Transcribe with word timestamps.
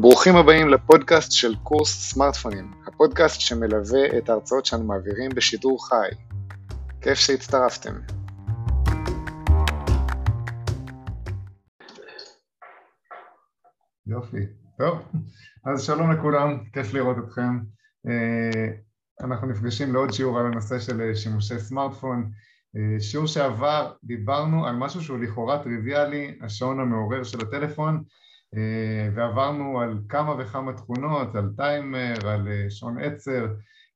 ברוכים 0.00 0.36
הבאים 0.36 0.68
לפודקאסט 0.68 1.32
של 1.32 1.54
קורס 1.62 2.10
סמארטפונים, 2.12 2.70
הפודקאסט 2.86 3.40
שמלווה 3.40 4.18
את 4.18 4.28
ההרצאות 4.28 4.66
שאנו 4.66 4.84
מעבירים 4.84 5.30
בשידור 5.34 5.88
חי. 5.88 6.08
כיף 7.00 7.18
שהצטרפתם. 7.18 7.94
יופי, 14.06 14.46
טוב, 14.78 14.98
אז 15.66 15.82
שלום 15.82 16.12
לכולם, 16.12 16.58
כיף 16.72 16.94
לראות 16.94 17.16
אתכם. 17.18 17.58
אה, 18.08 18.66
אנחנו 19.20 19.48
נפגשים 19.48 19.92
לעוד 19.92 20.12
שיעור 20.12 20.38
על 20.38 20.46
הנושא 20.46 20.78
של 20.78 21.00
אה, 21.00 21.14
שימושי 21.14 21.58
סמארטפון. 21.58 22.30
אה, 22.76 23.00
שיעור 23.00 23.26
שעבר 23.26 23.92
דיברנו 24.04 24.66
על 24.66 24.76
משהו 24.76 25.00
שהוא 25.00 25.18
לכאורה 25.18 25.62
טריוויאלי, 25.62 26.38
השעון 26.40 26.80
המעורר 26.80 27.22
של 27.24 27.40
הטלפון, 27.40 28.04
ועברנו 29.14 29.80
על 29.80 29.98
כמה 30.08 30.34
וכמה 30.38 30.72
תכונות, 30.72 31.34
על 31.34 31.50
טיימר, 31.56 32.28
על 32.28 32.48
אה, 32.48 32.70
שעון 32.70 32.98
עצר, 32.98 33.46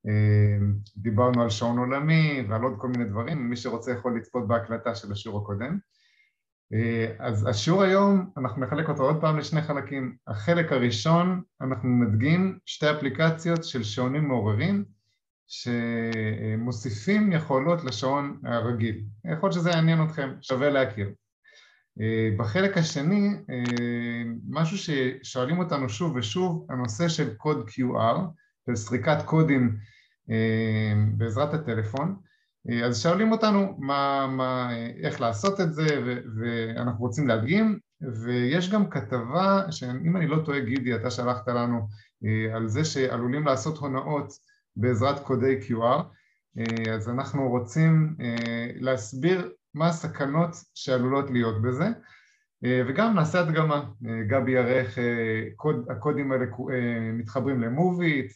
אה, 0.07 0.57
דיברנו 0.97 1.41
על 1.41 1.49
שעון 1.49 1.77
עולמי 1.77 2.45
ועל 2.49 2.61
עוד 2.61 2.73
כל 2.77 2.87
מיני 2.87 3.05
דברים, 3.05 3.49
מי 3.49 3.55
שרוצה 3.55 3.91
יכול 3.91 4.17
לצפות 4.17 4.47
בהקלטה 4.47 4.95
של 4.95 5.11
השיעור 5.11 5.41
הקודם. 5.41 5.77
אז 7.19 7.47
השיעור 7.49 7.83
היום, 7.83 8.29
אנחנו 8.37 8.61
נחלק 8.61 8.89
אותו 8.89 9.03
עוד 9.03 9.21
פעם 9.21 9.37
לשני 9.37 9.61
חלקים. 9.61 10.15
החלק 10.27 10.71
הראשון, 10.71 11.41
אנחנו 11.61 11.89
נדגים 11.89 12.59
שתי 12.65 12.91
אפליקציות 12.91 13.63
של 13.63 13.83
שעונים 13.83 14.27
מעוררים 14.27 14.85
שמוסיפים 15.47 17.31
יכולות 17.31 17.83
לשעון 17.83 18.41
הרגיל. 18.45 19.03
יכול 19.25 19.49
להיות 19.49 19.53
שזה 19.53 19.69
יעניין 19.69 20.03
אתכם, 20.03 20.29
שווה 20.41 20.69
להכיר. 20.69 21.09
אה, 22.01 22.29
בחלק 22.37 22.77
השני, 22.77 23.29
אה, 23.49 24.23
משהו 24.49 24.77
ששואלים 24.77 25.59
אותנו 25.59 25.89
שוב 25.89 26.15
ושוב, 26.15 26.65
הנושא 26.69 27.07
של 27.09 27.33
קוד 27.33 27.69
QR, 27.69 28.19
של 28.65 28.75
סריקת 28.75 29.17
קודים 29.25 29.77
אה, 30.29 30.93
בעזרת 31.17 31.53
הטלפון, 31.53 32.15
אז 32.85 33.03
שואלים 33.03 33.31
אותנו 33.31 33.75
מה, 33.79 34.27
מה, 34.27 34.69
איך 35.03 35.21
לעשות 35.21 35.61
את 35.61 35.73
זה 35.73 35.87
ואנחנו 36.39 36.99
רוצים 36.99 37.27
להדגים 37.27 37.79
ויש 38.23 38.69
גם 38.69 38.89
כתבה 38.89 39.71
שאם 39.71 40.17
אני 40.17 40.27
לא 40.27 40.41
טועה 40.45 40.59
גידי 40.59 40.95
אתה 40.95 41.11
שלחת 41.11 41.47
לנו 41.47 41.87
על 42.53 42.67
זה 42.67 42.85
שעלולים 42.85 43.45
לעשות 43.45 43.77
הונאות 43.77 44.33
בעזרת 44.75 45.19
קודי 45.19 45.59
QR 45.61 46.03
אז 46.91 47.09
אנחנו 47.09 47.49
רוצים 47.49 48.15
להסביר 48.79 49.51
מה 49.73 49.87
הסכנות 49.87 50.55
שעלולות 50.73 51.31
להיות 51.31 51.61
בזה 51.61 51.87
אה, 52.65 52.81
וגם 52.87 53.15
נעשה 53.15 53.39
הדגמה, 53.39 53.75
אה, 53.75 54.23
גבי 54.27 54.51
יראה 54.51 54.79
איך 54.79 54.99
אה, 54.99 55.43
הקודים 55.89 56.31
האלה 56.31 56.45
מתחברים 57.13 57.61
למוביט, 57.61 58.31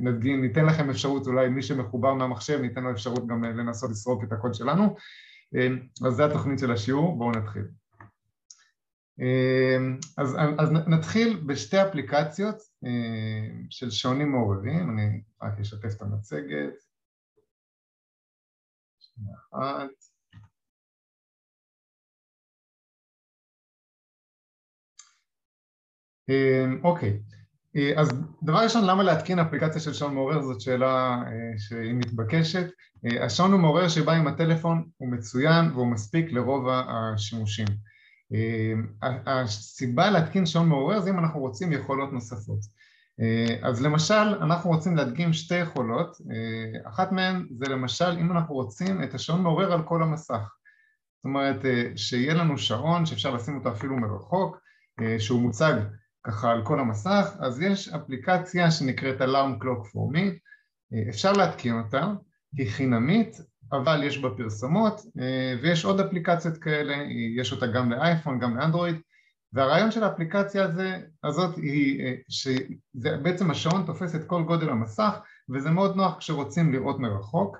נדגים, 0.00 0.40
ניתן 0.42 0.66
לכם 0.66 0.90
אפשרות, 0.90 1.26
אולי 1.26 1.48
מי 1.48 1.62
שמחובר 1.62 2.14
מהמחשב 2.14 2.60
ניתן 2.60 2.82
לו 2.82 2.90
אפשרות 2.90 3.26
גם 3.26 3.44
לנסות 3.44 3.90
לסרוק 3.90 4.24
את 4.24 4.32
הקוד 4.32 4.54
שלנו. 4.54 4.96
אז 6.06 6.14
זה 6.14 6.24
התוכנית 6.24 6.58
של 6.58 6.72
השיעור, 6.72 7.18
בואו 7.18 7.30
נתחיל. 7.30 7.64
אז, 10.18 10.36
אז 10.58 10.72
נתחיל 10.72 11.42
בשתי 11.46 11.82
אפליקציות 11.82 12.56
של 13.70 13.90
שעונים 13.90 14.32
מעוררים, 14.32 14.90
אני 14.90 15.22
רק 15.42 15.60
אשתף 15.60 15.96
את 15.96 16.02
המצגת. 16.02 16.74
שנייה 18.98 19.36
אחת 19.52 20.07
אוקיי, 26.82 27.18
אה, 27.76 27.92
אז 28.00 28.08
דבר 28.42 28.58
ראשון, 28.58 28.84
למה 28.84 29.02
להתקין 29.02 29.38
אפליקציה 29.38 29.80
של 29.80 29.92
שעון 29.92 30.14
מעורר? 30.14 30.42
זאת 30.42 30.60
שאלה 30.60 31.22
אה, 31.26 31.58
שהיא 31.58 31.94
מתבקשת. 31.94 32.66
אה, 33.06 33.24
השעון 33.24 33.54
המעורר 33.54 33.88
שבא 33.88 34.12
עם 34.12 34.26
הטלפון 34.26 34.84
הוא 34.96 35.08
מצוין 35.08 35.70
והוא 35.70 35.86
מספיק 35.86 36.32
לרוב 36.32 36.68
השימושים. 36.68 37.66
הסיבה 39.26 40.10
להתקין 40.10 40.46
שעון 40.46 40.68
מעורר 40.68 41.00
זה 41.00 41.10
אם 41.10 41.18
אנחנו 41.18 41.40
רוצים 41.40 41.72
יכולות 41.72 42.12
נוספות. 42.12 42.58
אז 43.62 43.82
למשל, 43.82 44.14
אנחנו 44.14 44.70
רוצים 44.70 44.96
להדגים 44.96 45.32
שתי 45.32 45.54
יכולות, 45.54 46.16
אחת 46.84 47.12
מהן 47.12 47.46
זה 47.58 47.72
למשל 47.72 48.10
אם 48.20 48.32
אנחנו 48.32 48.54
רוצים 48.54 49.02
את 49.02 49.14
השעון 49.14 49.42
מעורר 49.42 49.72
על 49.72 49.82
כל 49.82 50.02
המסך. 50.02 50.54
זאת 51.16 51.24
אומרת, 51.24 51.64
שיהיה 51.96 52.34
לנו 52.34 52.58
שעון 52.58 53.06
שאפשר 53.06 53.34
לשים 53.34 53.56
אותו 53.56 53.72
אפילו 53.72 53.96
מרחוק, 53.96 54.56
שהוא 55.18 55.40
מוצג 55.40 55.74
ככה 56.28 56.50
על 56.50 56.64
כל 56.64 56.80
המסך, 56.80 57.36
אז 57.38 57.62
יש 57.62 57.88
אפליקציה 57.88 58.70
שנקראת 58.70 59.20
Alarm 59.20 59.62
Clock 59.62 59.86
for 59.86 60.14
Me, 60.14 60.20
אפשר 61.08 61.32
להתקין 61.32 61.78
אותה, 61.78 62.06
היא 62.56 62.70
חינמית, 62.70 63.36
אבל 63.72 64.02
יש 64.04 64.18
בה 64.18 64.28
פרסומות, 64.36 65.00
ויש 65.62 65.84
עוד 65.84 66.00
אפליקציות 66.00 66.58
כאלה, 66.58 66.96
יש 67.36 67.52
אותה 67.52 67.66
גם 67.66 67.90
לאייפון, 67.90 68.38
גם 68.38 68.56
לאנדרואיד, 68.56 68.96
והרעיון 69.52 69.90
של 69.90 70.04
האפליקציה 70.04 70.64
הזה, 70.64 70.98
הזאת 71.24 71.56
היא 71.56 72.16
שבעצם 72.28 73.50
השעון 73.50 73.86
תופס 73.86 74.14
את 74.14 74.24
כל 74.24 74.42
גודל 74.42 74.68
המסך, 74.68 75.18
וזה 75.50 75.70
מאוד 75.70 75.96
נוח 75.96 76.18
כשרוצים 76.18 76.72
לראות 76.72 76.98
מרחוק. 76.98 77.56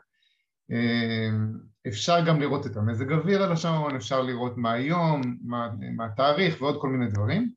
אפשר 1.89 2.25
גם 2.27 2.41
לראות 2.41 2.67
את 2.67 2.77
המזג 2.77 3.13
אוויר 3.13 3.43
על 3.43 3.53
השעון, 3.53 3.97
אפשר 3.97 4.23
לראות 4.23 4.57
מה 4.57 4.73
היום, 4.73 5.21
מה, 5.43 5.69
מה 5.97 6.05
התאריך 6.05 6.63
ועוד 6.63 6.81
כל 6.81 6.89
מיני 6.89 7.11
דברים. 7.11 7.51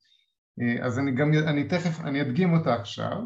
אה, 0.62 0.86
אז 0.86 1.00
אני 1.00 1.12
גם, 1.12 1.32
אני 1.48 1.68
תכף, 1.68 2.02
אני 2.02 2.22
אדגים 2.22 2.54
אותה 2.54 2.74
עכשיו 2.74 3.18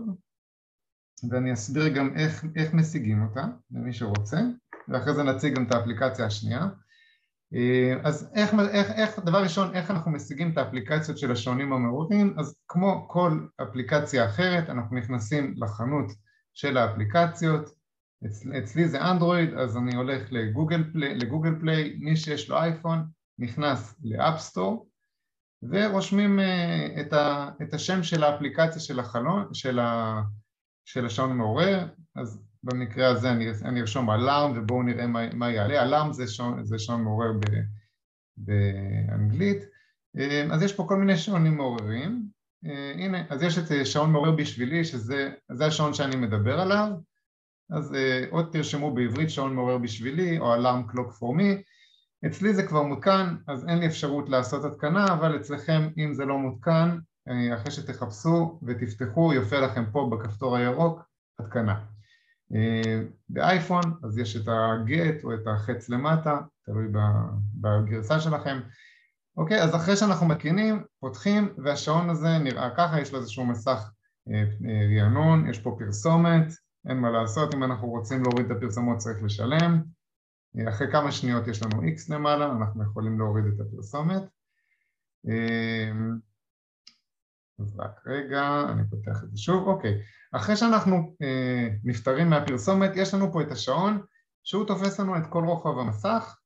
ואני 1.30 1.54
אסביר 1.54 1.88
גם 1.88 2.16
איך, 2.16 2.46
איך 2.56 2.74
משיגים 2.74 3.24
אותה 3.24 3.46
למי 3.72 3.94
שרוצה 3.94 4.38
ואחרי 4.88 5.14
זה 5.14 5.24
נציג 5.24 5.56
גם 5.56 5.64
את 5.68 5.74
האפליקציה 5.74 6.26
השנייה. 6.26 6.68
אה, 7.54 7.94
אז 8.04 8.32
איך, 8.36 8.54
איך, 8.72 8.92
איך, 8.92 9.20
דבר 9.20 9.44
ראשון, 9.44 9.76
איך 9.76 9.92
אנחנו 9.92 10.12
משיגים 10.12 10.52
את 10.52 10.58
האפליקציות 10.58 11.18
של 11.18 11.32
השעונים 11.32 11.74
המעורבים? 11.74 12.36
אז 12.40 12.56
כמו 12.68 13.06
כל 13.10 13.48
אפליקציה 13.62 14.26
אחרת 14.26 14.70
אנחנו 14.70 14.98
נכנסים 14.98 15.54
לחנות 15.58 16.12
של 16.54 16.78
האפליקציות. 16.78 17.70
אצ, 18.26 18.48
אצלי 18.48 18.88
זה 18.88 19.02
אנדרואיד 19.02 19.54
אז 19.54 19.78
אני 19.78 19.96
הולך 19.96 20.28
לגוגל 20.32 20.84
פליי, 20.94 21.16
לגוגל 21.16 21.60
פליי 21.60 21.96
מי 22.00 22.16
שיש 22.16 22.50
לו 22.50 22.58
אייפון 22.58 23.00
נכנס 23.40 23.96
ל 24.04 24.13
app 24.13 24.42
store 24.42 24.90
ורושמים 25.64 26.40
אה, 26.40 27.02
את, 27.02 27.14
ה, 27.14 27.50
את 27.62 27.74
השם 27.74 28.04
של 28.04 28.24
האפליקציה 28.24 28.82
של 28.82 29.00
החלון, 29.00 29.54
של, 29.54 29.80
ה, 29.80 30.22
של 30.86 31.06
השעון 31.06 31.32
המעורר, 31.32 31.88
אז 32.16 32.44
במקרה 32.64 33.08
הזה 33.08 33.32
אני, 33.32 33.48
אני 33.66 33.82
ארשום 33.82 34.12
alarm 34.12 34.54
ובואו 34.56 34.84
נראה 34.84 35.08
מה, 35.08 35.34
מה 35.34 35.52
יעלה, 35.52 35.84
alarm 35.84 36.14
זה 36.14 36.28
שעון, 36.28 36.66
זה 36.66 36.80
שעון 36.80 37.04
מעורר 37.04 37.32
ב, 37.34 37.46
באנגלית, 38.38 39.64
אה, 40.18 40.48
אז 40.52 40.62
יש 40.62 40.74
פה 40.74 40.86
כל 40.88 40.98
מיני 40.98 41.18
שעונים 41.18 41.58
מעוררים, 41.58 42.26
אה, 42.66 42.92
הנה, 42.96 43.24
אז 43.30 43.44
יש 43.44 43.58
את 43.58 43.86
שעון 43.86 44.12
מעורר 44.12 44.32
בשבילי 44.32 44.86
שזה 44.86 45.66
השעון 45.66 45.94
שאני 45.94 46.16
מדבר 46.16 46.60
עליו, 46.60 46.90
אז 47.72 47.96
עוד 48.30 48.50
תרשמו 48.52 48.94
בעברית 48.94 49.30
שעון 49.30 49.56
מעורר 49.56 49.78
בשבילי 49.78 50.40
או 50.40 50.54
אלארם 50.54 50.88
קלוק 50.88 51.12
פור 51.12 51.36
מי 51.36 51.62
אצלי 52.26 52.54
זה 52.54 52.68
כבר 52.68 52.84
מותקן 52.84 53.36
אז 53.48 53.68
אין 53.68 53.80
לי 53.80 53.88
אפשרות 53.88 54.30
לעשות 54.30 54.66
התקנה 54.66 55.14
אבל 55.14 55.36
אצלכם 55.36 55.90
אם 55.98 56.14
זה 56.14 56.26
לא 56.26 56.38
מותקן 56.38 56.98
אה, 57.30 57.56
אחרי 57.56 57.72
שתחפשו 57.72 58.60
ותפתחו 58.64 59.34
יופיע 59.34 59.62
לכם 59.62 59.84
פה 59.92 60.10
בכפתור 60.12 60.58
הירוק 60.58 61.02
התקנה. 61.40 61.80
אה, 62.56 63.02
באייפון 63.30 63.84
אז 64.04 64.18
יש 64.18 64.36
את 64.36 64.48
הגט 64.48 65.24
או 65.24 65.34
את 65.34 65.48
החץ 65.48 65.90
למטה 65.90 66.40
תלוי 66.66 66.88
בגרסה 67.62 68.20
שלכם. 68.20 68.60
אוקיי 69.38 69.62
אז 69.62 69.76
אחרי 69.76 69.96
שאנחנו 69.96 70.26
מתקינים 70.26 70.84
פותחים 71.00 71.54
והשעון 71.58 72.10
הזה 72.10 72.38
נראה 72.38 72.70
ככה 72.78 73.02
יש 73.02 73.14
לו 73.14 73.20
איזשהו 73.20 73.46
מסך 73.46 73.92
אה, 74.32 74.44
רענון 74.96 75.50
יש 75.50 75.60
פה 75.60 75.76
פרסומת 75.80 76.48
אין 76.90 76.98
מה 76.98 77.10
לעשות 77.10 77.56
אם 77.56 77.64
אנחנו 77.64 77.88
רוצים 77.88 78.24
להוריד 78.24 78.52
את 78.52 78.58
הפרסומות 78.58 78.98
צריך 78.98 79.24
לשלם 79.24 79.82
אחרי 80.70 80.92
כמה 80.92 81.12
שניות 81.12 81.48
יש 81.48 81.64
לנו 81.64 81.82
X 81.82 82.14
למעלה, 82.14 82.52
אנחנו 82.52 82.84
יכולים 82.84 83.20
להוריד 83.20 83.46
את 83.46 83.60
הפרסומת. 83.60 84.22
אמ, 85.28 86.18
אז 87.60 87.80
רק 87.80 88.08
רגע, 88.08 88.64
אני 88.70 88.82
פותח 88.90 89.24
את 89.24 89.32
זה 89.32 89.38
שוב, 89.38 89.68
אוקיי. 89.68 90.02
אחרי 90.32 90.56
שאנחנו 90.56 91.16
אה, 91.22 91.68
נפטרים 91.84 92.30
מהפרסומת, 92.30 92.92
יש 92.96 93.14
לנו 93.14 93.32
פה 93.32 93.42
את 93.42 93.52
השעון 93.52 94.02
שהוא 94.44 94.66
תופס 94.66 95.00
לנו 95.00 95.18
את 95.18 95.24
כל 95.30 95.44
רוחב 95.44 95.78
המסך. 95.80 96.38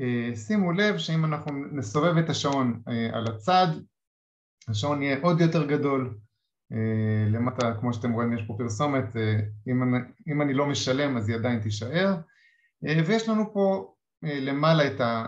אה, 0.00 0.36
שימו 0.36 0.72
לב 0.72 0.98
שאם 0.98 1.24
אנחנו 1.24 1.52
נסובב 1.72 2.16
את 2.16 2.30
השעון 2.30 2.82
אה, 2.88 3.18
על 3.18 3.26
הצד, 3.26 3.66
השעון 4.68 5.02
יהיה 5.02 5.18
עוד 5.22 5.40
יותר 5.40 5.66
גדול. 5.66 6.18
למטה, 7.30 7.74
כמו 7.80 7.92
שאתם 7.94 8.12
רואים, 8.12 8.32
יש 8.32 8.42
פה 8.46 8.54
פרסומת, 8.58 9.04
אם 9.68 9.82
אני, 9.82 9.98
אם 10.28 10.42
אני 10.42 10.54
לא 10.54 10.66
משלם 10.66 11.16
אז 11.16 11.28
היא 11.28 11.36
עדיין 11.36 11.60
תישאר. 11.60 12.16
אה, 12.84 13.00
ויש 13.06 13.28
לנו 13.28 13.52
פה 13.52 13.94
אה, 14.24 14.40
למעלה 14.40 14.86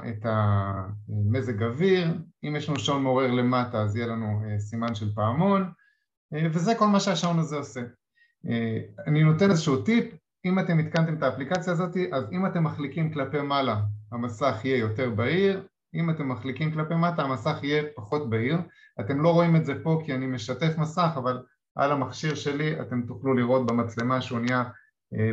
את 0.09 0.25
המזג 0.25 1.63
אוויר, 1.63 2.09
אם 2.45 2.57
יש 2.57 2.69
לנו 2.69 2.79
שעון 2.79 3.03
מעורר 3.03 3.31
למטה 3.31 3.83
אז 3.83 3.97
יהיה 3.97 4.07
לנו 4.07 4.43
אה, 4.45 4.59
סימן 4.59 4.95
של 4.95 5.15
פעמון, 5.15 5.71
וזה 6.53 6.75
כל 6.75 6.87
מה 6.87 7.01
שהשעון 7.01 7.39
הזה 7.39 7.57
עושה. 7.57 7.81
אני 9.07 9.23
נותן 9.25 9.51
איזשהו 9.51 9.83
טיפ, 9.83 10.15
אם 10.45 10.59
אתם 10.59 10.79
התקנתם 10.79 11.17
את 11.17 11.23
האפליקציה 11.23 11.73
הזאת, 11.73 11.97
אז 12.13 12.25
אם 12.33 12.47
אתם 12.47 12.65
מחליקים 12.65 13.13
כלפי 13.13 13.41
מעלה, 13.41 13.81
המסך 14.13 14.61
יהיה 14.65 14.79
יותר 14.79 15.11
בהיר, 15.11 15.67
אם 15.95 16.11
אתם 16.11 16.29
מחליקים 16.29 16.73
כלפי 16.73 16.95
מטה, 16.95 17.23
המסך 17.23 17.59
יהיה 17.63 17.83
פחות 17.97 18.31
בהיר. 18.31 18.59
אתם 19.01 19.21
לא 19.21 19.33
רואים 19.33 19.57
את 19.57 19.65
זה 19.65 19.83
פה 19.83 20.03
כי 20.05 20.15
אני 20.15 20.27
משתף 20.27 20.79
מסך, 20.79 21.11
אבל 21.17 21.43
על 21.77 21.93
המכשיר 21.93 22.35
שלי 22.35 22.81
אתם 22.81 23.03
תוכלו 23.03 23.35
לראות 23.35 23.67
במצלמה 23.67 24.21
שהוא 24.21 24.41
נהיה 24.41 24.65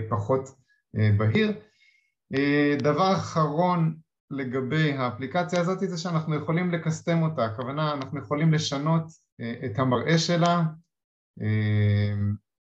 פחות 0.10 0.50
בהיר. 1.18 1.54
דבר 2.82 3.14
אחרון 3.14 3.96
לגבי 4.32 4.94
האפליקציה 4.94 5.62
הזאת 5.62 5.80
זה 5.80 5.98
שאנחנו 5.98 6.36
יכולים 6.36 6.72
לקסטם 6.72 7.24
אותה, 7.24 7.46
הכוונה 7.46 7.94
אנחנו 7.94 8.20
יכולים 8.20 8.54
לשנות 8.54 9.04
את 9.66 9.80
המראה 9.80 10.18
שלה 10.18 10.64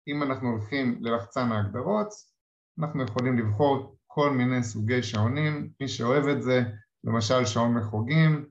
אם 0.08 0.22
אנחנו 0.22 0.48
הולכים 0.48 0.98
ללחצן 1.00 1.52
ההגדרות 1.52 2.08
אנחנו 2.78 3.02
יכולים 3.02 3.38
לבחור 3.38 3.96
כל 4.06 4.30
מיני 4.30 4.62
סוגי 4.62 5.02
שעונים, 5.02 5.70
מי 5.80 5.88
שאוהב 5.88 6.28
את 6.28 6.42
זה, 6.42 6.62
למשל 7.04 7.44
שעון 7.44 7.74
מחוגים, 7.74 8.46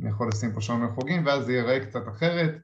אני 0.00 0.10
יכול 0.10 0.28
לשים 0.28 0.52
פה 0.52 0.60
שעון 0.60 0.82
מחוגים 0.84 1.26
ואז 1.26 1.44
זה 1.44 1.52
ייראה 1.52 1.86
קצת 1.86 2.08
אחרת 2.08 2.54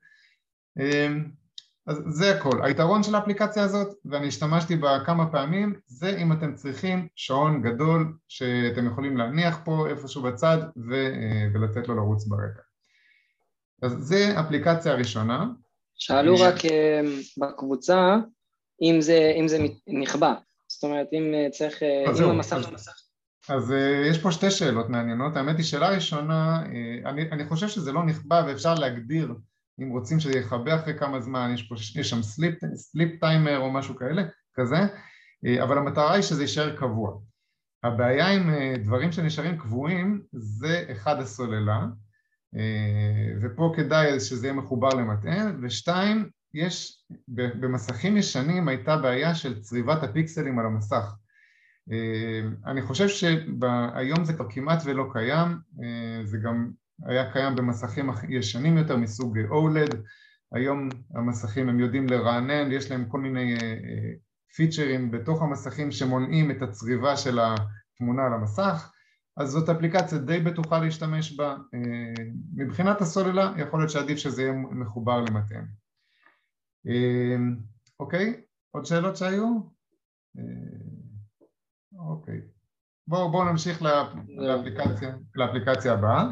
אז 1.91 2.03
זה 2.09 2.37
הכל. 2.37 2.63
היתרון 2.63 3.03
של 3.03 3.15
האפליקציה 3.15 3.63
הזאת, 3.63 3.89
ואני 4.05 4.29
השתמשתי 4.29 4.77
בה 4.77 4.99
כמה 5.07 5.27
פעמים, 5.33 5.75
זה 5.87 6.17
אם 6.17 6.33
אתם 6.33 6.55
צריכים 6.55 7.09
שעון 7.17 7.63
גדול 7.63 8.13
שאתם 8.29 8.87
יכולים 8.87 9.17
להניח 9.17 9.61
פה 9.65 9.87
איפשהו 9.89 10.23
בצד 10.23 10.59
ו, 10.89 10.95
ולתת 11.55 11.89
לו 11.89 11.95
לרוץ 11.95 12.27
ברקע. 12.27 12.61
אז 13.83 13.93
זה 13.93 14.41
אפליקציה 14.41 14.95
ראשונה. 14.95 15.47
שאלו 15.97 16.35
רק 16.41 16.65
אה, 16.65 17.01
בקבוצה 17.39 18.17
אם 18.83 19.01
זה, 19.01 19.33
אם 19.41 19.49
זה 19.49 19.59
נכבה, 19.87 20.35
זאת 20.69 20.85
אומרת 20.85 21.07
אם 21.13 21.35
אה, 21.35 21.51
צריך, 21.51 21.83
אה, 21.83 22.05
אם 22.25 22.31
המסך... 22.31 22.57
אז, 22.57 22.89
אז 23.49 23.75
יש 24.11 24.19
פה 24.19 24.33
שתי 24.33 24.51
שאלות 24.51 24.89
מעניינות, 24.89 25.37
האמת 25.37 25.57
היא 25.57 25.65
שאלה 25.65 25.89
ראשונה, 25.89 26.63
אני, 27.07 27.23
אני 27.33 27.45
חושב 27.45 27.69
שזה 27.69 27.93
לא 27.93 28.03
נכבה 28.05 28.45
ואפשר 28.47 28.75
להגדיר 28.75 29.35
אם 29.83 29.89
רוצים 29.89 30.21
שזה 30.21 30.39
יכבה 30.39 30.75
אחרי 30.75 30.99
כמה 30.99 31.21
זמן, 31.21 31.51
יש, 31.55 31.63
פה, 31.63 31.75
יש 31.75 32.11
שם 32.11 32.23
סליפ, 32.23 32.55
סליפ 32.75 33.21
טיימר 33.21 33.59
או 33.59 33.73
משהו 33.73 33.97
כאלה, 33.97 34.23
כזה, 34.55 34.77
אבל 35.63 35.79
המטרה 35.79 36.15
היא 36.15 36.23
שזה 36.23 36.43
יישאר 36.43 36.77
קבוע. 36.77 37.19
הבעיה 37.85 38.29
עם 38.29 38.51
דברים 38.85 39.13
שנשארים 39.13 39.59
קבועים 39.59 40.23
זה 40.33 40.85
אחד 40.93 41.21
הסוללה, 41.21 41.87
ופה 43.43 43.73
כדאי 43.77 44.21
שזה 44.21 44.47
יהיה 44.47 44.57
מחובר 44.57 44.89
למטען, 44.89 45.59
ושתיים, 45.63 46.29
יש, 46.55 47.05
במסכים 47.29 48.17
ישנים 48.17 48.69
הייתה 48.69 48.97
בעיה 48.97 49.35
של 49.35 49.61
צריבת 49.61 50.03
הפיקסלים 50.03 50.59
על 50.59 50.67
המסך. 50.67 51.15
אני 52.67 52.83
חושב 52.83 53.09
שהיום 53.09 54.25
זה 54.25 54.33
כבר 54.33 54.51
כמעט 54.51 54.83
ולא 54.85 55.09
קיים, 55.13 55.59
זה 56.25 56.39
גם 56.39 56.71
היה 57.07 57.33
קיים 57.33 57.57
במסכים 57.57 58.11
ישנים 58.29 58.77
יותר 58.77 58.97
מסוג 58.97 59.39
OLED, 59.39 59.97
היום 60.53 60.89
המסכים 61.15 61.69
הם 61.69 61.81
יודעים 61.81 62.07
לרענן, 62.07 62.73
יש 62.73 62.91
להם 62.91 63.05
כל 63.09 63.21
מיני 63.21 63.55
פיצ'רים 64.57 65.05
אה, 65.05 65.19
בתוך 65.19 65.43
המסכים 65.43 65.93
שמונעים 65.93 66.51
את 66.51 66.63
הצריבה 66.63 67.17
של 67.17 67.39
התמונה 67.39 68.27
על 68.27 68.33
המסך, 68.33 68.93
אז 69.37 69.51
זאת 69.51 69.69
אפליקציה 69.69 70.19
די 70.19 70.41
בטוחה 70.41 70.79
להשתמש 70.79 71.37
בה. 71.37 71.57
אה, 71.75 72.25
מבחינת 72.55 73.01
הסוללה 73.01 73.53
יכול 73.59 73.81
להיות 73.81 73.91
שעדיף 73.91 74.19
שזה 74.19 74.43
יהיה 74.43 74.53
מחובר. 74.53 75.25
אה, 76.87 77.37
אוקיי, 78.01 78.41
עוד 78.71 78.85
שאלות 78.85 79.17
שהיו? 79.17 79.61
אוקיי. 81.99 82.41
בואו 83.07 83.31
בוא 83.31 83.45
נמשיך 83.45 83.83
לאפליקציה, 83.83 85.17
לאפליקציה 85.35 85.93
הבאה. 85.93 86.25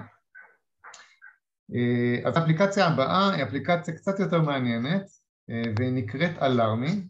אה, 1.75 2.29
אז 2.29 2.37
האפליקציה 2.37 2.87
הבאה 2.87 3.35
היא 3.35 3.45
אפליקציה 3.45 3.95
קצת 3.95 4.21
יותר 4.21 4.43
מעניינת 4.43 5.11
אה, 5.51 5.63
והיא 5.77 5.93
נקראת 5.93 6.43
אלארמי 6.43 7.03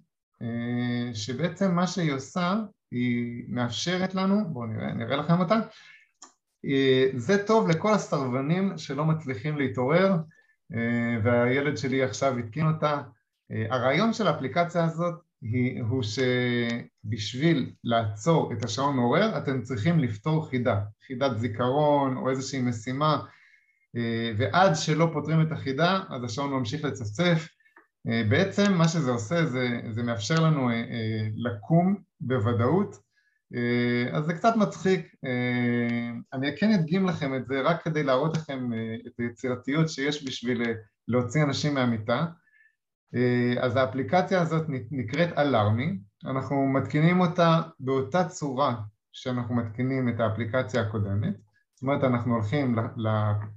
אה, 0.43 1.15
שבעצם 1.15 1.75
מה 1.75 1.87
שהיא 1.87 2.13
עושה 2.13 2.55
היא 2.91 3.45
מאפשרת 3.49 4.15
לנו, 4.15 4.45
בואו 4.53 4.67
נראה, 4.67 4.95
נראה 4.95 5.17
לכם 5.17 5.41
אותה 5.41 5.61
זה 7.17 7.47
טוב 7.47 7.69
לכל 7.69 7.95
הסרבנים 7.95 8.79
שלא 8.79 9.05
מצליחים 9.05 9.59
להתעורר 9.59 10.17
והילד 11.23 11.77
שלי 11.77 12.03
עכשיו 12.03 12.39
התקין 12.39 12.67
אותה. 12.67 13.03
הרעיון 13.71 14.13
של 14.13 14.27
האפליקציה 14.27 14.85
הזאת 14.85 15.15
הוא 15.89 16.03
שבשביל 16.03 17.73
לעצור 17.85 18.53
את 18.53 18.65
השעון 18.65 18.97
מעורר 18.97 19.39
אתם 19.39 19.63
צריכים 19.63 19.99
לפתור 19.99 20.49
חידה, 20.49 20.81
חידת 21.07 21.39
זיכרון 21.39 22.17
או 22.17 22.31
איזושהי 22.31 22.61
משימה 22.61 23.23
ועד 24.37 24.75
שלא 24.75 25.11
פותרים 25.13 25.41
את 25.41 25.53
החידה 25.53 26.01
אז 26.11 26.25
השעון 26.25 26.51
ממשיך 26.51 26.85
לצפצף. 26.85 27.49
אה, 28.09 28.23
בעצם 28.29 28.73
מה 28.73 28.89
שזה 28.89 29.11
עושה 29.11 29.47
זה, 29.47 29.81
זה 29.91 30.03
מאפשר 30.03 30.35
לנו 30.41 30.71
אה, 30.71 31.29
לקום 31.37 31.97
בוודאות. 32.21 33.09
אז 34.13 34.25
זה 34.25 34.35
קצת 34.35 34.57
מצחיק, 34.57 35.15
אני 36.33 36.57
כן 36.57 36.71
אדגים 36.71 37.07
לכם 37.07 37.35
את 37.35 37.47
זה 37.47 37.61
רק 37.61 37.83
כדי 37.83 38.03
להראות 38.03 38.37
לכם 38.37 38.71
את 39.07 39.13
היצירתיות 39.19 39.89
שיש 39.89 40.27
בשביל 40.27 40.63
להוציא 41.09 41.43
אנשים 41.43 41.75
מהמיטה. 41.75 42.27
אז 43.61 43.77
האפליקציה 43.77 44.41
הזאת 44.41 44.67
נקראת 44.91 45.39
אלארמי, 45.39 45.99
אנחנו 46.25 46.67
מתקינים 46.67 47.21
אותה 47.21 47.61
באותה 47.81 48.25
צורה 48.25 48.75
שאנחנו 49.13 49.55
מתקינים 49.55 50.09
את 50.09 50.21
האפליקציה 50.21 50.83
הקודמת 50.83 51.35
זאת 51.79 51.83
אומרת 51.83 52.05
אנחנו 52.05 52.35
הולכים, 52.35 52.79
ל, 52.79 52.81
ל, 52.97 53.09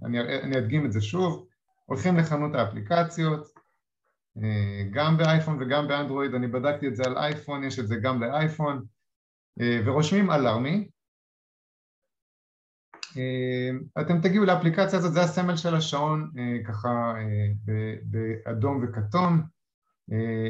אני, 0.05 0.19
אני 0.19 0.57
אדגים 0.57 0.85
את 0.85 0.91
זה 0.91 1.01
שוב, 1.01 1.47
הולכים 1.85 2.17
לחנות 2.17 2.55
האפליקציות, 2.55 3.47
אה, 4.37 4.83
גם 4.91 5.17
באייפון 5.17 5.57
וגם 5.61 5.87
באנדרואיד, 5.87 6.33
אני 6.33 6.47
בדקתי 6.47 6.87
את 6.87 6.95
זה 6.95 7.03
על 7.05 7.17
אייפון, 7.17 7.63
יש 7.63 7.79
את 7.79 7.87
זה 7.87 7.95
גם 7.95 8.23
לאייפון, 8.23 8.85
אה, 9.61 9.81
ורושמים 9.85 10.31
אלארמי. 10.31 10.89
אה, 13.17 14.01
אתם 14.01 14.21
תגיעו 14.21 14.45
לאפליקציה 14.45 14.99
הזאת, 14.99 15.13
זה 15.13 15.21
הסמל 15.21 15.55
של 15.55 15.75
השעון 15.75 16.31
ככה 16.67 17.13
באדום 18.03 18.83
וכתום, 18.83 19.41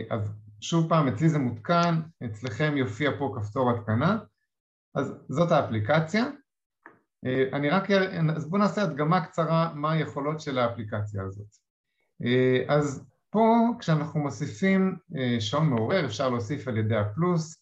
אז 0.10 0.32
שוב 0.62 0.90
פעם, 0.90 1.08
אצלי 1.08 1.30
זה 1.30 1.40
מותקן, 1.40 2.02
אצלכם 2.26 2.78
יופיע 2.78 3.12
פה 3.20 3.36
כפתור 3.36 3.72
התקנה, 3.72 4.18
אז 4.96 5.14
זאת 5.30 5.52
האפליקציה. 5.52 6.26
אה, 7.26 7.44
אני 7.54 7.70
רק, 7.70 7.92
אז 8.36 8.50
בואו 8.50 8.62
נעשה 8.62 8.84
הדגמה 8.84 9.26
קצרה 9.26 9.74
מה 9.76 9.92
היכולות 9.92 10.42
של 10.42 10.60
האפליקציה 10.60 11.24
הזאת. 11.24 11.48
אה, 12.26 12.76
אז 12.76 13.06
פה 13.30 13.68
כשאנחנו 13.80 14.20
מוסיפים 14.20 14.96
אה, 15.18 15.42
שעון 15.42 15.70
מעורר, 15.70 16.06
אפשר 16.06 16.30
להוסיף 16.30 16.68
על 16.68 16.78
ידי 16.78 16.96
הפלוס, 16.96 17.62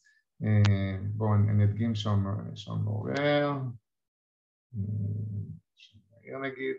בואו 1.01 1.35
אני 1.35 1.63
אדגים 1.63 1.95
שעון, 1.95 2.51
שעון 2.55 2.83
מעורר, 2.83 3.53
שעון 5.75 6.41
נגיד, 6.41 6.75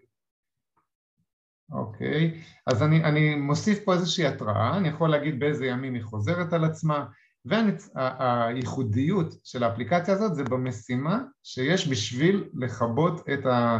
אוקיי, 1.72 2.42
אז 2.66 2.82
אני, 2.82 3.04
אני 3.04 3.34
מוסיף 3.34 3.84
פה 3.84 3.94
איזושהי 3.94 4.26
התראה, 4.26 4.76
אני 4.76 4.88
יכול 4.88 5.10
להגיד 5.10 5.40
באיזה 5.40 5.66
ימים 5.66 5.94
היא 5.94 6.02
חוזרת 6.02 6.52
על 6.52 6.64
עצמה, 6.64 7.06
והייחודיות 7.44 9.34
של 9.44 9.64
האפליקציה 9.64 10.14
הזאת 10.14 10.34
זה 10.34 10.44
במשימה 10.44 11.22
שיש 11.42 11.88
בשביל 11.88 12.48
לכבות 12.54 13.28
את, 13.32 13.46
ה, 13.46 13.78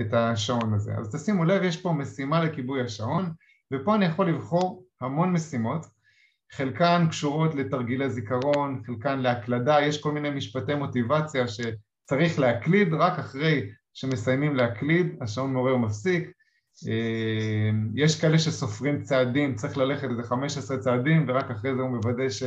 את 0.00 0.14
השעון 0.14 0.74
הזה. 0.74 0.92
אז 0.98 1.14
תשימו 1.14 1.44
לב, 1.44 1.62
יש 1.62 1.76
פה 1.76 1.92
משימה 1.92 2.44
לכיבוי 2.44 2.82
השעון, 2.82 3.32
ופה 3.72 3.94
אני 3.94 4.04
יכול 4.04 4.28
לבחור 4.28 4.84
המון 5.00 5.32
משימות, 5.32 5.86
חלקן 6.52 7.06
קשורות 7.10 7.54
לתרגילי 7.54 8.10
זיכרון, 8.10 8.82
חלקן 8.86 9.18
להקלדה, 9.18 9.80
יש 9.80 10.00
כל 10.00 10.12
מיני 10.12 10.30
משפטי 10.30 10.74
מוטיבציה 10.74 11.44
שצריך 11.48 12.38
להקליד, 12.38 12.94
רק 12.94 13.18
אחרי 13.18 13.70
שמסיימים 13.94 14.56
להקליד, 14.56 15.16
השעון 15.20 15.52
מעורר 15.52 15.76
מפסיק. 15.76 16.32
אה, 16.88 17.70
יש 17.94 18.20
כאלה 18.20 18.38
שסופרים 18.38 19.02
צעדים, 19.02 19.54
צריך 19.54 19.76
ללכת 19.76 20.10
איזה 20.10 20.22
15 20.22 20.78
צעדים 20.78 21.24
ורק 21.28 21.50
אחרי 21.50 21.74
זה 21.74 21.82
הוא 21.82 21.90
מוודא 21.90 22.28
ש... 22.28 22.42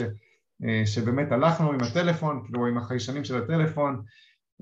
שבאמת 0.86 1.32
הלכנו 1.32 1.72
עם 1.72 1.80
הטלפון, 1.82 2.42
כאילו 2.46 2.68
עם 2.68 2.78
החיישנים 2.78 3.24
של 3.24 3.44
הטלפון, 3.44 4.02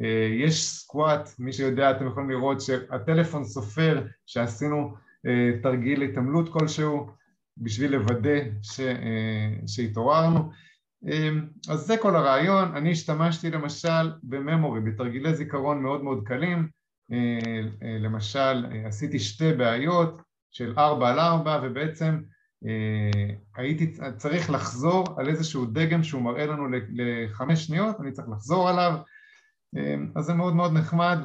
אה, 0.01 0.29
יש 0.39 0.65
סקואט, 0.65 1.29
מי 1.39 1.53
שיודע 1.53 1.91
אתם 1.91 2.07
יכולים 2.07 2.29
לראות 2.29 2.61
שהטלפון 2.61 3.43
סופר 3.45 4.05
שעשינו 4.25 4.93
אה, 5.25 5.51
תרגיל 5.63 6.01
התעמלות 6.01 6.53
כלשהו 6.53 7.07
בשביל 7.57 7.91
לוודא 7.91 8.39
ש, 8.61 8.79
שהתעוררנו. 9.67 10.51
אז 11.69 11.79
זה 11.79 11.97
כל 11.97 12.15
הרעיון, 12.15 12.75
אני 12.75 12.91
השתמשתי 12.91 13.51
למשל 13.51 14.11
בממורי, 14.23 14.81
בתרגילי 14.81 15.35
זיכרון 15.35 15.83
מאוד 15.83 16.03
מאוד 16.03 16.23
קלים. 16.27 16.67
למשל 17.99 18.65
עשיתי 18.85 19.19
שתי 19.19 19.53
בעיות 19.53 20.21
של 20.51 20.73
ארבע 20.77 21.09
על 21.09 21.19
ארבע 21.19 21.59
ובעצם 21.63 22.21
הייתי 23.55 23.93
צריך 24.17 24.49
לחזור 24.49 25.07
על 25.17 25.29
איזשהו 25.29 25.65
דגם 25.65 26.03
שהוא 26.03 26.21
מראה 26.21 26.45
לנו 26.45 26.67
לחמש 26.93 27.65
שניות, 27.65 28.01
אני 28.01 28.11
צריך 28.11 28.29
לחזור 28.29 28.69
עליו, 28.69 28.93
אז 30.15 30.25
זה 30.25 30.33
מאוד 30.33 30.55
מאוד 30.55 30.73
נחמד. 30.73 31.19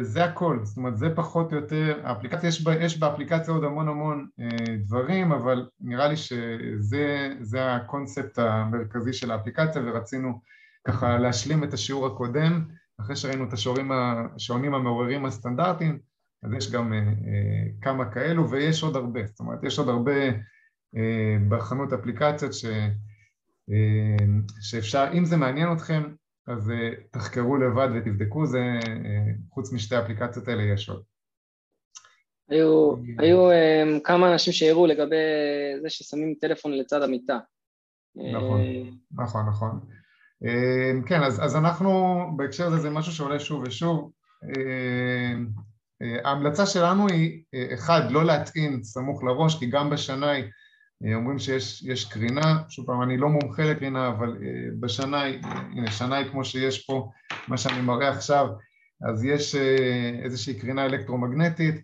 זה 0.00 0.24
הכל, 0.24 0.58
זאת 0.62 0.76
אומרת 0.76 0.98
זה 0.98 1.14
פחות 1.14 1.52
או 1.52 1.58
יותר, 1.58 2.00
האפליקציה, 2.04 2.48
יש, 2.48 2.64
בה, 2.64 2.74
יש 2.74 2.98
באפליקציה 2.98 3.54
עוד 3.54 3.64
המון 3.64 3.88
המון 3.88 4.28
דברים, 4.86 5.32
אבל 5.32 5.68
נראה 5.80 6.08
לי 6.08 6.16
שזה 6.16 7.74
הקונספט 7.74 8.38
המרכזי 8.38 9.12
של 9.12 9.30
האפליקציה 9.30 9.82
ורצינו 9.84 10.40
ככה 10.86 11.18
להשלים 11.18 11.64
את 11.64 11.72
השיעור 11.72 12.06
הקודם, 12.06 12.64
אחרי 13.00 13.16
שראינו 13.16 13.44
את 13.44 13.52
השעונים 14.36 14.74
המעוררים 14.74 15.24
הסטנדרטיים, 15.24 15.98
אז 16.42 16.52
יש 16.52 16.72
גם 16.72 16.92
אה, 16.92 16.98
אה, 16.98 17.66
כמה 17.82 18.12
כאלו 18.12 18.50
ויש 18.50 18.82
עוד 18.82 18.96
הרבה, 18.96 19.26
זאת 19.26 19.40
אומרת 19.40 19.64
יש 19.64 19.78
עוד 19.78 19.88
הרבה 19.88 20.26
אה, 20.96 21.36
בחנות 21.48 21.92
אפליקציות 21.92 22.54
ש, 22.54 22.64
שאפשר, 24.62 25.04
אם 25.18 25.24
זה 25.24 25.36
מעניין 25.36 25.72
אתכם 25.72 26.02
אז 26.46 26.72
תחקרו 27.10 27.56
לבד 27.56 27.88
ותבדקו, 27.94 28.46
זה, 28.46 28.60
חוץ 29.50 29.72
משתי 29.72 29.96
האפליקציות 29.96 30.48
האלה 30.48 30.62
יש 30.62 30.88
עוד. 30.88 31.02
היו, 32.48 32.94
היו 33.18 33.48
כמה 34.04 34.32
אנשים 34.32 34.52
שהראו 34.52 34.86
לגבי 34.86 35.16
זה 35.82 35.90
ששמים 35.90 36.34
טלפון 36.40 36.72
לצד 36.72 37.02
המיטה. 37.02 37.38
נכון, 38.16 38.60
נכון, 39.12 39.46
נכון. 39.48 39.80
כן, 41.06 41.22
אז, 41.22 41.44
אז 41.44 41.56
אנחנו 41.56 42.16
בהקשר 42.36 42.66
הזה 42.66 42.78
זה 42.78 42.90
משהו 42.90 43.12
שעולה 43.12 43.40
שוב 43.40 43.62
ושוב. 43.66 44.12
אה, 46.02 46.28
ההמלצה 46.28 46.66
שלנו 46.66 47.08
היא, 47.08 47.42
אה, 47.54 47.74
אחד, 47.74 48.10
לא 48.10 48.24
להטעין 48.24 48.82
סמוך 48.82 49.24
לראש, 49.24 49.58
כי 49.58 49.66
גם 49.66 49.90
בשנאי 49.90 50.42
אה, 51.04 51.14
אומרים 51.14 51.38
שיש 51.38 52.04
קרינה, 52.04 52.62
שוב 52.68 52.86
פעם, 52.86 53.02
אני 53.02 53.16
לא 53.16 53.28
מומחה 53.28 53.62
לקרינה, 53.62 54.08
אבל 54.08 54.36
בשנאי, 54.80 55.40
הנה, 55.42 55.90
שנאי 55.90 56.24
כמו 56.30 56.44
שיש 56.44 56.86
פה, 56.86 57.10
מה 57.48 57.56
שאני 57.56 57.80
מראה 57.80 58.08
עכשיו, 58.08 58.48
אז 59.10 59.24
יש 59.24 59.54
איזושהי 60.24 60.60
קרינה 60.60 60.84
אלקטרומגנטית, 60.84 61.74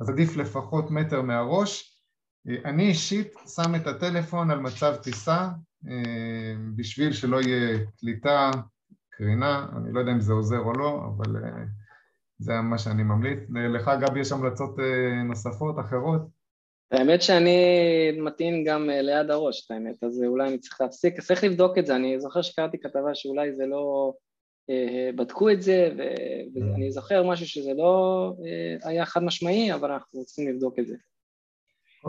אז 0.00 0.08
עדיף 0.08 0.36
לפחות 0.36 0.90
מטר 0.90 1.22
מהראש. 1.22 1.98
אני 2.64 2.88
אישית 2.88 3.34
שם 3.54 3.74
את 3.74 3.86
הטלפון 3.86 4.50
על 4.50 4.60
מצב 4.60 4.96
טיסה, 5.02 5.48
אה, 5.88 6.54
בשביל 6.76 7.12
שלא 7.12 7.40
יהיה 7.40 7.78
קליטה, 8.00 8.50
קרינה, 9.10 9.66
אני 9.76 9.92
לא 9.92 10.00
יודע 10.00 10.12
אם 10.12 10.20
זה 10.20 10.32
עוזר 10.32 10.58
או 10.58 10.72
לא, 10.72 11.12
אבל 11.16 11.36
אה, 11.36 11.64
זה 12.42 12.52
מה 12.60 12.78
שאני 12.78 13.02
ממליץ. 13.02 13.38
לך, 13.74 13.90
גבי, 14.00 14.20
יש 14.20 14.32
המלצות 14.32 14.78
אה, 14.78 15.22
נוספות, 15.22 15.78
אחרות? 15.80 16.20
האמת 16.92 17.22
שאני 17.22 17.56
מטעין 18.18 18.64
גם 18.64 18.90
ליד 18.90 19.30
הראש, 19.30 19.66
את 19.66 19.70
האמת, 19.70 20.04
אז 20.04 20.22
אולי 20.26 20.48
אני 20.48 20.58
צריך 20.58 20.80
להפסיק, 20.80 21.20
צריך 21.20 21.44
לבדוק 21.44 21.78
את 21.78 21.86
זה, 21.86 21.96
אני 21.96 22.20
זוכר 22.20 22.42
שקראתי 22.42 22.78
כתבה 22.80 23.14
שאולי 23.14 23.52
זה 23.52 23.66
לא... 23.66 24.12
בדקו 25.16 25.50
את 25.50 25.62
זה, 25.62 25.90
ואני 26.54 26.90
זוכר 26.90 27.30
משהו 27.30 27.46
שזה 27.46 27.70
לא 27.76 28.32
היה 28.84 29.06
חד 29.06 29.22
משמעי, 29.22 29.74
אבל 29.74 29.92
אנחנו 29.92 30.24
צריכים 30.24 30.48
לבדוק 30.48 30.78
את 30.78 30.86
זה. 30.86 30.94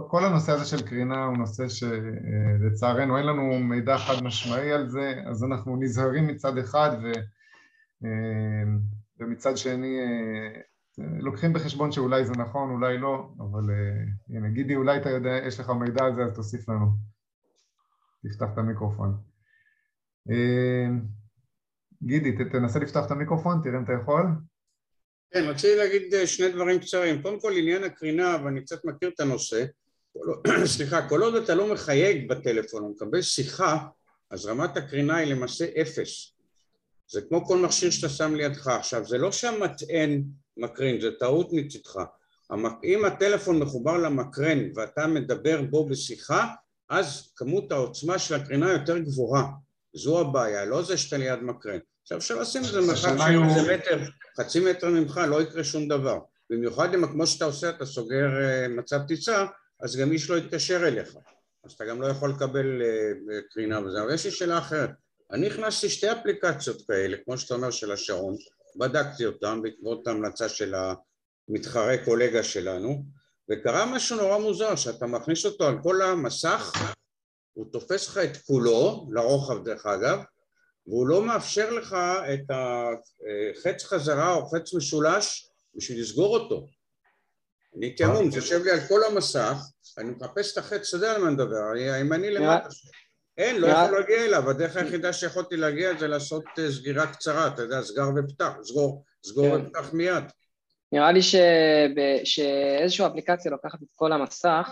כל 0.08 0.26
הנושא 0.26 0.52
הזה 0.52 0.66
של 0.66 0.88
קרינה 0.88 1.26
הוא 1.26 1.38
נושא 1.38 1.64
שלצערנו 1.68 3.18
אין 3.18 3.26
לנו 3.26 3.60
מידע 3.60 3.98
חד 3.98 4.24
משמעי 4.24 4.72
על 4.72 4.90
זה, 4.90 5.14
אז 5.26 5.44
אנחנו 5.44 5.76
נזהרים 5.76 6.28
מצד 6.28 6.58
אחד 6.58 6.98
ו... 7.04 7.12
אה, 9.24 9.28
ומצד 9.28 9.58
שני 9.58 10.00
אה, 10.00 10.62
לוקחים 11.20 11.54
בחשבון 11.54 11.92
שאולי 11.92 12.26
זה 12.26 12.34
נכון, 12.34 12.70
אולי 12.70 12.98
לא, 12.98 13.30
אבל 13.40 13.70
אה, 13.70 14.38
הנה 14.38 14.50
גידי 14.50 14.76
אולי 14.76 14.98
אתה 14.98 15.10
יודע, 15.10 15.30
יש 15.48 15.60
לך 15.60 15.70
מידע 15.70 16.04
על 16.04 16.16
זה 16.16 16.24
אז 16.24 16.34
תוסיף 16.36 16.70
לנו, 16.70 16.86
תפתח 18.24 18.48
את 18.54 18.58
המיקרופון. 18.58 19.18
גידי, 22.04 22.32
תנסה 22.52 22.80
לפתח 22.80 23.06
את 23.06 23.12
המיקרופון, 23.12 23.62
תראה 23.64 23.78
אם 23.78 23.84
אתה 23.84 23.94
יכול. 24.02 24.26
כן, 25.32 25.44
רציתי 25.44 25.76
להגיד 25.76 26.14
שני 26.26 26.52
דברים 26.52 26.80
קצרים. 26.80 27.22
קודם 27.22 27.40
כל 27.40 27.54
עניין 27.58 27.84
הקרינה, 27.84 28.38
ואני 28.44 28.62
קצת 28.62 28.86
מכיר 28.86 29.10
את 29.10 29.20
הנושא. 29.20 29.66
סליחה, 30.76 31.10
כל 31.10 31.22
עוד 31.22 31.36
אתה 31.36 31.56
לא 31.56 31.74
מחייג 31.74 32.30
בטלפון, 32.30 32.84
או 32.84 32.90
מקבל 32.90 33.22
שיחה, 33.22 33.88
אז 34.32 34.46
רמת 34.46 34.78
הקרינה 34.78 35.16
היא 35.16 35.34
למעשה 35.34 35.66
אפס. 35.82 36.33
זה 37.14 37.22
כמו 37.22 37.46
כל 37.46 37.58
מכשיר 37.58 37.92
שאתה 37.92 38.10
שם 38.10 38.36
לידך. 38.36 38.68
עכשיו, 38.68 39.06
זה 39.06 39.18
לא 39.18 39.32
שהמטען 39.32 40.24
מקרין, 40.58 41.02
זה 41.02 41.12
טעות 41.20 41.50
מצדך. 41.52 41.96
אם 42.84 43.06
הטלפון 43.06 43.60
מחובר 43.60 43.98
למקרן 43.98 44.60
ואתה 44.76 45.08
מדבר 45.08 45.62
בו 45.62 45.90
בשיחה, 45.90 46.48
אז 46.90 47.34
כמות 47.36 47.72
העוצמה 47.72 48.20
של 48.20 48.36
הקרינה 48.36 48.72
יותר 48.72 48.98
גבוהה. 48.98 49.44
זו 49.96 50.20
הבעיה, 50.20 50.66
לא 50.66 50.82
זה 50.82 50.98
שאתה 50.98 51.18
ליד 51.18 51.40
מקרן. 51.40 51.80
עכשיו 52.02 52.18
אפשר 52.18 52.40
לשים 52.40 52.62
את 52.62 52.68
זה 52.68 52.82
מרחק 52.82 53.14
של 53.28 53.44
איזה 53.44 53.74
מטר, 53.74 54.00
חצי 54.38 54.60
מטר 54.60 54.90
ממך, 54.90 55.22
לא 55.28 55.42
יקרה 55.42 55.64
שום 55.64 55.88
דבר. 55.88 56.20
במיוחד 56.50 56.94
אם 56.94 57.08
כמו 57.08 57.28
שאתה 57.28 57.46
עושה, 57.46 57.70
אתה 57.70 57.86
סוגר 57.86 58.28
אה, 58.42 58.68
מצב 58.68 59.00
טיסה, 59.08 59.46
אז 59.82 59.96
גם 59.96 60.12
איש 60.12 60.30
לא 60.30 60.38
יתקשר 60.38 60.88
אליך, 60.88 61.16
אז 61.66 61.72
אתה 61.72 61.86
גם 61.86 62.02
לא 62.02 62.08
יכול 62.08 62.30
לקבל 62.30 62.82
uh, 62.82 63.54
קרינה 63.54 63.80
וזה, 63.80 64.02
אבל 64.04 64.14
יש 64.14 64.26
לי 64.26 64.32
שאלה 64.32 64.58
אחרת, 64.58 64.90
אני 65.34 65.48
הכנסתי 65.48 65.90
שתי 65.90 66.12
אפליקציות 66.12 66.82
כאלה, 66.88 67.18
כמו 67.26 67.38
שאתה 67.38 67.54
אומר 67.54 67.72
של 67.72 67.92
השעון, 67.92 68.36
בדקתי 68.76 69.26
אותן 69.26 69.62
בעקבות 69.62 70.08
ההמלצה 70.08 70.50
של 70.50 70.76
המתחרה 71.50 72.06
קולגה 72.06 72.44
שלנו, 72.44 73.04
וקרה 73.52 73.86
משהו 73.86 74.18
נורא 74.18 74.38
מוזר, 74.38 74.76
שאתה 74.76 75.06
מכניס 75.06 75.46
אותו 75.46 75.68
על 75.68 75.76
כל 75.84 76.02
המסך, 76.02 76.72
הוא 77.54 77.66
תופס 77.72 78.08
לך 78.08 78.18
את 78.18 78.38
כולו, 78.38 79.08
לרוחב 79.12 79.64
דרך 79.64 79.86
אגב, 79.86 80.20
והוא 80.88 81.08
לא 81.08 81.24
מאפשר 81.24 81.70
לך 81.70 81.96
את 82.34 82.46
החץ 82.50 83.84
חזרה 83.84 84.34
או 84.34 84.46
חץ 84.46 84.74
משולש 84.74 85.50
בשביל 85.76 86.02
לסגור 86.02 86.38
אותו. 86.38 86.68
אני 87.78 87.96
כהמום, 87.98 88.32
זה 88.32 88.38
יושב 88.38 88.64
לי 88.64 88.72
על 88.72 88.80
כל 88.88 89.04
המסך, 89.04 89.56
אני 89.98 90.12
מחפש 90.12 90.54
את 90.54 90.58
החץ, 90.58 90.88
אתה 90.88 90.98
יודע 90.98 91.16
על 91.16 91.22
מה 91.22 91.28
אני 91.28 91.36
מדבר, 91.36 91.62
הימני 91.74 92.32
למטה. 92.32 92.70
אין, 93.38 93.62
לא 93.62 93.68
יכול 93.68 94.00
להגיע 94.00 94.26
אליו, 94.26 94.50
הדרך 94.50 94.78
היחידה 94.78 95.14
שיכולתי 95.14 95.58
להגיע 95.58 95.98
זה 96.00 96.08
לעשות 96.08 96.44
אה, 96.60 96.72
סגירה 96.72 97.08
קצרה, 97.08 97.48
אתה 97.48 97.62
יודע, 97.62 97.82
סגר 97.82 98.04
ופתח, 98.16 98.52
סגור, 98.62 99.04
סגור 99.26 99.58
כן. 99.58 99.62
ופתח 99.66 99.94
מיד. 99.94 100.24
נראה 100.92 101.12
לי 101.12 101.20
שאיזושהי 102.24 103.08
אפליקציה 103.08 103.52
לוקחת 103.52 103.84
את 103.84 103.88
כל 103.96 104.12
המסך, 104.12 104.70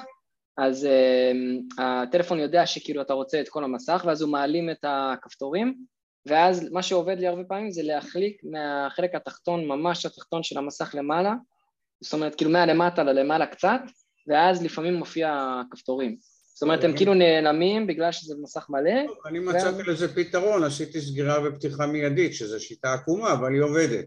אז 0.57 0.87
uh, 0.87 1.81
הטלפון 1.83 2.39
יודע 2.39 2.65
שכאילו 2.65 3.01
אתה 3.01 3.13
רוצה 3.13 3.41
את 3.41 3.49
כל 3.49 3.63
המסך, 3.63 4.03
ואז 4.07 4.21
הוא 4.21 4.31
מעלים 4.31 4.69
את 4.69 4.85
הכפתורים, 4.87 5.85
ואז 6.25 6.71
מה 6.71 6.83
שעובד 6.83 7.19
לי 7.19 7.27
הרבה 7.27 7.43
פעמים 7.43 7.71
זה 7.71 7.83
להחליק 7.83 8.41
מהחלק 8.43 9.15
התחתון, 9.15 9.67
ממש 9.67 10.05
התחתון 10.05 10.43
של 10.43 10.57
המסך 10.57 10.95
למעלה, 10.97 11.33
זאת 12.01 12.13
אומרת 12.13 12.35
כאילו 12.35 12.51
מהלמטה 12.51 13.03
ללמעלה 13.03 13.45
קצת, 13.45 13.81
ואז 14.27 14.63
לפעמים 14.63 14.93
מופיע 14.93 15.61
כפתורים. 15.71 16.17
זאת 16.61 16.63
אומרת, 16.63 16.83
הם 16.83 16.95
כאילו 16.95 17.13
נעלמים 17.13 17.87
בגלל 17.87 18.11
שזה 18.11 18.35
מסך 18.41 18.69
מלא. 18.69 18.91
אני 19.25 19.39
מצאתי 19.39 19.83
לזה 19.83 20.15
פתרון, 20.15 20.63
עשיתי 20.63 21.01
סגירה 21.01 21.47
ופתיחה 21.47 21.85
מיידית, 21.85 22.33
שזו 22.33 22.59
שיטה 22.59 22.93
עקומה, 22.93 23.33
אבל 23.33 23.53
היא 23.53 23.61
עובדת. 23.61 24.05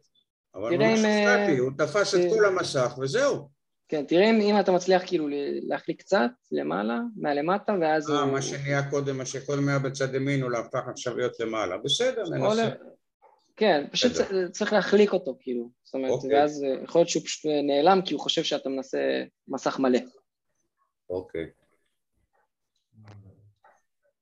אבל 0.55 0.77
ממש 0.77 0.99
הופתעתי, 0.99 1.53
אה, 1.53 1.59
הוא 1.59 1.71
תפס 1.79 2.15
את 2.15 2.21
כל 2.31 2.45
המסך 2.45 2.95
וזהו. 3.01 3.49
כן, 3.89 4.05
תראה 4.09 4.31
אם 4.31 4.61
אתה 4.61 4.73
מצליח 4.73 5.03
כאילו 5.07 5.29
להחליק 5.69 6.01
קצת 6.01 6.31
למעלה, 6.53 7.01
מהלמטה, 7.17 7.75
ואז... 7.81 8.11
אה, 8.11 8.27
מה 8.27 8.43
שנהיה 8.43 8.91
קודם, 8.91 9.19
מה 9.19 9.27
שקודם 9.27 9.69
היה 9.69 9.79
בצד 9.79 10.15
ימין, 10.15 10.43
הוא 10.43 10.53
הפך 10.53 10.89
עכשיו 10.89 11.17
להיות 11.17 11.41
למעלה. 11.41 11.77
בסדר, 11.77 12.23
ננסה. 12.31 12.71
כן, 13.57 13.85
פשוט 13.93 14.13
צריך 14.53 14.73
להחליק 14.73 15.13
אותו, 15.13 15.37
כאילו. 15.41 15.71
זאת 15.85 15.95
אומרת, 15.95 16.11
אוקיי. 16.11 16.35
ואז 16.35 16.65
יכול 16.85 16.99
להיות 16.99 17.09
שהוא 17.09 17.23
פשוט 17.23 17.51
נעלם 17.67 18.01
כי 18.05 18.15
הוא 18.15 18.21
חושב 18.21 18.43
שאתה 18.43 18.69
מנסה 18.69 18.99
מסך 19.49 19.79
מלא. 19.79 19.99
אוקיי. 21.11 21.47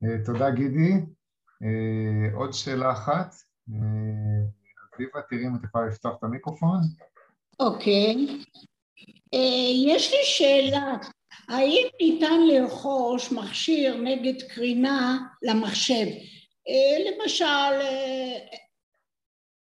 אה, 0.05 0.25
תודה 0.25 0.51
גידי. 0.51 0.93
אה, 1.63 2.35
עוד 2.35 2.53
שאלה 2.53 2.93
אחת. 2.93 3.35
אה, 3.73 3.79
אביבה, 4.97 5.21
תראי 5.29 5.47
אם 5.47 5.57
את 5.57 5.65
יכולה 5.65 5.87
לפתוח 5.87 6.17
את 6.19 6.25
המיקרופון. 6.25 6.81
אוקיי. 7.61 8.27
יש 9.87 10.13
לי 10.13 10.25
שאלה. 10.25 10.97
האם 11.49 11.87
ניתן 12.01 12.41
לרכוש 12.49 13.33
מכשיר 13.33 13.97
נגד 13.97 14.43
קרינה 14.43 15.19
למחשב? 15.43 16.07
למשל, 17.07 17.75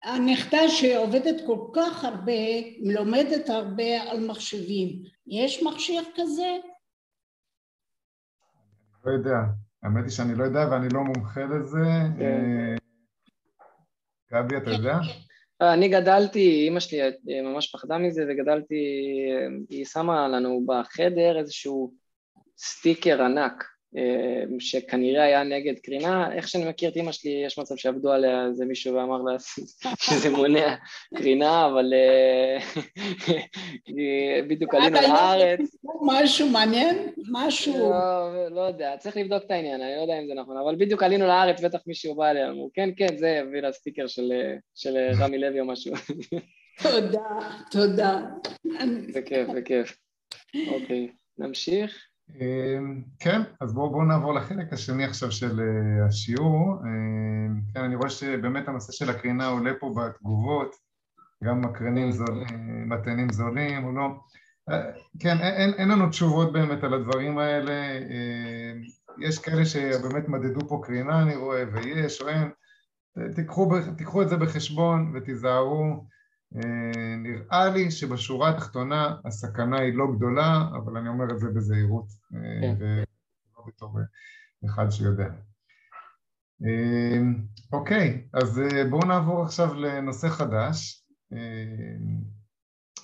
הנכדה 0.02 0.68
שעובדת 0.68 1.46
כל 1.46 1.58
כך 1.74 2.04
הרבה, 2.04 2.32
לומדת 2.82 3.48
הרבה 3.48 4.02
על 4.02 4.26
מחשבים, 4.26 5.02
יש 5.26 5.62
מכשיר 5.62 6.02
כזה? 6.16 6.56
לא 9.04 9.12
יודע, 9.12 9.36
האמת 9.82 10.04
היא 10.04 10.10
שאני 10.10 10.34
לא 10.34 10.44
יודע 10.44 10.68
ואני 10.70 10.88
לא 10.88 11.00
מומחה 11.00 11.44
לזה. 11.44 11.84
כן. 12.18 12.22
אה, 12.22 12.76
גבי, 14.32 14.56
אתה 14.56 14.70
יודע? 14.70 14.98
אני 15.60 15.88
גדלתי, 15.88 16.64
אימא 16.64 16.80
שלי 16.80 17.00
ממש 17.42 17.72
פחדה 17.72 17.98
מזה 17.98 18.24
וגדלתי, 18.28 18.74
היא 19.68 19.84
שמה 19.84 20.28
לנו 20.28 20.66
בחדר 20.66 21.38
איזשהו 21.38 21.94
סטיקר 22.58 23.22
ענק 23.22 23.64
שכנראה 24.58 25.22
היה 25.22 25.42
נגד 25.42 25.78
קרינה, 25.78 26.32
איך 26.32 26.48
שאני 26.48 26.68
מכיר 26.68 26.90
את 26.90 26.96
אימא 26.96 27.12
שלי, 27.12 27.42
יש 27.46 27.58
מצב 27.58 27.76
שעבדו 27.76 28.12
עליה 28.12 28.46
איזה 28.46 28.64
מישהו 28.64 28.94
ואמר 28.94 29.22
לה 29.22 29.36
שזה 30.04 30.30
מונע 30.30 30.74
קרינה, 31.16 31.66
אבל 31.66 31.92
אה, 31.94 32.58
בדיוק 34.48 34.74
עלינו 34.74 34.96
לארץ. 35.00 35.76
משהו 36.02 36.48
מעניין? 36.48 37.12
משהו... 37.32 37.90
לא, 37.90 38.48
לא 38.50 38.60
יודע, 38.60 38.96
צריך 38.98 39.16
לבדוק 39.16 39.42
את 39.46 39.50
העניין, 39.50 39.82
אני 39.82 39.96
לא 39.96 40.00
יודע 40.00 40.18
אם 40.20 40.26
זה 40.26 40.34
נכון, 40.34 40.56
אבל 40.56 40.76
בדיוק 40.76 41.02
עלינו 41.02 41.26
לארץ, 41.26 41.60
בטח 41.60 41.78
מישהו 41.86 42.14
בא 42.14 42.30
אליה, 42.30 42.50
אמרו, 42.50 42.70
כן, 42.74 42.90
כן, 42.96 43.16
זה 43.16 43.40
הביא 43.40 43.60
לה 43.60 43.72
סטיקר 43.72 44.06
של 44.74 44.96
רמי 45.20 45.38
לוי 45.38 45.60
או 45.60 45.66
משהו. 45.66 45.94
תודה, 46.82 47.20
תודה. 47.70 48.20
זה 49.08 49.22
כיף, 49.22 49.48
זה 49.52 49.62
כיף. 49.62 49.96
אוקיי, 50.68 51.08
נמשיך. 51.38 52.09
אמ, 52.40 53.02
כן, 53.20 53.42
אז 53.60 53.74
בואו 53.74 53.90
בוא 53.90 54.04
נעבור 54.04 54.34
לחלק 54.34 54.72
השני 54.72 55.04
עכשיו 55.04 55.32
של 55.32 55.60
אה, 55.60 56.06
השיעור. 56.06 56.82
אמ, 56.84 57.60
כן, 57.74 57.80
אני 57.80 57.94
רואה 57.94 58.10
שבאמת 58.10 58.68
הנושא 58.68 58.92
של 58.92 59.10
הקרינה 59.10 59.46
עולה 59.46 59.70
פה 59.80 59.94
בתגובות, 59.96 60.76
גם 61.44 61.60
מקרנים 61.60 62.12
זולים, 62.12 62.88
מתנים 62.88 63.32
זולים 63.32 63.84
או 63.84 63.92
לא. 63.92 64.08
אה, 64.70 64.90
כן, 65.20 65.36
אין, 65.40 65.72
אין 65.74 65.88
לנו 65.88 66.08
תשובות 66.08 66.52
באמת 66.52 66.84
על 66.84 66.94
הדברים 66.94 67.38
האלה. 67.38 67.98
אמ, 67.98 68.82
יש 69.18 69.38
כאלה 69.38 69.64
שבאמת 69.64 70.28
מדדו 70.28 70.68
פה 70.68 70.80
קרינה, 70.84 71.22
אני 71.22 71.36
רואה, 71.36 71.64
ויש 71.72 72.22
או 72.22 72.28
אין. 72.28 72.50
תיקחו, 73.34 73.70
תיקחו 73.96 74.22
את 74.22 74.28
זה 74.28 74.36
בחשבון 74.36 75.12
ותיזהרו. 75.14 76.04
אה, 76.56 77.16
נראה 77.16 77.70
לי 77.74 77.90
שבשורה 77.90 78.50
התחתונה 78.50 79.16
הסכנה 79.24 79.80
היא 79.80 79.94
לא 79.94 80.06
גדולה, 80.16 80.68
אבל 80.76 80.96
אני 80.96 81.08
אומר 81.08 81.24
את 81.34 81.38
זה 81.38 81.46
בזהירות, 81.56 82.06
אה, 82.34 82.60
כן. 82.60 82.74
ולא 82.78 83.66
בתור 83.66 83.98
אחד 84.66 84.90
שיודע. 84.90 85.28
אה, 86.66 87.20
אוקיי, 87.72 88.28
אז 88.32 88.60
בואו 88.90 89.08
נעבור 89.08 89.42
עכשיו 89.42 89.74
לנושא 89.74 90.28
חדש, 90.28 91.06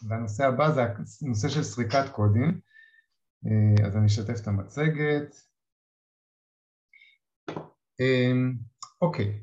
והנושא 0.09 0.47
הבא 0.47 0.71
זה 0.71 0.83
הנושא 1.23 1.49
של 1.49 1.63
סריקת 1.63 2.09
קודים, 2.13 2.61
אז 3.87 3.97
אני 3.97 4.07
אשתף 4.07 4.41
את 4.43 4.49
המצגת. 4.49 5.37
אוקיי, 9.03 9.41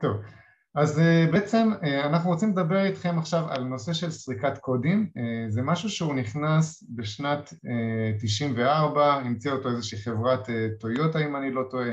טוב. 0.00 0.41
אז 0.74 0.98
אה, 0.98 1.26
בעצם 1.32 1.70
אה, 1.84 2.06
אנחנו 2.06 2.30
רוצים 2.30 2.50
לדבר 2.50 2.84
איתכם 2.84 3.18
עכשיו 3.18 3.44
על 3.48 3.64
נושא 3.64 3.92
של 3.92 4.10
סריקת 4.10 4.58
קודים, 4.58 5.10
אה, 5.16 5.44
זה 5.48 5.62
משהו 5.62 5.90
שהוא 5.90 6.14
נכנס 6.14 6.84
בשנת 6.94 7.52
94, 8.18 9.14
המציאה 9.14 9.54
אותו 9.54 9.68
איזושהי 9.68 9.98
חברת 9.98 10.48
טויוטה 10.80 11.18
אם 11.18 11.36
אני 11.36 11.52
לא 11.52 11.62
טועה, 11.70 11.90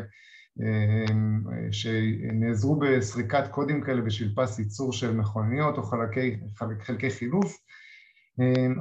שנעזרו 1.71 2.75
בסריקת 2.75 3.47
קודים 3.51 3.81
כאלה 3.81 4.01
בשביל 4.01 4.33
פס 4.35 4.59
ייצור 4.59 4.93
של 4.93 5.13
מכוניות 5.13 5.77
או 5.77 5.83
חלקי, 5.83 6.37
חלק, 6.55 6.83
חלקי 6.83 7.09
חילוף. 7.09 7.57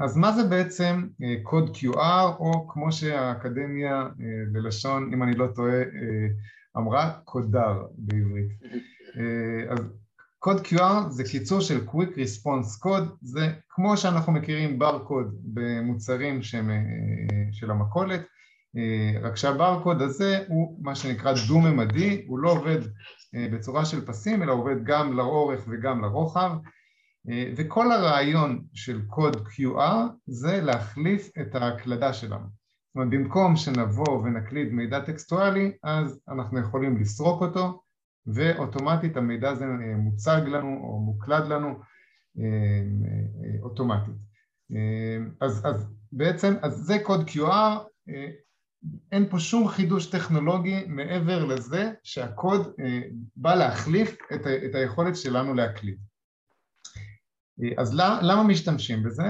אז 0.05 0.17
מה 0.17 0.33
זה 0.33 0.45
בעצם 0.45 1.07
קוד 1.43 1.77
QR 1.77 2.39
או 2.39 2.69
כמו 2.69 2.93
שהאקדמיה 2.93 4.09
ללשון, 4.53 5.13
אם 5.13 5.23
אני 5.23 5.35
לא 5.35 5.47
טועה, 5.55 5.83
אמרה 6.77 7.13
קודר 7.25 7.87
בעברית. 7.99 8.49
אה, 9.17 9.73
אז 9.73 9.79
קוד 10.39 10.67
QR 10.67 11.09
זה 11.09 11.25
קיצור 11.25 11.61
של 11.61 11.81
Quick 11.87 12.17
Response 12.17 12.87
Code, 12.87 13.09
זה 13.23 13.53
כמו 13.69 13.97
שאנחנו 13.97 14.33
מכירים 14.33 14.79
ברקוד 14.79 15.35
במוצרים 15.45 16.43
שהם, 16.43 16.71
אה, 16.71 16.77
של 17.53 17.71
המכולת, 17.71 18.21
אה, 18.77 19.21
רק 19.21 19.37
שהברקוד 19.37 20.03
הזה 20.03 20.45
הוא 20.49 20.79
מה 20.83 20.95
שנקרא 20.95 21.33
דו-ממדי, 21.49 22.25
הוא 22.27 22.39
לא 22.39 22.51
עובד 22.51 22.79
בצורה 23.53 23.85
של 23.85 24.07
פסים 24.07 24.43
אלא 24.43 24.53
עובד 24.53 24.85
גם 24.85 25.17
לאורך 25.17 25.65
וגם 25.69 26.03
לרוחב. 26.03 26.51
וכל 27.57 27.93
הרעיון 27.93 28.65
של 28.75 29.03
קוד 29.07 29.37
QR 29.37 30.07
זה 30.27 30.61
להחליף 30.61 31.31
את 31.41 31.55
ההקלדה 31.55 32.13
שלנו. 32.13 32.45
זאת 32.45 32.95
אומרת 32.95 33.11
במקום 33.11 33.57
שנבוא 33.57 34.09
ונקליד 34.09 34.73
מידע 34.73 35.01
טקסטואלי 35.01 35.73
אז 35.83 36.21
אנחנו 36.29 36.59
יכולים 36.61 36.97
לסרוק 36.97 37.43
אותו 37.43 37.83
ואוטומטית 38.35 39.17
המידע 39.17 39.51
הזה 39.51 39.65
אה, 39.65 39.97
מוצג 39.97 40.41
לנו 40.47 40.69
או 40.69 41.01
מוקלד 41.01 41.47
לנו 41.49 41.69
אה, 42.39 42.45
אה, 42.45 43.63
אוטומטית. 43.63 44.15
אז, 45.41 45.67
אז 45.67 45.87
בעצם, 46.13 46.55
אז 46.63 46.73
זה 46.73 46.99
קוד 47.03 47.29
QR, 47.29 47.79
אין 49.13 49.29
פה 49.31 49.39
שום 49.39 49.69
חידוש 49.69 50.07
טכנולוגי 50.07 50.85
מעבר 50.87 51.45
לזה 51.45 51.93
שהקוד 52.03 52.75
בא 53.37 53.55
להחליף 53.55 54.17
את, 54.35 54.47
ה, 54.47 54.67
את 54.67 54.75
היכולת 54.75 55.17
שלנו 55.17 55.55
להקליד. 55.55 55.99
אז 57.79 57.95
למה 58.23 58.43
משתמשים 58.43 59.03
בזה? 59.03 59.25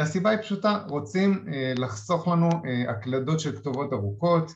הסיבה 0.00 0.30
היא 0.30 0.38
פשוטה, 0.38 0.84
רוצים 0.88 1.46
לחסוך 1.76 2.28
לנו 2.28 2.48
הקלדות 2.88 3.40
של 3.40 3.56
כתובות 3.56 3.92
ארוכות, 3.92 4.52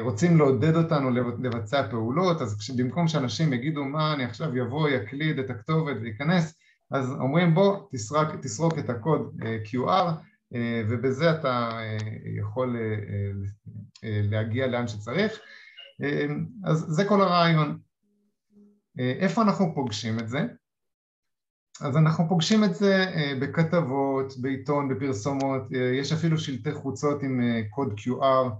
רוצים 0.00 0.38
לעודד 0.38 0.76
אותנו 0.76 1.10
לבצע 1.40 1.90
פעולות, 1.90 2.42
אז 2.42 2.70
במקום 2.76 3.08
שאנשים 3.08 3.52
יגידו 3.52 3.84
מה 3.84 4.14
אני 4.14 4.24
עכשיו 4.24 4.56
יבוא, 4.56 4.88
יקליד 4.88 5.38
את 5.38 5.50
הכתובת 5.50 5.96
וייכנס, 6.02 6.58
אז 6.90 7.12
אומרים 7.12 7.54
בוא 7.54 7.88
תסרק, 7.90 8.28
תסרוק 8.42 8.78
את 8.78 8.90
הקוד 8.90 9.40
אה, 9.44 9.58
QR 9.64 10.12
אה, 10.54 10.82
ובזה 10.88 11.30
אתה 11.30 11.70
אה, 11.72 11.96
יכול 12.38 12.76
להגיע 14.02 14.66
לאן 14.66 14.88
שצריך, 14.88 15.32
אז 16.64 16.78
זה 16.88 17.04
כל 17.04 17.20
הרעיון. 17.20 17.78
איפה 18.98 19.42
אנחנו 19.42 19.74
פוגשים 19.74 20.18
את 20.18 20.28
זה? 20.28 20.38
אז 21.80 21.96
אנחנו 21.96 22.28
פוגשים 22.28 22.64
את 22.64 22.74
זה 22.74 23.06
בכתבות, 23.40 24.32
בעיתון, 24.40 24.88
בפרסומות, 24.88 25.62
יש 26.00 26.12
אפילו 26.12 26.38
שלטי 26.38 26.72
חוצות 26.72 27.22
עם 27.22 27.40
קוד 27.70 27.94
QR 27.98 28.52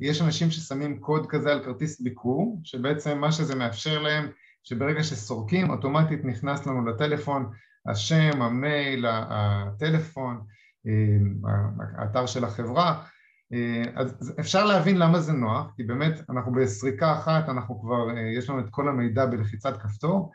יש 0.00 0.22
אנשים 0.22 0.50
ששמים 0.50 0.98
קוד 0.98 1.26
כזה 1.26 1.52
על 1.52 1.64
כרטיס 1.64 2.00
ביקור, 2.00 2.60
שבעצם 2.64 3.18
מה 3.18 3.32
שזה 3.32 3.54
מאפשר 3.54 4.02
להם, 4.02 4.28
שברגע 4.64 5.02
שסורקים 5.02 5.70
אוטומטית 5.70 6.24
נכנס 6.24 6.66
לנו 6.66 6.86
לטלפון 6.86 7.50
השם, 7.86 8.42
המייל, 8.42 9.06
הטלפון, 9.08 10.40
אה, 10.86 11.52
האתר 11.98 12.26
של 12.26 12.44
החברה, 12.44 13.04
אה, 13.52 13.82
אז 13.94 14.34
אפשר 14.40 14.64
להבין 14.64 14.98
למה 14.98 15.20
זה 15.20 15.32
נוח, 15.32 15.66
כי 15.76 15.82
באמת 15.82 16.30
אנחנו 16.30 16.52
בסריקה 16.52 17.12
אחת, 17.12 17.48
אנחנו 17.48 17.80
כבר, 17.80 18.18
יש 18.38 18.50
לנו 18.50 18.60
את 18.60 18.70
כל 18.70 18.88
המידע 18.88 19.26
בלחיצת 19.26 19.76
כפתור 19.76 20.32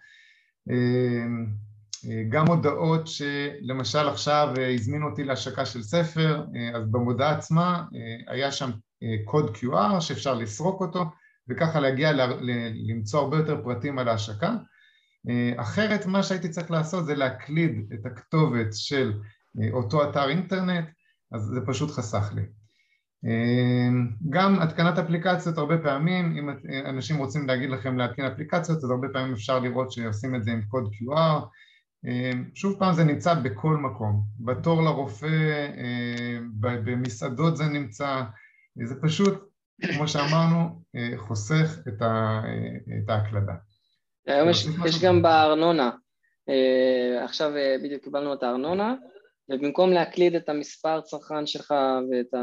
גם 2.30 2.48
הודעות 2.48 3.08
שלמשל 3.08 4.08
עכשיו 4.10 4.54
אה, 4.58 4.74
הזמינו 4.74 5.10
אותי 5.10 5.24
להשקה 5.24 5.66
של 5.66 5.84
ספר, 5.84 6.46
אה, 6.56 6.78
אז 6.78 6.92
במודעה 6.92 7.32
עצמה 7.32 7.84
אה, 7.96 8.34
היה 8.34 8.52
שם 8.52 8.70
קוד 9.26 9.56
QR 9.56 10.02
שאפשר 10.02 10.34
לסרוק 10.34 10.82
אותו 10.82 11.06
וככה 11.50 11.80
להגיע 11.80 12.12
למצוא 12.88 13.20
הרבה 13.20 13.38
יותר 13.38 13.64
פרטים 13.64 14.00
על 14.00 14.08
ההשקה. 14.08 14.54
אחרת 15.58 16.06
מה 16.06 16.24
שהייתי 16.24 16.50
צריך 16.50 16.72
לעשות 16.72 17.06
זה 17.06 17.16
להקליד 17.16 17.94
את 17.94 18.06
הכתובת 18.06 18.68
של 18.72 19.14
אותו 19.72 20.10
אתר 20.10 20.30
אינטרנט, 20.30 20.86
אז 21.32 21.42
זה 21.42 21.60
פשוט 21.66 21.92
חסך 21.92 22.32
לי. 22.36 22.42
גם 24.30 24.60
התקנת 24.60 24.98
אפליקציות 24.98 25.58
הרבה 25.58 25.78
פעמים, 25.78 26.38
אם 26.38 26.50
אנשים 26.86 27.18
רוצים 27.18 27.48
להגיד 27.48 27.70
לכם 27.70 27.98
להתקין 27.98 28.26
אפליקציות 28.26 28.78
אז 28.84 28.92
הרבה 28.92 29.08
פעמים 29.14 29.34
אפשר 29.34 29.60
לראות 29.60 29.92
שעושים 29.92 30.36
את 30.36 30.44
זה 30.44 30.52
עם 30.52 30.62
קוד 30.62 30.84
QR 30.94 31.48
שוב 32.56 32.80
פעם 32.80 32.94
זה 32.94 33.04
נמצא 33.04 33.34
בכל 33.34 33.78
מקום, 33.78 34.22
בתור 34.40 34.82
לרופא, 34.82 35.68
אמ, 35.78 36.50
במסעדות 36.60 37.58
זה 37.58 37.64
נמצא, 37.64 38.22
זה 38.84 38.96
פשוט, 39.02 39.34
כמו 39.82 40.08
שאמרנו, 40.08 40.82
אה, 40.96 41.18
חוסך 41.18 41.78
את, 41.88 42.02
ה, 42.02 42.42
את 43.04 43.10
ההקלדה. 43.10 43.54
היום 44.28 44.50
יש, 44.50 44.68
יש 44.86 45.04
גם 45.04 45.22
בארנונה, 45.22 45.92
אה, 46.50 47.24
עכשיו 47.24 47.56
אה, 47.56 47.76
בדיוק 47.84 48.04
קיבלנו 48.04 48.34
את 48.34 48.44
הארנונה, 48.44 48.96
ובמקום 49.50 49.92
להקליד 49.92 50.36
את 50.36 50.50
המספר 50.50 51.02
צרכן 51.02 51.46
שלך 51.46 51.74
ואת 52.12 52.42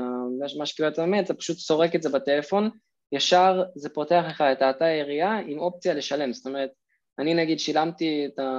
מה 0.59 0.67
שקיבלת 0.67 0.99
באמת, 0.99 1.25
אתה 1.25 1.35
פשוט 1.35 1.57
סורק 1.57 1.95
את 1.95 2.03
זה 2.03 2.09
בטלפון, 2.09 2.71
ישר 3.13 3.63
זה 3.75 3.89
פותח 3.89 4.25
לך 4.29 4.41
את 4.41 4.63
האתר 4.63 4.85
העירייה 4.85 5.39
עם 5.47 5.59
אופציה 5.59 5.95
לשלם, 5.95 6.33
זאת 6.33 6.47
אומרת 6.47 6.71
אני 7.19 7.35
נגיד 7.35 7.59
שילמתי 7.59 8.27
את, 8.27 8.39
ה, 8.39 8.53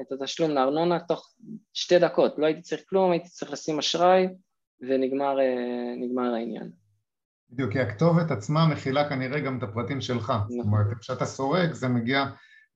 את 0.00 0.12
התשלום 0.12 0.50
לארנונה 0.50 1.00
תוך 1.00 1.34
שתי 1.72 1.98
דקות, 1.98 2.34
לא 2.38 2.46
הייתי 2.46 2.62
צריך 2.62 2.82
כלום, 2.88 3.10
הייתי 3.10 3.28
צריך 3.28 3.52
לשים 3.52 3.78
אשראי 3.78 4.28
ונגמר 4.80 5.38
אה, 5.40 6.36
העניין. 6.36 6.70
בדיוק, 7.50 7.72
כי 7.72 7.80
הכתובת 7.80 8.30
עצמה 8.30 8.66
מכילה 8.66 9.08
כנראה 9.08 9.40
גם 9.40 9.58
את 9.58 9.62
הפרטים 9.62 10.00
שלך. 10.00 10.32
זאת 10.48 10.58
נכון. 10.58 10.72
אומרת, 10.72 10.98
כשאתה 11.00 11.24
סורק 11.24 11.74
זה 11.74 11.88
מגיע 11.88 12.24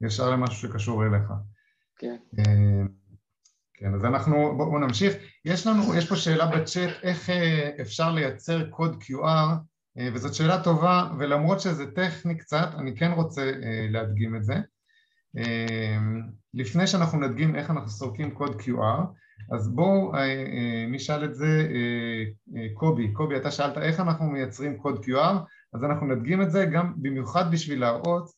ישר 0.01 0.31
למשהו 0.31 0.69
שקשור 0.69 1.07
אליך. 1.07 1.33
כן. 1.97 2.17
כן, 3.75 3.95
אז 3.95 4.05
אנחנו, 4.05 4.57
בואו 4.57 4.79
נמשיך. 4.79 5.15
יש 5.45 5.67
לנו, 5.67 5.95
יש 5.95 6.09
פה 6.09 6.17
שאלה 6.17 6.47
בצ'אט, 6.47 6.91
איך 7.03 7.31
אפשר 7.81 8.11
לייצר 8.11 8.71
קוד 8.71 9.03
QR, 9.03 9.55
וזאת 10.15 10.35
שאלה 10.35 10.63
טובה, 10.65 11.11
ולמרות 11.19 11.61
שזה 11.61 11.93
טכני 11.93 12.39
קצת, 12.39 12.69
אני 12.79 12.97
כן 12.97 13.11
רוצה 13.13 13.53
להדגים 13.91 14.37
את 14.37 14.45
זה. 14.45 14.55
לפני 16.55 16.87
שאנחנו 16.87 17.21
נדגים 17.21 17.57
איך 17.57 17.71
אנחנו 17.71 17.89
סורקים 17.89 18.31
קוד 18.31 18.61
QR, 18.61 19.01
אז 19.53 19.75
בואו 19.75 20.13
נשאל 20.89 21.25
את 21.25 21.35
זה, 21.35 21.69
קובי, 22.75 23.13
קובי 23.13 23.37
אתה 23.37 23.51
שאלת 23.51 23.79
איך 23.79 24.01
אנחנו 24.01 24.27
מייצרים 24.27 24.77
קוד 24.77 25.05
QR, 25.05 25.35
אז 25.75 25.85
אנחנו 25.85 26.07
נדגים 26.07 26.43
את 26.43 26.51
זה 26.51 26.65
גם 26.65 26.93
במיוחד 26.97 27.53
בשביל 27.53 27.81
להראות 27.81 28.31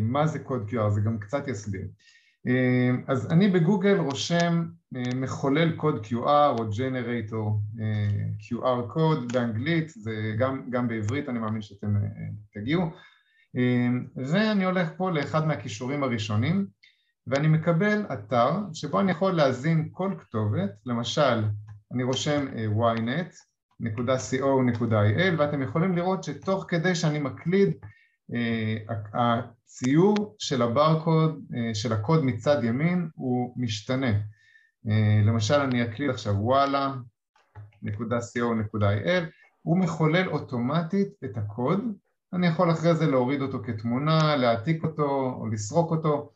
מה 0.00 0.26
זה 0.26 0.38
קוד 0.38 0.70
QR, 0.70 0.90
זה 0.90 1.00
גם 1.00 1.18
קצת 1.18 1.48
יסביר. 1.48 1.86
אז 3.06 3.32
אני 3.32 3.48
בגוגל 3.48 3.96
רושם 3.96 4.64
מחולל 5.14 5.76
קוד 5.76 6.06
QR 6.06 6.58
או 6.58 6.68
Generator 6.70 7.78
QR 8.40 8.92
קוד 8.92 9.32
באנגלית, 9.32 9.88
זה 9.88 10.34
גם, 10.38 10.70
גם 10.70 10.88
בעברית 10.88 11.28
אני 11.28 11.38
מאמין 11.38 11.62
שאתם 11.62 11.94
תגיעו, 12.54 12.82
ואני 14.16 14.64
הולך 14.64 14.88
פה 14.96 15.10
לאחד 15.10 15.46
מהכישורים 15.46 16.02
הראשונים 16.02 16.66
ואני 17.26 17.48
מקבל 17.48 18.06
אתר 18.12 18.52
שבו 18.72 19.00
אני 19.00 19.12
יכול 19.12 19.32
להזין 19.32 19.88
כל 19.92 20.14
כתובת, 20.18 20.70
למשל 20.86 21.44
אני 21.92 22.02
רושם 22.02 22.46
ynet.co.il 23.78 25.34
ואתם 25.38 25.62
יכולים 25.62 25.96
לראות 25.96 26.24
שתוך 26.24 26.64
כדי 26.68 26.94
שאני 26.94 27.18
מקליד 27.18 27.72
הציור 29.14 30.36
של 30.38 30.62
הברקוד, 30.62 31.40
של 31.74 31.92
הקוד 31.92 32.24
מצד 32.24 32.64
ימין 32.64 33.08
הוא 33.14 33.54
משתנה. 33.56 34.12
למשל 35.24 35.54
אני 35.54 35.82
אקליד 35.82 36.10
עכשיו 36.10 36.34
וואלה.co.il 36.34 39.24
הוא 39.62 39.78
מחולל 39.78 40.28
אוטומטית 40.28 41.08
את 41.24 41.36
הקוד 41.36 41.80
אני 42.32 42.46
יכול 42.46 42.70
אחרי 42.70 42.94
זה 42.94 43.06
להוריד 43.06 43.42
אותו 43.42 43.58
כתמונה, 43.62 44.36
להעתיק 44.36 44.84
אותו 44.84 45.34
או 45.40 45.46
לסרוק 45.46 45.90
אותו 45.90 46.32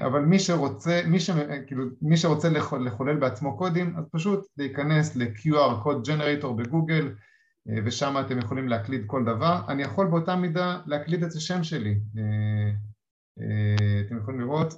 אבל 0.00 0.20
מי 0.20 0.38
שרוצה, 0.38 1.02
מי, 1.06 1.20
ש, 1.20 1.30
כאילו, 1.66 1.84
מי 2.02 2.16
שרוצה 2.16 2.48
לחולל 2.80 3.16
בעצמו 3.16 3.58
קודים 3.58 3.96
אז 3.96 4.04
פשוט 4.12 4.46
להיכנס 4.56 5.16
ל-QR 5.16 5.84
Code 5.84 6.08
Generator 6.08 6.46
בגוגל 6.46 7.14
ושם 7.84 8.14
אתם 8.26 8.38
יכולים 8.38 8.68
להקליד 8.68 9.02
כל 9.06 9.24
דבר. 9.24 9.60
אני 9.68 9.82
יכול 9.82 10.06
באותה 10.06 10.36
מידה 10.36 10.80
להקליד 10.86 11.22
את 11.22 11.32
השם 11.32 11.64
שלי. 11.64 12.00
אתם 14.06 14.16
יכולים 14.18 14.40
לראות, 14.40 14.74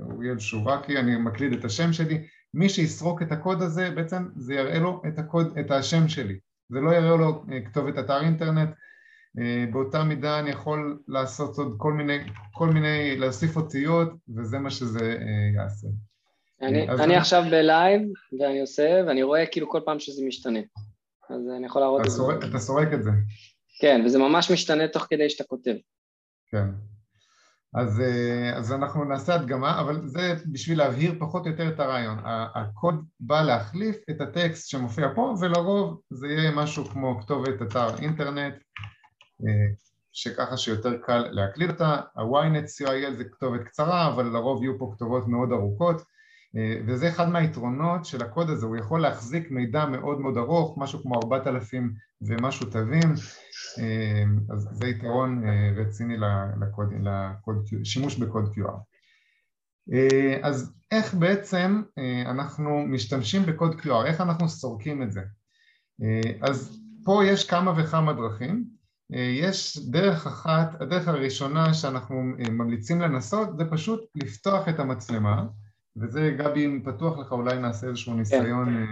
אוריאל 0.00 0.38
שורקי, 0.38 0.98
אני 0.98 1.16
מקליד 1.16 1.52
את 1.52 1.64
השם 1.64 1.92
שלי. 1.92 2.26
מי 2.54 2.68
שיסרוק 2.68 3.22
את 3.22 3.32
הקוד 3.32 3.62
הזה, 3.62 3.90
בעצם 3.90 4.28
זה 4.36 4.54
יראה 4.54 4.78
לו 4.78 5.02
את, 5.08 5.18
הקוד, 5.18 5.58
את 5.58 5.70
השם 5.70 6.08
שלי. 6.08 6.38
זה 6.68 6.80
לא 6.80 6.90
יראה 6.90 7.16
לו 7.16 7.44
כתובת 7.64 7.98
אתר 7.98 8.20
אינטרנט. 8.20 8.70
באותה 9.72 10.04
מידה 10.04 10.38
אני 10.38 10.50
יכול 10.50 10.98
לעשות 11.08 11.58
עוד 11.58 11.74
כל 11.76 11.92
מיני, 11.92 12.18
כל 12.52 12.68
מיני, 12.68 13.16
להוסיף 13.16 13.56
אותיות, 13.56 14.12
וזה 14.36 14.58
מה 14.58 14.70
שזה 14.70 15.16
יעשה. 15.54 15.86
אני, 16.62 16.88
אני 16.88 17.04
אני 17.04 17.16
עכשיו 17.16 17.42
בלייב, 17.50 18.02
ואני 18.40 18.60
עושה, 18.60 19.02
ואני 19.06 19.22
רואה 19.22 19.46
כאילו 19.46 19.70
כל 19.70 19.80
פעם 19.84 20.00
שזה 20.00 20.22
משתנה. 20.26 20.60
אז 21.30 21.40
אני 21.56 21.66
יכול 21.66 21.82
להראות 21.82 22.06
את 22.06 22.10
זה. 22.10 22.22
אתה 22.50 22.58
סורק 22.58 22.88
את 22.92 23.02
זה. 23.02 23.10
כן, 23.80 24.02
וזה 24.06 24.18
ממש 24.18 24.50
משתנה 24.50 24.88
תוך 24.88 25.06
כדי 25.10 25.30
שאתה 25.30 25.44
כותב. 25.44 25.74
כן. 26.50 26.66
אז, 27.74 28.02
אז 28.54 28.72
אנחנו 28.72 29.04
נעשה 29.04 29.34
הדגמה, 29.34 29.80
אבל 29.80 30.06
זה 30.06 30.34
בשביל 30.52 30.78
להבהיר 30.78 31.14
פחות 31.20 31.46
או 31.46 31.50
יותר 31.50 31.68
את 31.68 31.80
הרעיון. 31.80 32.18
הקוד 32.54 33.04
בא 33.20 33.42
להחליף 33.42 33.96
את 34.10 34.20
הטקסט 34.20 34.68
שמופיע 34.68 35.08
פה, 35.14 35.34
ולרוב 35.40 36.00
זה 36.10 36.28
יהיה 36.28 36.50
משהו 36.50 36.84
כמו 36.84 37.20
כתובת 37.20 37.62
אתר 37.62 37.98
אינטרנט, 37.98 38.54
שככה 40.12 40.56
שיותר 40.56 40.98
קל 41.02 41.26
להקליד 41.30 41.70
אותה. 41.70 42.00
ה-ynet 42.16 42.86
co.il 42.86 43.16
זה 43.16 43.24
כתובת 43.24 43.60
קצרה, 43.64 44.14
אבל 44.14 44.26
לרוב 44.26 44.62
יהיו 44.62 44.78
פה 44.78 44.92
כתובות 44.94 45.28
מאוד 45.28 45.52
ארוכות. 45.52 46.02
וזה 46.86 47.08
אחד 47.08 47.28
מהיתרונות 47.28 48.04
של 48.04 48.22
הקוד 48.22 48.50
הזה, 48.50 48.66
הוא 48.66 48.76
יכול 48.76 49.00
להחזיק 49.00 49.50
מידע 49.50 49.86
מאוד 49.86 50.20
מאוד 50.20 50.36
ארוך, 50.36 50.78
משהו 50.78 51.02
כמו 51.02 51.20
4,000 51.24 51.94
ומשהו 52.22 52.66
תווים, 52.66 53.12
אז 54.52 54.68
זה 54.72 54.86
יתרון 54.86 55.44
רציני 55.76 56.16
לקוד, 56.60 56.88
לקוד, 57.02 57.66
שימוש 57.84 58.16
בקוד 58.16 58.44
QR. 58.54 58.78
אז 60.42 60.74
איך 60.90 61.14
בעצם 61.14 61.82
אנחנו 62.26 62.84
משתמשים 62.86 63.42
בקוד 63.42 63.80
QR, 63.80 64.06
איך 64.06 64.20
אנחנו 64.20 64.48
סורקים 64.48 65.02
את 65.02 65.12
זה? 65.12 65.20
אז 66.42 66.80
פה 67.04 67.22
יש 67.24 67.50
כמה 67.50 67.72
וכמה 67.76 68.12
דרכים, 68.12 68.79
יש 69.12 69.78
דרך 69.90 70.26
אחת, 70.26 70.80
הדרך 70.80 71.08
הראשונה 71.08 71.74
שאנחנו 71.74 72.22
ממליצים 72.50 73.00
לנסות 73.00 73.56
זה 73.56 73.64
פשוט 73.70 74.00
לפתוח 74.14 74.68
את 74.68 74.80
המצלמה 74.80 75.46
וזה 75.96 76.34
גבי 76.38 76.66
אם 76.66 76.82
פתוח 76.84 77.18
לך 77.18 77.32
אולי 77.32 77.58
נעשה 77.58 77.86
איזשהו 77.86 78.14
ניסיון 78.14 78.86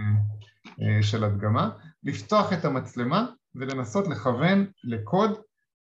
כן. 0.77 1.01
של 1.01 1.23
הדגמה 1.23 1.69
לפתוח 2.03 2.53
את 2.53 2.65
המצלמה 2.65 3.25
ולנסות 3.55 4.07
לכוון 4.07 4.65
לקוד 4.83 5.39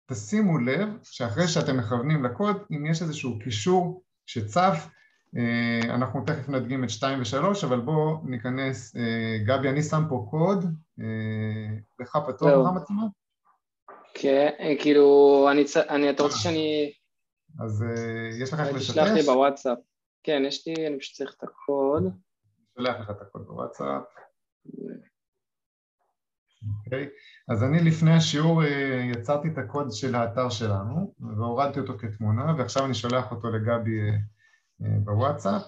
תשימו 0.06 0.58
לב 0.58 0.88
שאחרי 1.02 1.48
שאתם 1.48 1.76
מכוונים 1.76 2.24
לקוד 2.24 2.56
אם 2.70 2.86
יש 2.86 3.02
איזשהו 3.02 3.38
קישור 3.38 4.02
שצף 4.26 4.88
אנחנו 5.90 6.24
תכף 6.26 6.48
נדגים 6.48 6.84
את 6.84 6.90
2 6.90 7.18
ו-3 7.18 7.66
אבל 7.66 7.80
בואו 7.80 8.20
ניכנס 8.24 8.96
גבי 9.46 9.68
אני 9.68 9.82
שם 9.82 10.04
פה 10.08 10.26
קוד 10.30 10.64
לך 12.00 12.18
פתוח 12.26 12.66
המצלמה? 12.66 13.02
כן, 14.14 14.50
כאילו, 14.80 15.48
אני, 15.88 16.10
אתה 16.10 16.22
רוצה 16.22 16.36
שאני... 16.38 16.92
אז 17.64 17.84
יש 18.40 18.52
לך 18.52 18.60
איך 18.60 18.76
לשתף? 18.76 18.92
תשלח 18.92 19.08
לי 19.14 19.22
בוואטסאפ. 19.22 19.78
כן, 20.22 20.42
יש 20.46 20.66
לי, 20.66 20.86
אני 20.86 20.98
פשוט 20.98 21.16
צריך 21.16 21.34
את 21.38 21.42
הקוד. 21.42 22.12
שולח 22.74 23.00
לך 23.00 23.10
את 23.10 23.22
הקוד 23.22 23.46
בוואטסאפ. 23.46 24.02
אוקיי, 26.84 27.08
אז 27.48 27.62
אני 27.62 27.78
לפני 27.84 28.12
השיעור 28.12 28.62
יצרתי 29.12 29.48
את 29.48 29.58
הקוד 29.58 29.92
של 29.92 30.14
האתר 30.14 30.48
שלנו 30.48 31.14
והורדתי 31.36 31.80
אותו 31.80 31.98
כתמונה 31.98 32.54
ועכשיו 32.58 32.84
אני 32.84 32.94
שולח 32.94 33.30
אותו 33.30 33.48
לגבי 33.50 34.00
בוואטסאפ 34.80 35.62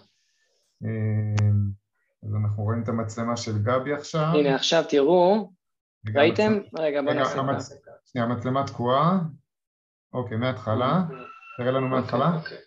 אז 2.23 2.35
אנחנו 2.43 2.63
רואים 2.63 2.83
את 2.83 2.89
המצלמה 2.89 3.37
של 3.37 3.63
גבי 3.63 3.93
עכשיו. 3.93 4.29
הנה 4.35 4.55
עכשיו 4.55 4.85
תראו, 4.89 5.53
ראיתם? 6.15 6.53
רגע 6.79 7.03
בוא 7.03 7.13
נעשה 7.13 7.75
ככה. 7.87 7.96
שנייה, 8.07 8.27
המצלמה 8.27 8.67
תקועה. 8.67 9.19
אוקיי, 10.13 10.37
מההתחלה. 10.37 11.03
תראה 11.57 11.71
לנו 11.71 11.89
מההתחלה. 11.89 12.27
אוקיי, 12.27 12.39
אוקיי. 12.39 12.59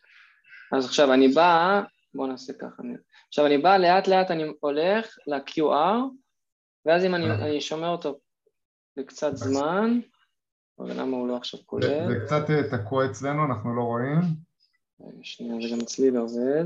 אז 0.71 0.86
עכשיו 0.86 1.13
אני 1.13 1.28
בא, 1.28 1.82
בואו 2.13 2.28
נעשה 2.28 2.54
ככה. 2.54 2.84
עכשיו 3.28 3.45
אני 3.45 3.58
בא, 3.58 3.78
לאט 3.78 4.08
לאט 4.08 4.32
אני 4.32 4.43
הולך 4.60 5.17
ל-QR, 5.28 5.99
ואז 6.86 7.06
אם 7.06 7.15
אני, 7.15 7.32
אני 7.32 7.62
שומר 7.62 7.88
אותו 7.88 8.19
לקצת 8.97 9.36
זמן, 9.36 9.99
למה 10.80 11.17
הוא 11.17 11.28
לא 11.28 11.38
עכשיו 11.38 11.60
כולל? 11.65 12.08
זה 12.08 12.25
קצת 12.25 12.45
תקוע 12.71 13.06
אצלנו, 13.06 13.45
אנחנו 13.45 13.75
לא 13.75 13.82
רואים. 13.82 14.19
שנייה, 15.23 15.54
זה 15.62 15.75
גם 15.75 15.82
אצלי 15.82 16.12
לא 16.12 16.21
עובד. 16.21 16.65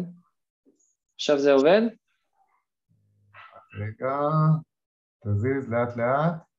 עכשיו 1.16 1.40
זה 1.40 1.54
עובד? 1.54 1.82
רגע, 3.80 4.20
תזיז 5.24 5.70
לאט 5.70 5.98
לאט. 5.98 6.53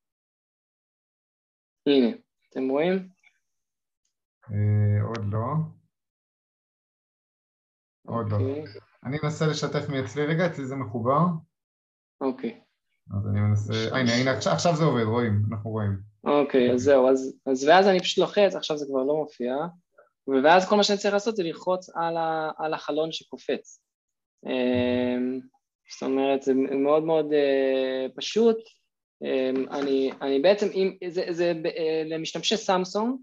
הנה, 1.87 2.07
אתם 2.49 2.69
רואים? 2.69 3.09
אה, 4.51 5.03
עוד 5.07 5.25
לא. 5.31 5.45
עוד 8.05 8.31
לא. 8.31 8.37
אוקיי. 8.37 8.63
אני 9.03 9.17
אנסה 9.23 9.47
לשתף 9.47 9.89
מאצלי 9.89 10.25
רגע, 10.25 10.45
אצלי 10.45 10.65
זה 10.65 10.75
מחובר. 10.75 11.19
אוקיי. 12.21 12.61
אז 13.17 13.27
אני 13.27 13.39
מנסה, 13.39 13.73
הנה, 13.73 14.11
הנה, 14.13 14.31
עכשיו 14.31 14.75
זה 14.75 14.83
עובד, 14.83 15.03
רואים, 15.03 15.41
אנחנו 15.51 15.69
רואים. 15.69 15.99
אוקיי, 16.23 16.71
אז 16.71 16.81
זהו, 16.81 17.09
אז 17.09 17.67
ואז 17.67 17.87
אני 17.87 17.99
פשוט 17.99 18.17
לוחץ, 18.17 18.55
עכשיו 18.55 18.77
זה 18.77 18.85
כבר 18.89 19.03
לא 19.03 19.15
מופיע, 19.15 19.55
ואז 20.43 20.69
כל 20.69 20.75
מה 20.75 20.83
שאני 20.83 20.97
צריך 20.97 21.13
לעשות 21.13 21.35
זה 21.35 21.43
ללחוץ 21.43 21.89
על 22.57 22.73
החלון 22.73 23.11
שקופץ. 23.11 23.81
אמ, 24.45 25.39
זאת 25.93 26.03
אומרת, 26.03 26.41
זה 26.41 26.53
מאוד 26.53 27.03
מאוד 27.03 27.33
אה, 27.33 28.05
פשוט, 28.15 28.57
אני, 29.71 30.11
אני 30.21 30.39
בעצם, 30.39 30.67
אם, 30.73 30.97
זה, 31.07 31.25
זה 31.29 31.53
אה, 31.77 32.03
למשתמשי 32.05 32.57
סמסונג, 32.57 33.15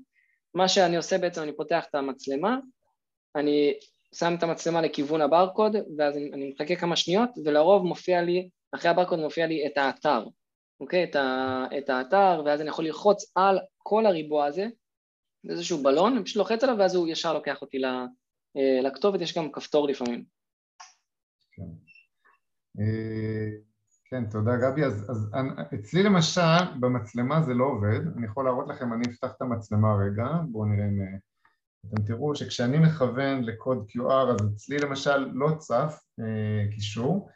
מה 0.54 0.68
שאני 0.68 0.96
עושה 0.96 1.18
בעצם, 1.18 1.42
אני 1.42 1.56
פותח 1.56 1.84
את 1.90 1.94
המצלמה, 1.94 2.58
אני 3.36 3.74
שם 4.14 4.34
את 4.38 4.42
המצלמה 4.42 4.80
לכיוון 4.80 5.20
הברקוד, 5.20 5.76
ואז 5.98 6.16
אני, 6.16 6.32
אני 6.32 6.50
מחכה 6.54 6.76
כמה 6.76 6.96
שניות, 6.96 7.30
ולרוב 7.44 7.84
מופיע 7.84 8.22
לי, 8.22 8.48
אחרי 8.74 8.90
הברקוד 8.90 9.18
מופיע 9.18 9.46
לי 9.46 9.66
את 9.66 9.78
האתר, 9.78 10.24
אוקיי? 10.80 11.04
את, 11.04 11.16
ה, 11.16 11.64
את 11.78 11.90
האתר, 11.90 12.42
ואז 12.44 12.60
אני 12.60 12.68
יכול 12.68 12.84
ללחוץ 12.84 13.32
על 13.34 13.58
כל 13.78 14.06
הריבוע 14.06 14.46
הזה, 14.46 14.66
איזשהו 15.50 15.82
בלון, 15.82 16.16
אני 16.16 16.24
פשוט 16.24 16.36
לוחץ 16.36 16.64
עליו, 16.64 16.76
ואז 16.78 16.94
הוא 16.94 17.08
ישר 17.08 17.34
לוקח 17.34 17.62
אותי 17.62 17.78
לכתובת 18.82 19.20
יש 19.20 19.38
גם 19.38 19.52
כפתור 19.52 19.88
לפעמים. 19.88 20.24
כן. 21.52 21.62
כן, 24.12 24.24
תודה 24.24 24.56
גבי. 24.56 24.84
אז, 24.84 25.10
אז 25.10 25.30
אצלי 25.74 26.02
למשל 26.02 26.80
במצלמה 26.80 27.42
זה 27.42 27.54
לא 27.54 27.64
עובד, 27.64 28.00
אני 28.16 28.26
יכול 28.26 28.44
להראות 28.44 28.68
לכם, 28.68 28.92
אני 28.92 29.02
אפתח 29.10 29.32
את 29.36 29.42
המצלמה 29.42 29.94
רגע, 29.94 30.26
בואו 30.50 30.64
נראה 30.64 30.84
אם 30.86 30.98
אתם 31.88 32.02
תראו 32.02 32.34
שכשאני 32.34 32.78
מכוון 32.78 33.44
לקוד 33.44 33.86
QR 33.90 34.12
אז 34.12 34.48
אצלי 34.54 34.78
למשל 34.78 35.16
לא 35.32 35.50
צף 35.58 36.00
אה, 36.20 36.70
קישור, 36.74 37.30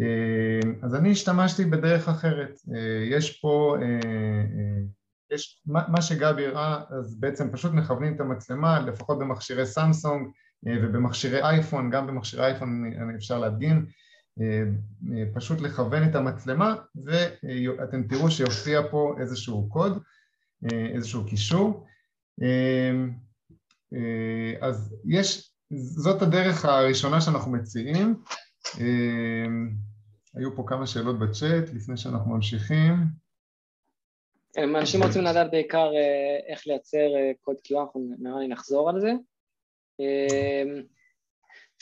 אה, 0.00 0.60
אז 0.82 0.94
אני 0.94 1.10
השתמשתי 1.10 1.64
בדרך 1.64 2.08
אחרת, 2.08 2.54
אה, 2.74 3.04
יש 3.10 3.40
פה, 3.40 3.76
אה, 3.82 3.86
אה, 3.86 4.82
יש, 5.30 5.62
מה, 5.66 5.84
מה 5.88 6.02
שגבי 6.02 6.46
הראה, 6.46 6.82
אז 6.98 7.20
בעצם 7.20 7.52
פשוט 7.52 7.72
מכוונים 7.72 8.14
את 8.14 8.20
המצלמה, 8.20 8.80
לפחות 8.80 9.18
במכשירי 9.18 9.66
סמסונג 9.66 10.26
אה, 10.66 10.72
ובמכשירי 10.82 11.42
אייפון, 11.42 11.90
גם 11.90 12.06
במכשירי 12.06 12.44
אייפון 12.44 12.92
אפשר 13.16 13.38
להדגים, 13.38 13.76
אה, 13.76 13.82
אה, 13.82 14.01
פשוט 15.34 15.60
לכוון 15.60 16.08
את 16.10 16.14
המצלמה 16.14 16.74
ואתם 17.04 18.02
תראו 18.08 18.30
שיופיע 18.30 18.80
פה 18.90 19.14
איזשהו 19.20 19.68
קוד, 19.68 20.02
איזשהו 20.72 21.26
קישור. 21.26 21.86
אז 24.60 24.96
יש, 25.08 25.52
זאת 25.70 26.22
הדרך 26.22 26.64
הראשונה 26.64 27.20
שאנחנו 27.20 27.52
מציעים. 27.52 28.22
היו 30.34 30.56
פה 30.56 30.64
כמה 30.66 30.86
שאלות 30.86 31.18
בצ'אט 31.18 31.74
לפני 31.74 31.96
שאנחנו 31.96 32.34
ממשיכים. 32.34 32.94
אנשים 34.58 35.02
רוצים 35.02 35.22
לדעת 35.22 35.50
בעיקר 35.50 35.90
איך 36.48 36.66
לייצר 36.66 37.08
קוד 37.40 37.56
QR, 37.56 37.80
אנחנו 37.80 38.14
נראה 38.18 38.40
לי 38.40 38.48
נחזור 38.48 38.90
על 38.90 39.00
זה 39.00 39.12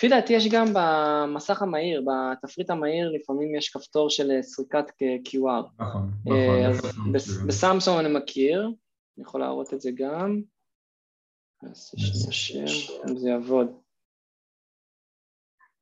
לפי 0.00 0.08
דעתי 0.08 0.32
יש 0.32 0.48
גם 0.48 0.66
במסך 0.74 1.62
המהיר, 1.62 2.02
בתפריט 2.06 2.70
המהיר 2.70 3.10
לפעמים 3.10 3.54
יש 3.54 3.68
כפתור 3.68 4.10
של 4.10 4.42
סריקת 4.42 4.84
QR. 5.28 5.82
נכון, 5.82 6.10
אה, 6.28 6.70
נכון. 6.70 7.12
בסמסונג 7.46 8.04
אני 8.04 8.14
מכיר, 8.14 8.62
אני 9.16 9.24
יכול 9.24 9.40
להראות 9.40 9.74
את 9.74 9.80
זה 9.80 9.90
גם. 9.94 10.40
אז 11.62 11.90
יש 11.96 12.10
את 12.10 12.28
השם, 12.28 12.64
אם 13.10 13.16
זה 13.16 13.28
יעבוד. 13.28 13.66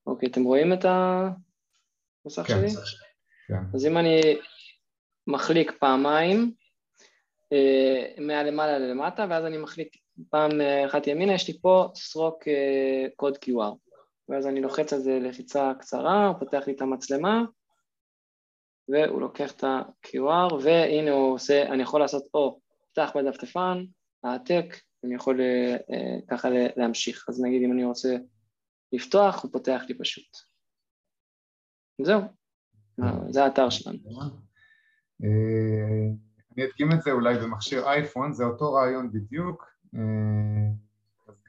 אוקיי, 0.06 0.28
אתם 0.28 0.44
רואים 0.44 0.72
את 0.72 0.84
המסך 0.84 2.42
כן, 2.42 2.68
שלי? 2.68 2.82
כן. 3.48 3.54
אז 3.74 3.86
אם 3.86 3.98
אני 3.98 4.20
מחליק 5.26 5.72
פעמיים, 5.80 6.52
אה, 7.52 8.14
מהלמעלה 8.18 8.78
ללמטה, 8.78 9.26
ואז 9.30 9.44
אני 9.44 9.58
מחליק 9.58 9.96
פעם 10.30 10.50
אחת 10.86 11.06
ימינה, 11.06 11.34
יש 11.34 11.48
לי 11.48 11.58
פה 11.60 11.88
סרוק 11.94 12.44
קוד 13.16 13.36
QR. 13.36 13.87
ואז 14.28 14.46
אני 14.46 14.60
לוחץ 14.60 14.92
על 14.92 15.00
זה 15.00 15.18
לחיצה 15.22 15.72
קצרה, 15.78 16.26
הוא 16.26 16.38
פותח 16.38 16.62
לי 16.66 16.72
את 16.72 16.80
המצלמה, 16.80 17.44
והוא 18.88 19.20
לוקח 19.20 19.52
את 19.52 19.64
ה-QR, 19.64 20.54
והנה 20.62 21.10
הוא 21.10 21.34
עושה, 21.34 21.62
אני 21.62 21.82
יכול 21.82 22.00
לעשות 22.00 22.22
או 22.34 22.60
פתח 22.92 23.10
בדפדפן, 23.16 23.84
העתק, 24.24 24.64
אני 25.04 25.14
יכול 25.14 25.40
אה, 25.40 25.76
ככה 26.28 26.48
להמשיך. 26.76 27.26
אז 27.28 27.42
נגיד 27.42 27.62
אם 27.62 27.72
אני 27.72 27.84
רוצה 27.84 28.16
לפתוח, 28.92 29.42
הוא 29.42 29.52
פותח 29.52 29.82
לי 29.88 29.98
פשוט. 29.98 30.36
זהו, 32.02 32.20
זה 33.30 33.44
האתר 33.44 33.70
שלנו. 33.70 33.98
אה, 35.24 36.08
אני 36.56 36.64
אדגים 36.66 36.92
את 36.92 37.02
זה 37.02 37.10
אולי 37.10 37.38
במכשיר 37.38 37.88
אייפון, 37.88 38.32
זה 38.32 38.44
אותו 38.44 38.72
רעיון 38.72 39.12
בדיוק. 39.12 39.64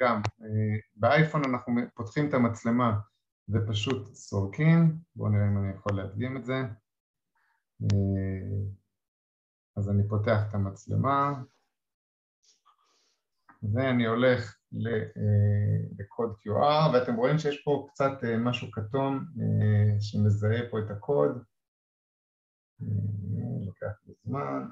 גם, 0.01 0.21
אה, 0.41 0.79
באייפון 0.95 1.41
אנחנו 1.45 1.73
פותחים 1.95 2.29
את 2.29 2.33
המצלמה 2.33 2.99
ופשוט 3.49 4.13
סורקים, 4.13 4.97
בואו 5.15 5.29
נראה 5.29 5.47
אם 5.47 5.57
אני 5.57 5.73
יכול 5.75 5.97
להדגים 5.97 6.38
את 6.38 6.45
זה. 6.45 6.53
אה, 7.83 8.67
אז 9.77 9.89
אני 9.89 10.07
פותח 10.07 10.39
את 10.49 10.55
המצלמה. 10.55 11.41
ואני 13.73 14.07
הולך 14.07 14.57
אה, 14.73 15.07
לקוד 15.99 16.35
QR 16.39 16.93
ואתם 16.93 17.15
רואים 17.15 17.38
שיש 17.38 17.63
פה 17.63 17.88
קצת 17.91 18.12
משהו 18.39 18.71
כתום 18.71 19.25
שמזהה 19.99 20.69
פה 20.71 20.79
את 20.79 20.91
הקוד. 20.91 21.43
לוקח 23.65 23.93
לי 24.05 24.13
זמן 24.23 24.65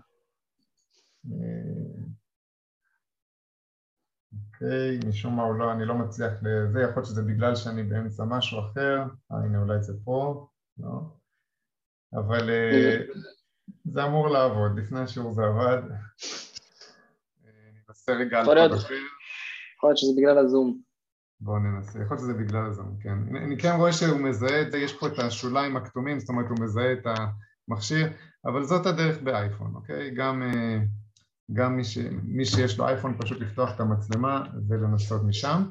אוקיי, 4.33 4.99
משום 5.09 5.35
מה 5.35 5.43
לא, 5.57 5.71
אני 5.71 5.85
לא 5.85 5.95
מצליח 5.95 6.31
לזה, 6.41 6.81
יכול 6.81 6.95
להיות 6.95 7.05
שזה 7.05 7.21
בגלל 7.21 7.55
שאני 7.55 7.83
באמצע 7.83 8.23
משהו 8.25 8.59
אחר, 8.59 9.03
אה, 9.31 9.37
הנה 9.37 9.61
אולי 9.61 9.83
זה 9.83 9.93
פה, 10.03 10.47
לא, 10.77 11.01
אבל 12.13 12.49
אה, 12.49 12.97
זה 13.85 14.03
אמור 14.05 14.29
לעבוד, 14.29 14.79
לפני 14.79 14.99
השיעור 14.99 15.33
זה 15.33 15.43
עבד. 15.45 15.81
ננסה 17.89 18.11
רגע 18.11 18.39
על 18.39 18.45
קוד 18.45 18.57
אחר. 18.57 18.93
יכול 19.77 19.89
להיות 19.89 19.97
שזה 19.97 20.11
בגלל 20.17 20.37
הזום. 20.37 20.81
בואו 21.39 21.59
ננסה, 21.59 22.01
יכול 22.01 22.17
להיות 22.17 22.19
שזה 22.19 22.33
בגלל 22.33 22.65
הזום, 22.65 22.97
כן. 22.99 23.35
אני 23.35 23.57
כן 23.57 23.73
רואה 23.77 23.93
שהוא 23.93 24.19
מזהה 24.19 24.61
את 24.61 24.71
זה, 24.71 24.77
יש 24.77 24.99
פה 24.99 25.07
את 25.07 25.19
השוליים 25.19 25.77
הכתומים, 25.77 26.19
זאת 26.19 26.29
אומרת 26.29 26.49
הוא 26.49 26.57
מזהה 26.61 26.93
את 26.93 27.07
המכשיר, 27.69 28.07
אבל 28.45 28.63
זאת 28.63 28.85
הדרך 28.85 29.21
באייפון, 29.21 29.75
אוקיי? 29.75 30.11
גם... 30.11 30.43
גם 31.53 31.77
מי, 31.77 31.83
ש... 31.83 31.97
מי 32.23 32.45
שיש 32.45 32.79
לו 32.79 32.87
אייפון 32.87 33.17
פשוט 33.17 33.39
לפתוח 33.39 33.75
את 33.75 33.79
המצלמה 33.79 34.43
ולנסות 34.67 35.21
משם. 35.23 35.63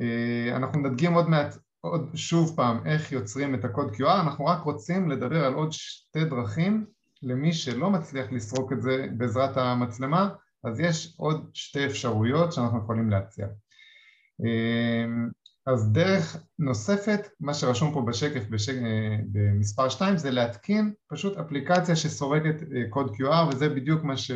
אה, 0.00 0.56
אנחנו 0.56 0.80
נדגים 0.80 1.12
עוד 1.12 1.28
מעט, 1.28 1.56
עוד 1.80 2.10
שוב 2.14 2.56
פעם, 2.56 2.86
איך 2.86 3.12
יוצרים 3.12 3.54
את 3.54 3.64
הקוד 3.64 3.92
QR, 3.92 4.20
אנחנו 4.20 4.46
רק 4.46 4.62
רוצים 4.62 5.10
לדבר 5.10 5.44
על 5.44 5.54
עוד 5.54 5.72
שתי 5.72 6.24
דרכים 6.24 6.86
למי 7.22 7.52
שלא 7.52 7.90
מצליח 7.90 8.32
לסרוק 8.32 8.72
את 8.72 8.82
זה 8.82 9.06
בעזרת 9.16 9.56
המצלמה, 9.56 10.28
אז 10.64 10.80
יש 10.80 11.14
עוד 11.16 11.50
שתי 11.54 11.86
אפשרויות 11.86 12.52
שאנחנו 12.52 12.78
יכולים 12.78 13.10
להציע. 13.10 13.46
אה, 14.44 15.06
אז 15.66 15.92
דרך 15.92 16.36
נוספת, 16.58 17.28
מה 17.40 17.54
שרשום 17.54 17.92
פה 17.92 18.02
בשקף 18.02 18.48
בשק... 18.50 18.74
אה, 18.74 19.16
במספר 19.32 19.88
2 19.88 20.16
זה 20.16 20.30
להתקין 20.30 20.92
פשוט 21.06 21.36
אפליקציה 21.36 21.96
שסורקת 21.96 22.54
קוד 22.90 23.14
QR 23.14 23.48
וזה 23.48 23.68
בדיוק 23.68 24.04
מה 24.04 24.16
ש... 24.16 24.30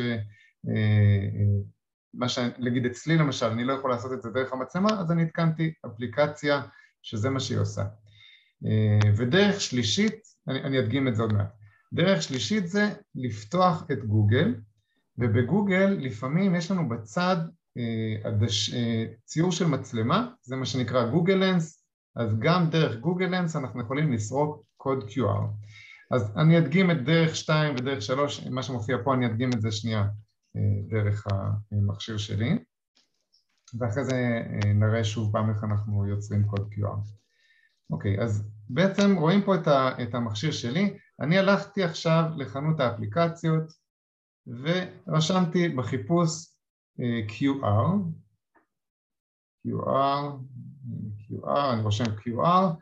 מה 2.13 2.29
שנגיד 2.29 2.85
אצלי 2.85 3.17
למשל, 3.17 3.45
אני 3.45 3.63
לא 3.63 3.73
יכול 3.73 3.89
לעשות 3.89 4.13
את 4.13 4.21
זה 4.21 4.29
דרך 4.29 4.53
המצלמה, 4.53 4.99
אז 4.99 5.11
אני 5.11 5.23
התקנתי 5.23 5.73
אפליקציה 5.85 6.61
שזה 7.01 7.29
מה 7.29 7.39
שהיא 7.39 7.59
עושה. 7.59 7.83
אה, 8.65 9.11
ודרך 9.17 9.61
שלישית, 9.61 10.19
אני, 10.47 10.63
אני 10.63 10.79
אדגים 10.79 11.07
את 11.07 11.15
זה 11.15 11.21
עוד 11.21 11.33
מעט, 11.33 11.53
דרך 11.93 12.21
שלישית 12.21 12.67
זה 12.67 12.89
לפתוח 13.15 13.83
את 13.91 14.05
גוגל, 14.05 14.55
ובגוגל 15.17 15.97
לפעמים 15.99 16.55
יש 16.55 16.71
לנו 16.71 16.89
בצד 16.89 17.37
ציור 19.25 19.51
של 19.51 19.67
מצלמה, 19.67 20.27
זה 20.41 20.55
מה 20.55 20.65
שנקרא 20.65 21.09
גוגל 21.09 21.33
לנס, 21.33 21.85
אז 22.15 22.39
גם 22.39 22.69
דרך 22.69 22.99
גוגל 22.99 23.25
לנס 23.25 23.55
אנחנו 23.55 23.81
יכולים 23.81 24.13
לסרוק 24.13 24.63
קוד 24.77 25.03
QR. 25.09 25.47
אז 26.11 26.33
אני 26.37 26.57
אדגים 26.57 26.91
את 26.91 27.03
דרך 27.03 27.35
2 27.35 27.75
ודרך 27.75 28.01
3, 28.01 28.47
מה 28.47 28.63
שמופיע 28.63 28.97
פה 29.03 29.13
אני 29.13 29.25
אדגים 29.25 29.49
את 29.53 29.61
זה 29.61 29.71
שנייה 29.71 30.03
דרך 30.89 31.27
המכשיר 31.71 32.17
שלי 32.17 32.57
ואחרי 33.79 34.05
זה 34.05 34.15
אה, 34.15 34.73
נראה 34.73 35.03
שוב 35.03 35.31
פעם 35.31 35.49
איך 35.49 35.63
אנחנו 35.63 36.07
יוצרים 36.07 36.47
קוד 36.47 36.69
QR. 36.73 37.09
אוקיי, 37.91 38.21
אז 38.21 38.49
בעצם 38.69 39.15
רואים 39.15 39.43
פה 39.43 39.55
את 40.03 40.15
המכשיר 40.15 40.51
שלי, 40.51 40.97
אני 41.19 41.37
הלכתי 41.37 41.83
עכשיו 41.83 42.23
לחנות 42.37 42.79
האפליקציות 42.79 43.73
ורשמתי 44.47 45.69
בחיפוש 45.69 46.31
אה, 46.99 47.27
QR, 47.27 47.97
QR, 49.67 50.23
QR, 51.19 51.73
אני 51.73 51.81
רושם 51.81 52.03
QR 52.03 52.75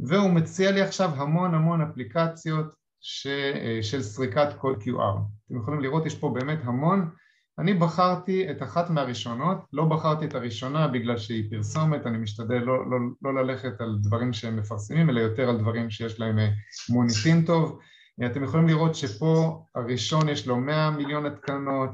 והוא 0.00 0.30
מציע 0.30 0.70
לי 0.70 0.80
עכשיו 0.80 1.10
המון 1.22 1.54
המון 1.54 1.80
אפליקציות 1.80 2.74
ש, 3.00 3.26
אה, 3.26 3.78
של 3.82 4.02
סריקת 4.02 4.48
קוד 4.58 4.82
QR. 4.82 5.18
אתם 5.46 5.56
יכולים 5.56 5.80
לראות, 5.80 6.06
יש 6.06 6.14
פה 6.14 6.34
באמת 6.34 6.58
המון. 6.64 7.10
אני 7.58 7.74
בחרתי 7.74 8.50
את 8.50 8.62
אחת 8.62 8.90
מהראשונות, 8.90 9.58
לא 9.72 9.84
בחרתי 9.84 10.24
את 10.24 10.34
הראשונה 10.34 10.88
בגלל 10.88 11.18
שהיא 11.18 11.50
פרסומת, 11.50 12.06
אני 12.06 12.18
משתדל 12.18 12.58
לא, 12.58 12.90
לא, 12.90 12.98
לא 13.22 13.42
ללכת 13.42 13.80
על 13.80 13.98
דברים 14.02 14.32
שהם 14.32 14.56
מפרסמים, 14.56 15.10
אלא 15.10 15.20
יותר 15.20 15.48
על 15.48 15.58
דברים 15.58 15.90
שיש 15.90 16.20
להם 16.20 16.38
אה, 16.38 16.48
מוניטין 16.88 17.44
טוב. 17.44 17.78
אה, 18.22 18.26
אתם 18.26 18.44
יכולים 18.44 18.66
לראות 18.66 18.94
שפה 18.94 19.64
הראשון 19.74 20.28
יש 20.28 20.46
לו 20.46 20.56
100 20.56 20.90
מיליון 20.90 21.26
התקנות, 21.26 21.90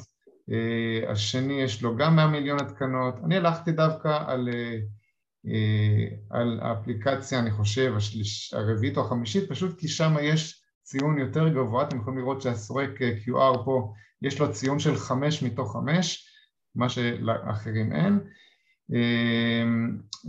השני 1.09 1.63
יש 1.63 1.83
לו 1.83 1.97
גם 1.97 2.17
100 2.17 2.27
מיליון 2.27 2.61
התקנות. 2.61 3.15
אני 3.25 3.37
הלכתי 3.37 3.73
דווקא 3.73 4.19
על, 4.27 4.49
על 6.31 6.61
האפליקציה, 6.63 7.39
אני 7.39 7.51
חושב, 7.51 7.93
השליש, 7.97 8.55
הרביעית 8.55 8.97
או 8.97 9.03
החמישית, 9.03 9.51
פשוט 9.51 9.79
כי 9.79 9.89
שם 9.89 10.15
יש 10.23 10.66
ציון 10.87 11.19
יותר 11.19 11.49
גבוה, 11.49 11.85
אתם 11.85 11.97
יכולים 11.97 12.19
לראות 12.19 12.43
שהסורק 12.43 13.03
אה, 13.03 13.13
QR 13.25 13.65
פה 13.65 13.93
יש 14.23 14.41
לו 14.41 14.53
ציון 14.53 14.79
של 14.79 14.97
חמש 14.97 15.43
מתוך 15.43 15.73
חמש, 15.73 16.33
מה 16.75 16.89
שלאחרים 16.89 17.93
אין, 17.93 18.21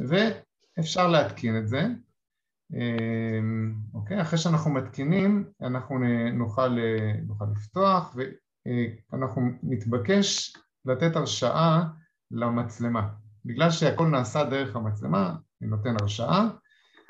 ואפשר 0.08 1.08
להתקין 1.08 1.58
את 1.58 1.68
זה. 1.68 1.82
אוקיי, 3.94 4.22
אחרי 4.22 4.40
שאנחנו 4.40 4.72
מתקינים 4.72 5.46
אנחנו 5.62 5.96
נוכל, 6.34 6.78
נוכל 7.28 7.46
לפתוח 7.56 8.16
ואנחנו 9.12 9.42
נתבקש 9.64 10.58
לתת 10.86 11.16
הרשאה 11.16 11.84
למצלמה. 12.32 13.10
בגלל 13.46 13.72
שהכל 13.72 14.08
נעשה 14.08 14.44
דרך 14.44 14.76
המצלמה, 14.76 15.36
אני 15.62 15.70
נותן 15.70 15.96
הרשאה 16.02 16.48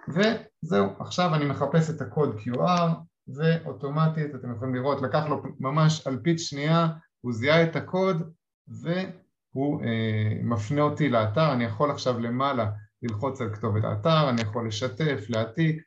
וזהו, 0.07 0.89
עכשיו 0.99 1.36
אני 1.36 1.45
מחפש 1.45 1.89
את 1.89 2.01
הקוד 2.01 2.36
QR 2.39 2.89
ואוטומטית 3.35 4.35
אתם 4.35 4.55
יכולים 4.55 4.75
לראות, 4.75 5.01
לקח 5.01 5.25
לו 5.29 5.43
ממש 5.59 6.07
אלפית 6.07 6.39
שנייה, 6.39 6.87
הוא 7.21 7.33
זיהה 7.33 7.63
את 7.63 7.75
הקוד 7.75 8.33
והוא 8.67 9.81
אה, 9.83 10.39
מפנה 10.43 10.81
אותי 10.81 11.09
לאתר, 11.09 11.53
אני 11.53 11.63
יכול 11.63 11.91
עכשיו 11.91 12.19
למעלה 12.19 12.71
ללחוץ 13.03 13.41
על 13.41 13.55
כתובת 13.55 13.83
האתר, 13.83 14.29
אני 14.29 14.41
יכול 14.41 14.67
לשתף, 14.67 15.25
להעתיק, 15.29 15.83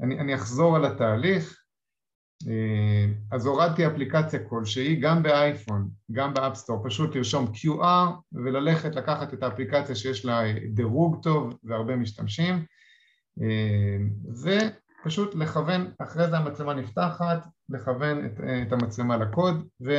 אני, 0.00 0.20
אני 0.20 0.34
אחזור 0.34 0.76
על 0.76 0.84
התהליך, 0.84 1.58
אה, 2.46 3.06
אז 3.32 3.46
הורדתי 3.46 3.86
אפליקציה 3.86 4.40
כלשהי, 4.48 4.96
גם 4.96 5.22
באייפון, 5.22 5.88
גם 6.12 6.34
ב 6.34 6.39
app 6.39 6.54
store, 6.54 6.84
פשוט 6.84 7.16
לרשום 7.16 7.46
QR 7.46 8.12
וללכת 8.32 8.94
לקחת 8.94 9.34
את 9.34 9.42
האפליקציה 9.42 9.94
שיש 9.94 10.24
לה 10.24 10.42
דירוג 10.74 11.22
טוב 11.22 11.58
והרבה 11.64 11.96
משתמשים 11.96 12.64
אה, 13.42 13.96
ופשוט 15.00 15.34
לכוון, 15.34 15.92
אחרי 15.98 16.30
זה 16.30 16.38
המצלמה 16.38 16.74
נפתחת, 16.74 17.46
לכוון 17.68 18.26
את, 18.26 18.40
את 18.66 18.72
המצלמה 18.72 19.16
לקוד 19.16 19.68
ו, 19.86 19.98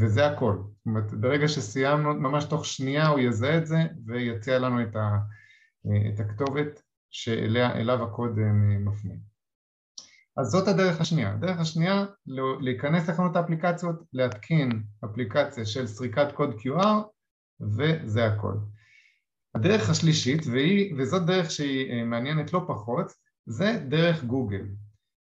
וזה 0.00 0.26
הכל. 0.26 0.56
זאת 0.56 0.86
אומרת, 0.86 1.12
ברגע 1.12 1.48
שסיימנו, 1.48 2.14
ממש 2.14 2.44
תוך 2.44 2.64
שנייה 2.64 3.08
הוא 3.08 3.18
יזהה 3.18 3.58
את 3.58 3.66
זה 3.66 3.78
ויציע 4.06 4.58
לנו 4.58 4.82
את, 4.82 4.96
ה, 4.96 5.16
את 6.14 6.20
הכתובת 6.20 6.82
שאליו 7.10 8.04
הקוד 8.04 8.38
אה, 8.38 8.52
מפנה. 8.78 9.14
אז 10.36 10.46
זאת 10.46 10.68
הדרך 10.68 11.00
השנייה. 11.00 11.32
הדרך 11.32 11.58
השנייה, 11.58 12.06
להיכנס 12.60 13.08
לחנות 13.08 13.36
האפליקציות, 13.36 14.02
להתקין 14.12 14.82
אפליקציה 15.04 15.66
של 15.66 15.86
סריקת 15.86 16.32
קוד 16.32 16.50
QR 16.50 16.86
וזה 17.60 18.26
הכל. 18.26 18.54
הדרך 19.54 19.90
השלישית, 19.90 20.46
והיא, 20.46 20.94
וזאת 20.98 21.26
דרך 21.26 21.50
שהיא 21.50 21.92
אה, 21.92 22.04
מעניינת 22.04 22.52
לא 22.52 22.64
פחות, 22.68 23.12
זה 23.48 23.84
דרך 23.88 24.24
גוגל. 24.24 24.66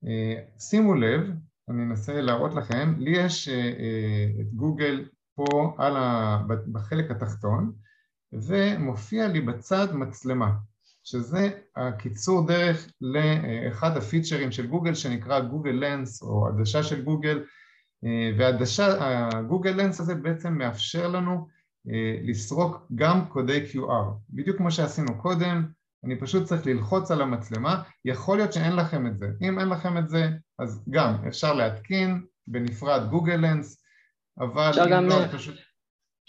אה, 0.07 0.35
שימו 0.59 0.95
לב, 0.95 1.21
אני 1.69 1.83
אנסה 1.83 2.21
להראות 2.21 2.53
לכם, 2.53 2.95
לי 2.97 3.17
יש 3.17 3.49
אה, 3.49 4.41
את 4.41 4.53
גוגל 4.53 5.05
פה 5.35 5.75
ה, 5.79 6.43
בחלק 6.71 7.11
התחתון, 7.11 7.71
ומופיע 8.33 9.27
לי 9.27 9.41
בצד 9.41 9.87
מצלמה, 9.93 10.51
שזה 11.03 11.49
הקיצור 11.75 12.47
דרך 12.47 12.87
לאחד 13.01 13.97
הפיצ'רים 13.97 14.51
של 14.51 14.67
גוגל 14.67 14.93
שנקרא 14.93 15.39
גוגל 15.39 15.71
לנס 15.71 16.21
או 16.21 16.47
עדשה 16.47 16.83
של 16.83 17.03
גוגל, 17.03 17.43
והעדשה, 18.37 18.87
הגוגל 19.33 19.71
לנס 19.71 19.99
הזה 19.99 20.15
בעצם 20.15 20.53
מאפשר 20.53 21.07
לנו 21.07 21.47
אה, 21.89 22.17
לסרוק 22.23 22.87
גם 22.95 23.25
קודי 23.25 23.65
QR. 23.71 24.13
בדיוק 24.29 24.57
כמו 24.57 24.71
שעשינו 24.71 25.21
קודם, 25.21 25.65
אני 26.05 26.19
פשוט 26.19 26.43
צריך 26.43 26.65
ללחוץ 26.65 27.11
על 27.11 27.21
המצלמה, 27.21 27.83
יכול 28.05 28.37
להיות 28.37 28.53
שאין 28.53 28.75
לכם 28.75 29.07
את 29.07 29.17
זה. 29.17 29.25
אם 29.41 29.59
אין 29.59 29.69
לכם 29.69 29.97
את 29.97 30.09
זה, 30.09 30.29
אז 30.59 30.83
גם 30.89 31.13
אפשר 31.27 31.53
להתקין 31.53 32.25
בנפרד 32.47 33.09
גוגל 33.09 33.35
לנס, 33.35 33.83
אבל... 34.39 34.69
אפשר 34.69 34.89
גם... 34.89 35.05
לא, 35.05 35.27
פשוט... 35.31 35.55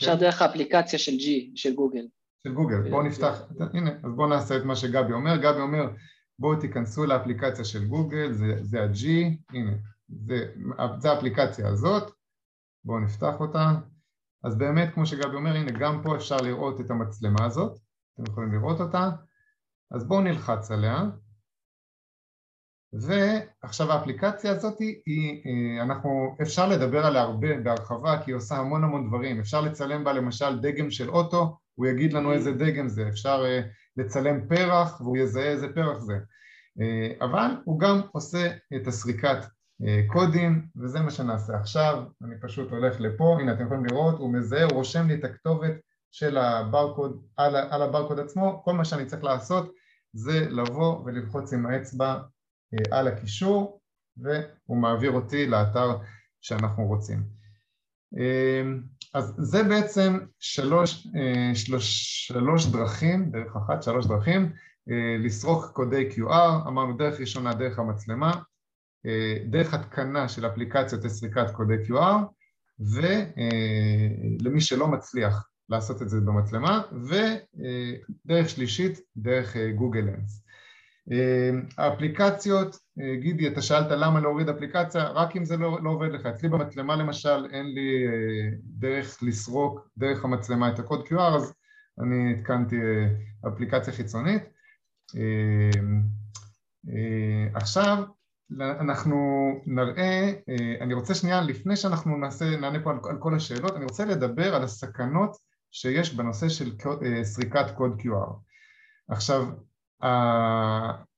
אפשר 0.00 0.14
כן. 0.14 0.20
דרך 0.20 0.42
האפליקציה 0.42 0.98
של 0.98 1.12
G, 1.12 1.26
של 1.54 1.74
גוגל. 1.74 2.06
של 2.46 2.54
גוגל, 2.54 2.90
בואו 2.90 3.02
נפתח, 3.02 3.42
הנה, 3.74 3.90
אז 4.04 4.12
בואו 4.16 4.28
נעשה 4.28 4.56
את 4.56 4.64
מה 4.64 4.76
שגבי 4.76 5.12
אומר, 5.12 5.36
גבי 5.36 5.60
אומר 5.60 5.88
בואו 6.38 6.60
תיכנסו 6.60 7.06
לאפליקציה 7.06 7.64
של 7.64 7.84
גוגל, 7.84 8.32
זה, 8.32 8.58
זה 8.62 8.82
ה-G, 8.82 9.06
הנה, 9.50 9.72
זה, 10.08 10.52
זה 10.98 11.10
האפליקציה 11.10 11.68
הזאת, 11.68 12.12
בואו 12.84 13.00
נפתח 13.00 13.40
אותה, 13.40 13.72
אז 14.44 14.58
באמת, 14.58 14.94
כמו 14.94 15.06
שגבי 15.06 15.36
אומר, 15.36 15.56
הנה 15.56 15.70
גם 15.70 16.02
פה 16.02 16.16
אפשר 16.16 16.36
לראות 16.36 16.80
את 16.80 16.90
המצלמה 16.90 17.44
הזאת, 17.44 17.78
אתם 18.14 18.32
יכולים 18.32 18.52
לראות 18.52 18.80
אותה, 18.80 19.10
אז 19.90 20.04
בואו 20.08 20.20
נלחץ 20.20 20.70
עליה, 20.70 21.02
ועכשיו 22.92 23.92
האפליקציה 23.92 24.50
הזאת 24.50 24.78
היא, 24.78 25.42
אה, 25.46 25.82
אנחנו, 25.82 26.36
אפשר 26.42 26.68
לדבר 26.68 27.06
עליה 27.06 27.22
הרבה 27.22 27.60
בהרחבה 27.64 28.22
כי 28.24 28.30
היא 28.30 28.36
עושה 28.36 28.56
המון 28.56 28.84
המון 28.84 29.08
דברים, 29.08 29.40
אפשר 29.40 29.60
לצלם 29.60 30.04
בה 30.04 30.12
למשל 30.12 30.60
דגם 30.60 30.90
של 30.90 31.10
אוטו, 31.10 31.58
הוא 31.74 31.86
יגיד 31.86 32.12
לנו 32.12 32.32
איזה 32.32 32.52
דגם 32.52 32.88
זה, 32.88 33.08
אפשר 33.08 33.44
אה, 33.46 33.60
לצלם 33.96 34.48
פרח 34.48 35.00
והוא 35.00 35.16
יזהה 35.16 35.44
איזה 35.44 35.68
פרח 35.74 35.98
זה, 35.98 36.18
אה, 36.80 37.26
אבל 37.26 37.50
הוא 37.64 37.80
גם 37.80 38.00
עושה 38.12 38.50
את 38.76 38.86
הסריקת 38.86 39.38
קודים, 40.06 40.66
וזה 40.76 41.00
מה 41.00 41.10
שנעשה. 41.10 41.56
עכשיו, 41.56 42.04
אני 42.24 42.34
פשוט 42.40 42.70
הולך 42.70 43.00
לפה, 43.00 43.36
הנה 43.40 43.52
אתם 43.52 43.64
יכולים 43.64 43.84
לראות, 43.84 44.18
הוא 44.18 44.32
מזהה, 44.32 44.64
הוא 44.64 44.72
רושם 44.72 45.06
לי 45.06 45.14
את 45.14 45.24
הכתובת 45.24 45.72
של 46.10 46.38
הברקוד 46.38 47.22
על, 47.36 47.56
על 47.56 47.82
הברקוד 47.82 48.18
עצמו, 48.18 48.62
כל 48.64 48.72
מה 48.72 48.84
שאני 48.84 49.06
צריך 49.06 49.24
לעשות 49.24 49.72
זה 50.12 50.40
לבוא 50.50 51.04
וללחוץ 51.04 51.52
עם 51.52 51.66
האצבע 51.66 52.20
אה, 52.74 52.98
על 52.98 53.08
הקישור 53.08 53.80
והוא 54.16 54.76
מעביר 54.76 55.10
אותי 55.10 55.46
לאתר 55.46 55.96
שאנחנו 56.40 56.86
רוצים. 56.86 57.22
אה, 58.18 58.62
אז 59.14 59.34
זה 59.38 59.62
בעצם 59.62 60.18
שלוש, 60.40 61.06
שלוש, 61.54 61.86
שלוש 62.26 62.66
דרכים, 62.66 63.30
דרך 63.30 63.56
אחת, 63.56 63.82
שלוש 63.82 64.06
דרכים, 64.06 64.52
לסרוק 65.24 65.64
קודי 65.72 66.08
QR, 66.10 66.68
אמרנו 66.68 66.96
דרך 66.96 67.20
ראשונה 67.20 67.54
דרך 67.54 67.78
המצלמה, 67.78 68.32
אה, 69.06 69.36
דרך 69.46 69.74
התקנה 69.74 70.28
של 70.28 70.46
אפליקציות 70.46 71.04
לסריקת 71.04 71.50
קודי 71.50 71.74
QR 71.86 72.16
ולמי 72.80 74.60
שלא 74.60 74.88
מצליח 74.88 75.48
לעשות 75.68 76.02
את 76.02 76.08
זה 76.08 76.20
במצלמה 76.20 76.82
ודרך 76.92 78.48
שלישית 78.48 79.00
דרך 79.16 79.56
אה, 79.56 79.70
גוגל 79.72 80.00
לנס. 80.00 80.42
אה, 81.12 81.50
האפליקציות, 81.78 82.78
גידי 83.20 83.48
אתה 83.48 83.62
שאלת 83.62 83.86
למה 83.90 84.20
להוריד 84.20 84.48
אפליקציה, 84.48 85.08
רק 85.08 85.36
אם 85.36 85.44
זה 85.44 85.56
לא, 85.56 85.78
לא 85.82 85.90
עובד 85.90 86.12
לך, 86.12 86.26
אצלי 86.26 86.48
במצלמה 86.48 86.96
למשל 86.96 87.46
אין 87.52 87.66
לי 87.66 88.06
דרך 88.62 89.18
לסרוק 89.22 89.88
דרך 89.96 90.24
המצלמה 90.24 90.68
את 90.68 90.78
הקוד 90.78 91.06
QR 91.06 91.20
אז 91.20 91.54
אני 92.00 92.32
התקנתי 92.32 92.76
אפליקציה 93.48 93.92
חיצונית. 93.92 94.42
עכשיו 97.54 98.04
אנחנו 98.60 99.16
נראה, 99.66 100.32
אה, 100.48 100.76
אני 100.80 100.94
רוצה 100.94 101.14
שנייה, 101.14 101.40
לפני 101.40 101.76
שאנחנו 101.76 102.16
נעשה, 102.16 102.56
נענה 102.56 102.82
פה 102.84 102.90
על, 102.90 102.98
על 103.10 103.18
כל 103.18 103.34
השאלות, 103.34 103.76
אני 103.76 103.84
רוצה 103.84 104.04
לדבר 104.04 104.54
על 104.54 104.62
הסכנות 104.62 105.36
שיש 105.78 106.14
בנושא 106.14 106.48
של 106.48 106.72
אה, 106.86 107.24
סריקת 107.24 107.70
קוד 107.76 108.00
QR. 108.00 108.34
עכשיו, 109.08 109.46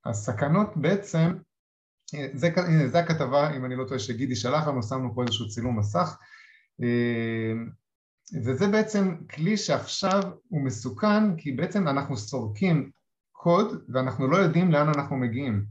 הסכנות 0.05 0.77
בעצם, 0.77 1.35
אה, 2.15 2.27
זה, 2.35 2.51
הנה, 2.57 2.89
זה 2.89 2.99
הכתבה, 2.99 3.57
אם 3.57 3.65
אני 3.65 3.77
לא 3.77 3.85
טועה, 3.85 3.99
שגידי 3.99 4.37
שלח 4.37 4.69
לנו, 4.69 4.83
שמנו 4.83 5.15
פה 5.15 5.23
איזשהו 5.23 5.49
צילום 5.49 5.79
מסך, 5.79 6.17
וזה 8.45 8.69
בעצם 8.69 9.17
כלי 9.31 9.57
שעכשיו 9.57 10.23
הוא 10.49 10.65
מסוכן, 10.65 11.37
כי 11.37 11.53
בעצם 11.53 11.89
אנחנו 11.89 12.17
סורקים 12.17 12.91
קוד 13.33 13.85
ואנחנו 13.89 14.29
לא 14.29 14.37
יודעים 14.37 14.73
לאן 14.73 14.89
אנחנו 14.89 15.17
מגיעים. 15.17 15.65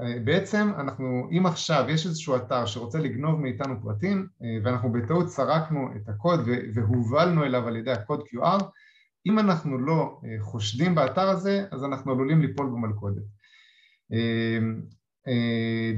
אה, 0.00 0.18
בעצם 0.24 0.68
אנחנו, 0.78 1.28
אם 1.30 1.46
עכשיו 1.46 1.84
יש 1.88 2.06
איזשהו 2.06 2.36
אתר 2.36 2.66
שרוצה 2.66 2.98
לגנוב 2.98 3.40
מאיתנו 3.40 3.82
פרטים 3.82 4.26
אה, 4.42 4.58
ואנחנו 4.64 4.92
בטעות 4.92 5.28
סרקנו 5.28 5.88
את 5.96 6.08
הקוד 6.08 6.40
והובלנו 6.74 7.44
אליו 7.44 7.68
על 7.68 7.76
ידי 7.76 7.92
הקוד 7.92 8.20
QR, 8.20 8.64
אם 9.26 9.38
אנחנו 9.38 9.78
לא 9.78 10.20
אה, 10.24 10.36
חושדים 10.40 10.94
באתר 10.94 11.28
הזה 11.28 11.64
אז 11.70 11.84
אנחנו 11.84 12.12
עלולים 12.12 12.40
ליפול 12.40 12.66
במלכודת. 12.66 13.22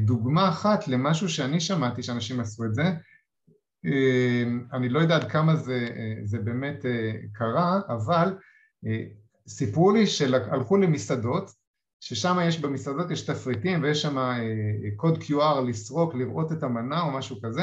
דוגמה 0.05 0.49
אחת 0.49 0.89
למשהו 0.89 1.29
שאני 1.29 1.61
שמעתי 1.61 2.03
שאנשים 2.03 2.41
עשו 2.41 2.65
את 2.65 2.75
זה, 2.75 2.83
אני 4.73 4.89
לא 4.89 4.99
יודע 5.01 5.17
עד 5.17 5.31
כמה 5.31 5.57
זה, 5.57 5.89
זה 6.25 6.39
באמת 6.39 6.85
קרה, 7.33 7.81
אבל 7.89 8.39
סיפרו 9.49 9.91
לי 9.93 10.07
שהלכו 10.07 10.77
למסעדות 10.77 11.51
ששם 12.01 12.37
יש 12.45 12.61
במסעדות 12.61 13.11
יש 13.11 13.23
תפריטים 13.23 13.83
ויש 13.83 14.03
שם 14.03 14.19
אה, 14.19 14.35
קוד 14.97 15.19
QR 15.23 15.61
לסרוק, 15.69 16.15
לראות 16.15 16.53
את 16.53 16.63
המנה 16.63 17.03
או 17.03 17.11
משהו 17.11 17.37
כזה. 17.43 17.63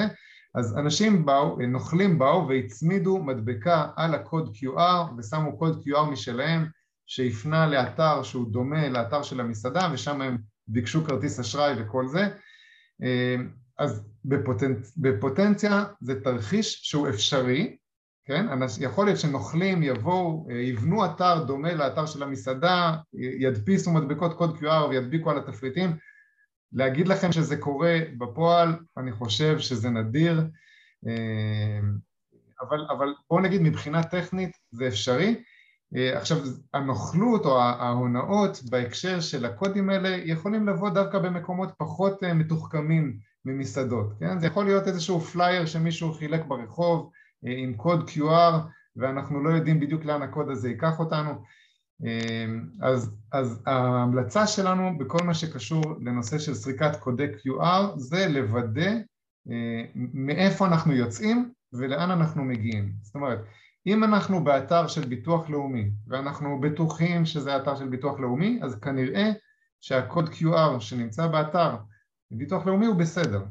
אז 0.55 0.77
אנשים 0.77 1.25
באו, 1.25 1.57
נוכלים 1.67 2.19
באו 2.19 2.47
והצמידו 2.47 3.23
מדבקה 3.23 3.87
על 3.95 4.15
הקוד 4.15 4.55
QR 4.55 5.13
ושמו 5.17 5.57
קוד 5.57 5.83
QR 5.83 6.11
משלהם 6.11 6.65
שהפנה 7.07 7.67
לאתר 7.67 8.23
שהוא 8.23 8.51
דומה 8.51 8.89
לאתר 8.89 9.23
של 9.23 9.39
המסעדה 9.39 9.89
ושם 9.93 10.21
הם 10.21 10.37
ביקשו 10.67 11.03
כרטיס 11.05 11.39
אשראי 11.39 11.73
וכל 11.77 12.07
זה. 12.07 12.27
אה, 13.03 13.35
אז 13.79 14.07
בפוטנצ... 14.25 14.97
בפוטנציה 14.97 15.83
זה 16.01 16.21
תרחיש 16.21 16.79
שהוא 16.83 17.09
אפשרי 17.09 17.77
כן? 18.25 18.45
יכול 18.79 19.05
להיות 19.05 19.19
שנוכלים 19.19 19.83
יבואו, 19.83 20.47
יבנו 20.51 21.05
אתר 21.05 21.43
דומה 21.43 21.73
לאתר 21.73 22.05
של 22.05 22.23
המסעדה, 22.23 22.95
ידפיסו 23.39 23.91
מדבקות 23.91 24.37
קוד 24.37 24.57
QR 24.57 24.87
וידביקו 24.89 25.31
על 25.31 25.37
התפריטים. 25.37 25.97
להגיד 26.73 27.07
לכם 27.07 27.31
שזה 27.31 27.57
קורה 27.57 27.99
בפועל, 28.17 28.75
אני 28.97 29.11
חושב 29.11 29.59
שזה 29.59 29.89
נדיר, 29.89 30.43
אבל, 32.61 32.85
אבל 32.97 33.13
בואו 33.29 33.41
נגיד 33.41 33.61
מבחינה 33.61 34.03
טכנית 34.03 34.57
זה 34.71 34.87
אפשרי. 34.87 35.43
עכשיו 36.15 36.37
הנוכלות 36.73 37.45
או 37.45 37.61
ההונאות 37.61 38.59
בהקשר 38.69 39.19
של 39.19 39.45
הקודים 39.45 39.89
האלה 39.89 40.09
יכולים 40.09 40.67
לבוא 40.67 40.89
דווקא 40.89 41.19
במקומות 41.19 41.69
פחות 41.77 42.23
מתוחכמים 42.23 43.17
ממסעדות, 43.45 44.13
כן? 44.19 44.39
זה 44.39 44.47
יכול 44.47 44.65
להיות 44.65 44.87
איזשהו 44.87 45.19
פלייר 45.19 45.65
שמישהו 45.65 46.13
חילק 46.13 46.45
ברחוב 46.47 47.11
עם 47.45 47.73
קוד 47.73 48.09
QR 48.09 48.53
ואנחנו 48.95 49.43
לא 49.43 49.49
יודעים 49.49 49.79
בדיוק 49.79 50.05
לאן 50.05 50.21
הקוד 50.21 50.49
הזה 50.49 50.69
ייקח 50.69 50.99
אותנו. 50.99 51.43
אז, 52.81 53.15
אז 53.31 53.63
ההמלצה 53.65 54.47
שלנו 54.47 54.97
בכל 54.97 55.23
מה 55.25 55.33
שקשור 55.33 55.81
לנושא 56.01 56.37
של 56.37 56.53
סריקת 56.53 56.95
קודי 56.95 57.25
QR 57.25 57.97
זה 57.97 58.27
לוודא 58.29 58.91
מאיפה 60.13 60.67
אנחנו 60.67 60.93
יוצאים 60.93 61.51
ולאן 61.73 62.11
אנחנו 62.11 62.43
מגיעים. 62.43 62.93
זאת 63.01 63.15
אומרת 63.15 63.39
אם 63.87 64.03
אנחנו 64.03 64.43
באתר 64.43 64.87
של 64.87 65.05
ביטוח 65.05 65.49
לאומי 65.49 65.91
ואנחנו 66.07 66.61
בטוחים 66.61 67.25
שזה 67.25 67.57
אתר 67.57 67.75
של 67.75 67.87
ביטוח 67.87 68.19
לאומי 68.19 68.59
אז 68.63 68.75
כנראה 68.79 69.31
שהקוד 69.81 70.29
QR 70.29 70.79
שנמצא 70.79 71.27
באתר 71.27 71.75
ביטוח 72.31 72.65
לאומי 72.65 72.85
הוא 72.85 72.95
בסדר 72.95 73.43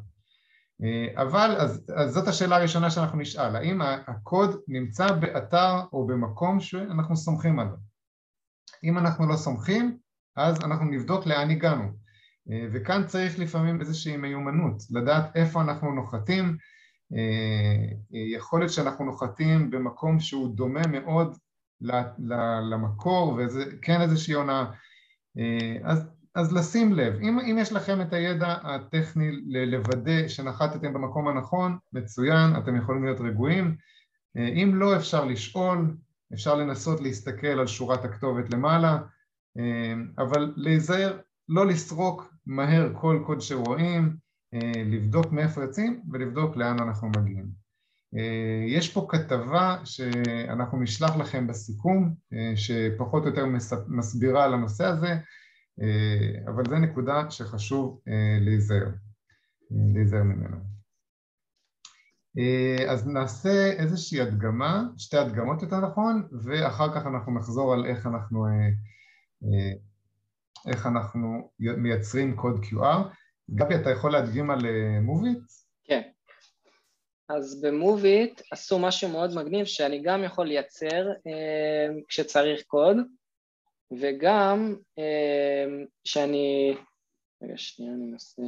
אבל 1.17 1.57
אז, 1.59 1.87
אז 1.97 2.13
זאת 2.13 2.29
השאלה 2.29 2.57
הראשונה 2.57 2.91
שאנחנו 2.91 3.19
נשאל 3.19 3.57
האם 3.57 3.81
הקוד 3.83 4.61
נמצא 4.69 5.13
באתר 5.13 5.81
או 5.93 6.07
במקום 6.07 6.61
שאנחנו 6.61 7.17
סומכים 7.17 7.59
עליו? 7.59 7.75
אם 8.85 8.99
אנחנו 8.99 9.29
לא 9.29 9.37
סומכים 9.37 9.99
אז 10.37 10.65
אנחנו 10.65 10.85
נבדוק 10.85 11.27
לאן 11.27 11.51
הגענו. 11.51 11.89
וכאן 12.73 13.07
צריך 13.07 13.39
לפעמים 13.39 13.81
איזושהי 13.81 14.17
מיומנות 14.17 14.83
לדעת 14.91 15.37
איפה 15.37 15.61
אנחנו 15.61 15.95
נוחתים. 15.95 16.57
יכול 18.35 18.61
להיות 18.61 18.73
שאנחנו 18.73 19.05
נוחתים 19.05 19.71
במקום 19.71 20.21
שהוא 20.21 20.57
דומה 20.57 20.87
מאוד 20.87 21.37
למקור 22.71 23.35
וזה 23.39 23.65
כן 23.83 24.01
איזושהי 24.01 24.35
עונה. 24.35 24.71
אז, 25.85 26.11
אז 26.35 26.53
לשים 26.53 26.93
לב, 26.93 27.15
אם, 27.15 27.39
אם 27.39 27.57
יש 27.61 27.73
לכם 27.73 28.01
את 28.01 28.13
הידע 28.13 28.57
הטכני 28.63 29.31
לוודא 29.47 30.29
שנחתתם 30.29 30.93
במקום 30.93 31.29
הנכון, 31.29 31.79
מצוין, 31.93 32.57
אתם 32.59 32.77
יכולים 32.77 33.05
להיות 33.05 33.21
רגועים 33.21 33.77
אם 34.37 34.73
לא 34.75 34.97
אפשר 34.97 35.25
לשאול, 35.25 35.97
אפשר 36.35 36.55
לנסות 36.55 37.01
להסתכל 37.01 37.47
על 37.47 37.67
שורת 37.67 38.05
הכתובת 38.05 38.55
למעלה 38.55 38.99
אבל 40.19 40.53
להיזהר, 40.57 41.19
לא 41.49 41.67
לסרוק 41.67 42.35
מהר 42.47 42.93
כל 43.01 43.23
קוד 43.27 43.41
שרואים 43.41 44.17
לבדוק 44.85 45.33
מאיפה 45.33 45.63
יוצאים 45.63 46.03
ולבדוק 46.13 46.57
לאן 46.57 46.77
אנחנו 46.81 47.09
מגיעים. 47.09 47.63
יש 48.69 48.93
פה 48.93 49.07
כתבה 49.09 49.77
שאנחנו 49.85 50.81
נשלח 50.81 51.17
לכם 51.17 51.47
בסיכום 51.47 52.15
שפחות 52.55 53.23
או 53.23 53.29
יותר 53.29 53.47
מסבירה 53.89 54.45
על 54.45 54.55
הנושא 54.55 54.85
הזה 54.85 55.15
אבל 56.47 56.65
זו 56.69 56.79
נקודה 56.79 57.31
שחשוב 57.31 58.01
להיזהר, 58.41 58.87
להיזהר 59.95 60.23
ממנו. 60.23 60.57
אז 62.89 63.09
נעשה 63.09 63.73
איזושהי 63.79 64.21
הדגמה, 64.21 64.83
שתי 64.99 65.17
הדגמות 65.17 65.63
יותר 65.63 65.81
נכון, 65.81 66.29
ואחר 66.45 66.95
כך 66.95 67.07
אנחנו 67.07 67.35
נחזור 67.35 67.73
על 67.73 67.87
איך 67.87 68.07
אנחנו, 68.07 68.47
איך 70.69 70.87
אנחנו 70.87 71.51
מייצרים 71.59 72.37
קוד 72.37 72.61
QR. 72.65 73.09
גבי, 73.51 73.75
אתה 73.75 73.91
יכול 73.91 74.13
להדגים 74.13 74.51
על 74.51 74.61
מוביט? 75.01 75.39
כן. 75.85 76.03
אז 77.29 77.61
במוביט 77.61 78.41
עשו 78.51 78.79
משהו 78.79 79.09
מאוד 79.09 79.35
מגניב 79.35 79.67
שאני 79.67 80.03
גם 80.03 80.25
יכול 80.25 80.47
לייצר 80.47 81.09
אה, 81.27 81.89
כשצריך 82.09 82.63
קוד, 82.67 82.97
וגם 84.01 84.77
אה, 84.99 85.85
שאני... 86.05 86.77
רגע, 87.43 87.57
שנייה, 87.57 87.93
אני 87.93 88.13
אנסה... 88.13 88.43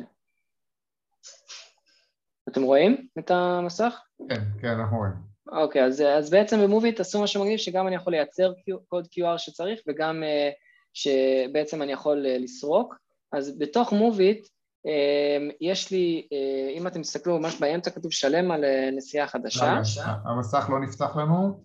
אתם 2.48 2.62
רואים 2.62 3.06
את 3.18 3.30
המסך? 3.30 4.00
כן, 4.28 4.40
כן, 4.60 4.68
אנחנו 4.68 4.96
רואים. 4.96 5.34
אוקיי, 5.52 5.84
אז, 5.84 6.00
אז 6.00 6.30
בעצם 6.30 6.60
במוביט 6.62 7.00
עשו 7.00 7.22
משהו 7.22 7.42
מגניב 7.42 7.58
שגם 7.58 7.86
אני 7.86 7.96
יכול 7.96 8.12
לייצר 8.12 8.52
קוד 8.88 9.06
QR 9.06 9.38
שצריך 9.38 9.80
וגם 9.88 10.22
אה, 10.22 10.50
שבעצם 10.94 11.82
אני 11.82 11.92
יכול 11.92 12.26
אה, 12.26 12.38
לסרוק. 12.38 12.94
אז 13.32 13.58
בתוך 13.58 13.92
מוביט 13.92 14.48
אמ, 14.86 15.50
יש 15.60 15.90
לי, 15.90 16.28
אה, 16.32 16.70
אם 16.78 16.86
אתם 16.86 17.02
תסתכלו 17.02 17.38
ממש 17.38 17.60
באמצע 17.60 17.90
כתוב 17.90 18.12
שלם 18.12 18.50
על 18.50 18.64
נסיעה 18.96 19.26
חדשה. 19.26 19.80
המסך 20.24 20.66
לא 20.70 20.80
נפתח 20.80 21.16
לנו. 21.16 21.64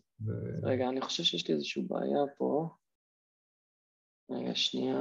רגע, 0.64 0.90
אני 0.90 1.02
חושב 1.02 1.24
שיש 1.24 1.48
לי 1.48 1.54
איזושהי 1.54 1.82
בעיה 1.82 2.20
פה. 2.38 2.70
רגע, 4.30 4.56
שנייה. 4.56 4.98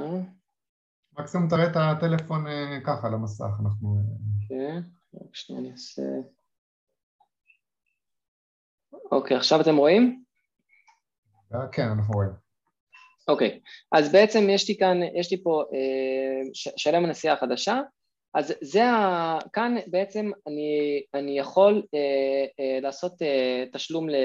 מקסימום 1.19 1.49
תראה 1.49 1.67
את 1.67 1.75
הטלפון 1.75 2.47
אה, 2.47 2.79
ככה 2.85 3.07
על 3.07 3.13
המסך, 3.13 3.45
אנחנו... 3.63 3.97
כן, 4.49 4.81
רק 5.13 5.35
שנייה 5.35 5.61
אני 5.61 5.71
אעשה... 5.71 6.01
אוקיי, 9.11 9.37
עכשיו 9.37 9.61
אתם 9.61 9.77
רואים? 9.77 10.23
כן, 11.71 11.87
אנחנו 11.97 12.13
רואים. 12.13 12.31
אוקיי, 13.27 13.59
אז 13.91 14.11
בעצם 14.11 14.49
יש 14.49 14.69
לי 14.69 14.77
כאן, 14.77 14.97
יש 15.15 15.31
לי 15.31 15.43
פה 15.43 15.63
שלם 16.53 17.05
הנסיעה 17.05 17.33
החדשה, 17.33 17.79
אז 18.33 18.53
זה 18.61 18.85
ה... 18.85 19.37
כאן 19.53 19.75
בעצם 19.87 20.31
אני, 20.47 21.03
אני 21.13 21.39
יכול 21.39 21.83
אה, 21.93 22.45
אה, 22.59 22.79
לעשות 22.81 23.21
אה, 23.21 23.63
תשלום 23.73 24.09
ל, 24.09 24.15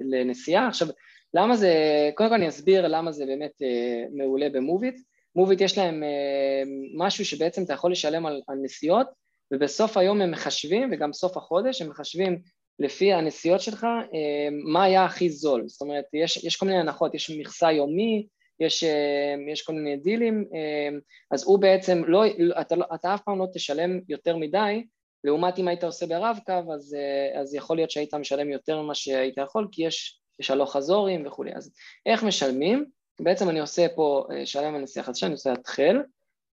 לנסיעה. 0.00 0.68
עכשיו, 0.68 0.88
למה 1.34 1.56
זה, 1.56 1.74
קודם 2.14 2.28
כל 2.28 2.34
אני 2.34 2.48
אסביר 2.48 2.88
למה 2.88 3.12
זה 3.12 3.26
באמת 3.26 3.62
אה, 3.62 4.04
מעולה 4.12 4.48
במוביט. 4.48 5.00
מוביט 5.36 5.60
יש 5.60 5.78
להם 5.78 6.02
אה, 6.02 6.62
משהו 6.96 7.24
שבעצם 7.24 7.62
אתה 7.62 7.72
יכול 7.72 7.92
לשלם 7.92 8.26
על, 8.26 8.42
על 8.48 8.58
נסיעות, 8.62 9.06
ובסוף 9.52 9.96
היום 9.96 10.20
הם 10.20 10.30
מחשבים, 10.30 10.88
וגם 10.92 11.12
סוף 11.12 11.36
החודש 11.36 11.82
הם 11.82 11.88
מחשבים 11.88 12.42
לפי 12.78 13.12
הנסיעות 13.12 13.60
שלך 13.60 13.84
אה, 13.84 14.48
מה 14.64 14.84
היה 14.84 15.04
הכי 15.04 15.30
זול. 15.30 15.62
זאת 15.66 15.80
אומרת, 15.80 16.04
יש, 16.12 16.44
יש 16.44 16.56
כל 16.56 16.66
מיני 16.66 16.78
הנחות, 16.78 17.14
יש 17.14 17.30
מכסה 17.30 17.72
יומי, 17.72 18.26
יש, 18.60 18.84
אה, 18.84 19.34
יש 19.52 19.62
כל 19.62 19.72
מיני 19.72 19.96
דילים, 19.96 20.44
אה, 20.54 20.98
אז 21.30 21.44
הוא 21.44 21.58
בעצם, 21.58 22.02
לא, 22.06 22.24
אתה, 22.60 22.76
לא, 22.76 22.84
אתה 22.94 23.14
אף 23.14 23.22
פעם 23.22 23.38
לא 23.38 23.46
תשלם 23.54 24.00
יותר 24.08 24.36
מדי, 24.36 24.84
לעומת 25.24 25.58
אם 25.58 25.68
היית 25.68 25.84
עושה 25.84 26.06
ברב-קו, 26.06 26.72
אז, 26.74 26.94
אה, 26.94 27.40
אז 27.40 27.54
יכול 27.54 27.76
להיות 27.76 27.90
שהיית 27.90 28.14
משלם 28.14 28.50
יותר 28.50 28.82
ממה 28.82 28.94
שהיית 28.94 29.38
יכול, 29.38 29.68
כי 29.72 29.86
יש, 29.86 30.21
יש 30.42 30.50
הלוך 30.50 30.72
חזורים 30.72 31.26
וכולי. 31.26 31.50
אז 31.54 31.72
איך 32.06 32.22
משלמים? 32.22 32.84
בעצם 33.20 33.48
אני 33.48 33.60
עושה 33.60 33.86
פה 33.94 34.26
שלם 34.44 34.74
הנסיעה 34.74 35.04
חדשה, 35.04 35.26
אני 35.26 35.32
עושה 35.32 35.52
התחל, 35.52 36.02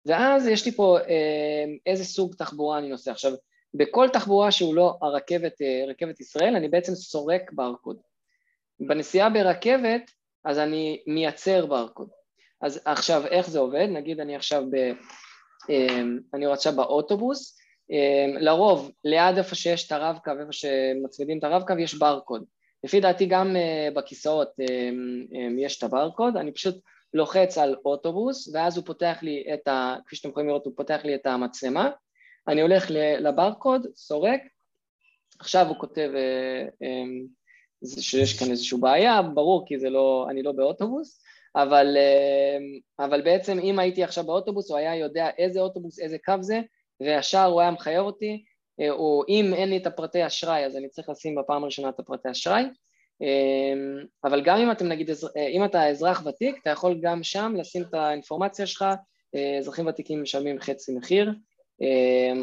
ואז 0.06 0.48
יש 0.48 0.66
לי 0.66 0.72
פה 0.72 0.98
איזה 1.86 2.06
סוג 2.06 2.36
תחבורה 2.36 2.78
אני 2.78 2.90
נוסע. 2.90 3.12
עכשיו, 3.12 3.32
בכל 3.74 4.10
תחבורה 4.14 4.52
שהוא 4.52 4.76
לא 4.76 4.98
הרכבת, 5.02 5.54
רכבת 5.88 6.20
ישראל, 6.20 6.56
אני 6.56 6.68
בעצם 6.68 6.96
סורק 6.96 7.52
ברקוד. 7.54 7.98
בנסיעה 8.80 9.30
ברכבת, 9.30 10.12
אז 10.46 10.60
אני 10.60 11.04
מייצר 11.08 11.66
ברקוד. 11.66 12.10
אז 12.62 12.82
עכשיו 12.86 13.26
איך 13.28 13.50
זה 13.50 13.60
עובד? 13.60 13.88
נגיד 13.92 14.20
אני 14.20 14.36
עכשיו 14.36 14.64
ב... 14.72 14.92
אני 16.34 16.46
עכשיו 16.46 16.76
באוטובוס, 16.76 17.58
לרוב 18.40 18.92
ליד 19.04 19.38
איפה 19.38 19.56
שיש 19.56 19.88
את 19.88 19.92
הרב-קו, 19.92 20.32
איפה 20.40 20.52
שמצמידים 20.52 21.40
את 21.40 21.44
הרב-קו 21.44 21.74
יש 21.80 21.94
ברקוד. 21.94 22.46
לפי 22.84 23.00
דעתי 23.00 23.26
גם 23.26 23.56
אה, 23.56 23.90
בכיסאות 23.96 24.50
אמ, 24.60 25.60
יש 25.60 25.78
את 25.78 25.84
הברקוד, 25.84 26.38
אני 26.38 26.52
פשוט 26.52 26.76
לוחץ 27.14 27.58
על 27.58 27.76
אוטובוס 27.86 28.50
ואז 28.54 28.78
הוא 28.78 28.86
פותח 28.86 29.20
לי 29.22 29.46
את 29.54 29.68
ה... 29.68 29.96
כפי 30.06 30.16
שאתם 30.16 30.30
יכולים 30.30 30.50
לראות 30.50 30.66
הוא 30.66 30.74
פותח 30.78 31.00
לי 31.04 31.16
את 31.16 31.26
המצלמה, 31.26 31.90
אני 32.48 32.62
הולך 32.62 32.86
לברקוד, 33.20 33.88
סורק, 33.96 34.42
עכשיו 35.40 35.68
הוא 35.68 35.80
כותב 35.80 36.10
אה, 36.16 37.04
שיש 38.00 38.40
כאן 38.40 38.52
איזושהי 38.52 38.78
בעיה, 38.80 39.22
ברור 39.22 39.68
כי 39.68 39.80
זה 39.80 39.90
לא, 39.90 40.28
אני 40.30 40.44
לא 40.44 40.52
באוטובוס, 40.52 41.22
אבל, 41.56 41.98
אה, 41.98 43.06
אבל 43.06 43.22
בעצם 43.22 43.60
אם 43.60 43.80
הייתי 43.80 44.04
עכשיו 44.04 44.24
באוטובוס 44.24 44.70
הוא 44.70 44.78
היה 44.78 44.96
יודע 44.96 45.30
איזה 45.38 45.60
אוטובוס, 45.60 46.00
איזה 46.00 46.18
קו 46.26 46.34
זה, 46.42 46.62
וישר 47.02 47.46
הוא 47.46 47.62
היה 47.62 47.72
מחייב 47.72 48.06
אותי, 48.06 48.44
או 48.90 49.22
אה, 49.22 49.34
אם 49.34 49.54
אין 49.54 49.70
לי 49.70 49.78
את 49.78 49.88
הפרטי 49.88 50.28
אשראי 50.28 50.66
אז 50.66 50.76
אני 50.76 50.90
צריך 50.90 51.10
לשים 51.10 51.36
בפעם 51.36 51.64
הראשונה 51.64 51.90
את 51.90 52.00
הפרטי 52.00 52.32
אשראי, 52.32 52.64
אה, 53.22 53.74
אבל 54.24 54.42
גם 54.42 54.58
אם 54.58 54.72
אתם 54.72 54.88
נגיד, 54.88 55.10
אם 55.52 55.66
אתה 55.66 55.88
אזרח 55.88 56.26
ותיק, 56.26 56.56
אתה 56.62 56.70
יכול 56.70 57.00
גם 57.02 57.24
שם 57.24 57.54
לשים 57.58 57.82
את 57.82 57.94
האינפורמציה 57.94 58.66
שלך, 58.66 58.86
אזרחים 59.60 59.88
ותיקים 59.88 60.22
משלמים 60.22 60.60
חצי 60.60 60.96
מחיר, 60.96 61.32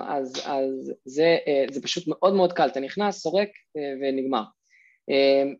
אז, 0.02 0.42
אז 0.44 0.92
זה, 1.04 1.36
זה 1.70 1.82
פשוט 1.82 2.04
מאוד 2.08 2.34
מאוד 2.34 2.52
קל, 2.52 2.66
אתה 2.66 2.80
נכנס, 2.80 3.18
סורק 3.18 3.48
ונגמר. 3.76 4.42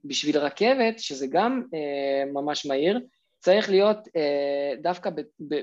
בשביל 0.05 0.39
רכבת, 0.39 0.99
שזה 0.99 1.27
גם 1.31 1.63
ממש 2.33 2.67
מהיר, 2.67 3.01
צריך 3.39 3.71
להיות 3.71 3.99
דווקא 4.83 5.11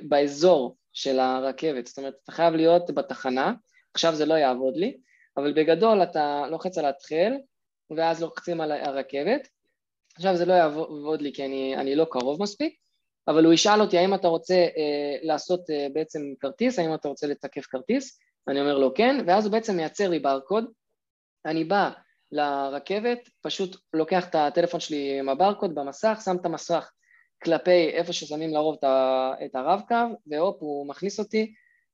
באזור 0.04 0.76
של 0.94 1.20
הרכבת, 1.20 1.88
זאת 1.88 1.98
אומרת, 1.98 2.14
אתה 2.24 2.32
חייב 2.32 2.54
להיות 2.54 2.92
בתחנה, 2.92 3.54
עכשיו 3.94 4.16
זה 4.16 4.26
לא 4.26 4.34
יעבוד 4.34 4.78
לי, 4.78 4.98
אבל 5.38 5.54
בגדול 5.54 6.04
אתה 6.04 6.44
לוחץ 6.50 6.78
על 6.78 6.86
התחל, 6.86 7.34
ואז 7.98 8.22
לוחצים 8.22 8.62
על 8.62 8.72
הרכבת, 8.72 9.48
עכשיו 10.16 10.36
זה 10.36 10.46
לא 10.46 10.54
יעבוד 10.54 11.22
לי 11.22 11.34
כי 11.34 11.46
אני, 11.46 11.76
אני 11.78 11.96
לא 11.96 12.06
קרוב 12.12 12.42
מספיק, 12.42 12.76
אבל 13.28 13.46
הוא 13.46 13.54
ישאל 13.54 13.82
אותי 13.82 13.98
האם 13.98 14.14
אתה 14.14 14.28
רוצה 14.28 14.54
אה, 14.54 15.18
לעשות 15.22 15.70
אה, 15.70 15.88
בעצם 15.94 16.22
כרטיס, 16.40 16.80
האם 16.80 16.94
אתה 16.94 17.08
רוצה 17.08 17.28
לתקף 17.28 17.66
כרטיס, 17.66 18.20
אני 18.48 18.62
אומר 18.62 18.78
לו 18.78 18.94
כן, 18.94 19.26
ואז 19.28 19.46
הוא 19.46 19.52
בעצם 19.52 19.76
מייצר 19.76 20.10
לי 20.10 20.20
ברקוד, 20.20 20.66
אני 21.46 21.64
בא 21.64 21.90
לרכבת, 22.32 23.20
פשוט 23.42 23.78
לוקח 23.94 24.30
את 24.30 24.36
הטלפון 24.36 24.80
שלי 24.80 25.20
עם 25.20 25.30
הברקוד 25.30 25.76
במסך, 25.76 26.22
שם 26.26 26.36
את 26.42 26.46
המסך 26.46 26.92
כלפי 27.44 27.90
איפה 27.90 28.14
ששמים 28.14 28.54
לרוב 28.54 28.78
את 29.46 29.56
הרב-קו, 29.56 29.96
והופ, 30.28 30.58
הוא 30.60 30.88
מכניס 30.88 31.20
אותי. 31.20 31.54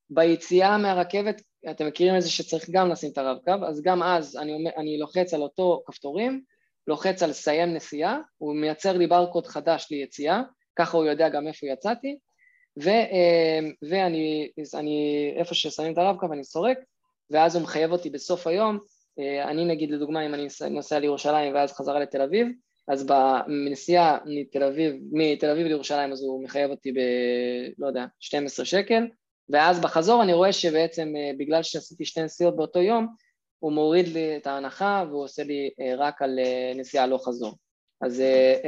ביציאה 0.09 0.77
מהרכבת, 0.77 1.41
אתם 1.71 1.87
מכירים 1.87 2.15
את 2.15 2.21
זה 2.21 2.31
שצריך 2.31 2.69
גם 2.71 2.89
לשים 2.89 3.11
את 3.11 3.17
הרב-קו, 3.17 3.51
אז 3.67 3.81
גם 3.81 4.03
אז 4.03 4.37
אני, 4.37 4.69
אני 4.77 4.97
לוחץ 4.97 5.33
על 5.33 5.41
אותו 5.41 5.83
כפתורים, 5.85 6.41
לוחץ 6.87 7.23
על 7.23 7.33
סיים 7.33 7.73
נסיעה, 7.73 8.19
הוא 8.37 8.55
מייצר 8.55 8.97
לי 8.97 9.07
ברקוד 9.07 9.47
חדש 9.47 9.87
ליציאה, 9.91 10.41
ככה 10.75 10.97
הוא 10.97 11.05
יודע 11.05 11.29
גם 11.29 11.47
איפה 11.47 11.67
יצאתי, 11.67 12.17
ו, 12.83 12.89
אה, 12.89 13.59
ואני, 13.89 14.51
אני, 14.73 15.33
איפה 15.37 15.55
ששמים 15.55 15.93
את 15.93 15.97
הרב-קו 15.97 16.33
אני 16.33 16.43
סורק, 16.43 16.77
ואז 17.29 17.55
הוא 17.55 17.63
מחייב 17.63 17.91
אותי 17.91 18.09
בסוף 18.09 18.47
היום, 18.47 18.79
אה, 19.19 19.49
אני 19.49 19.65
נגיד 19.65 19.91
לדוגמה 19.91 20.25
אם 20.25 20.33
אני 20.33 20.47
נוסע 20.69 20.99
לירושלים 20.99 21.53
ואז 21.53 21.73
חזרה 21.73 21.99
לתל 21.99 22.21
אביב, 22.21 22.47
אז 22.87 23.05
בנסיעה 23.05 24.17
מתל 24.25 24.63
אביב, 24.63 24.95
מתל 25.11 25.49
אביב 25.49 25.67
לירושלים 25.67 26.11
אז 26.11 26.23
הוא 26.23 26.43
מחייב 26.43 26.71
אותי 26.71 26.91
ב... 26.91 26.99
לא 27.77 27.87
יודע, 27.87 28.05
12 28.19 28.65
שקל, 28.65 29.03
ואז 29.49 29.81
בחזור 29.81 30.23
אני 30.23 30.33
רואה 30.33 30.53
שבעצם 30.53 31.13
אה, 31.15 31.31
בגלל 31.37 31.63
שעשיתי 31.63 32.05
שתי 32.05 32.23
נסיעות 32.23 32.55
באותו 32.55 32.79
יום, 32.79 33.07
הוא 33.59 33.71
מוריד 33.71 34.07
לי 34.07 34.37
את 34.37 34.47
ההנחה 34.47 35.05
והוא 35.09 35.23
עושה 35.23 35.43
לי 35.43 35.69
אה, 35.79 35.93
רק 35.97 36.21
על 36.21 36.39
אה, 36.39 36.73
נסיעה 36.75 37.07
לא 37.07 37.19
חזור. 37.25 37.57
אז 38.01 38.23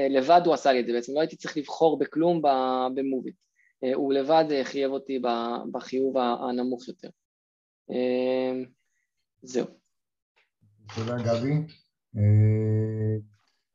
לבד 0.10 0.42
הוא 0.46 0.54
עשה 0.54 0.72
לי 0.72 0.80
את 0.80 0.86
זה 0.86 0.94
בעצם, 0.94 1.14
לא 1.16 1.20
הייתי 1.20 1.36
צריך 1.36 1.58
לבחור 1.58 2.00
בכלום 2.00 2.42
במוביט. 2.96 3.36
הוא 3.96 4.14
לבד 4.14 4.46
חייב 4.64 4.92
אותי 4.92 5.22
בחיוב 5.72 6.18
הנמוך 6.18 6.88
יותר. 6.88 7.10
זהו. 9.42 9.66
תודה 10.96 11.16
גבי. 11.18 11.54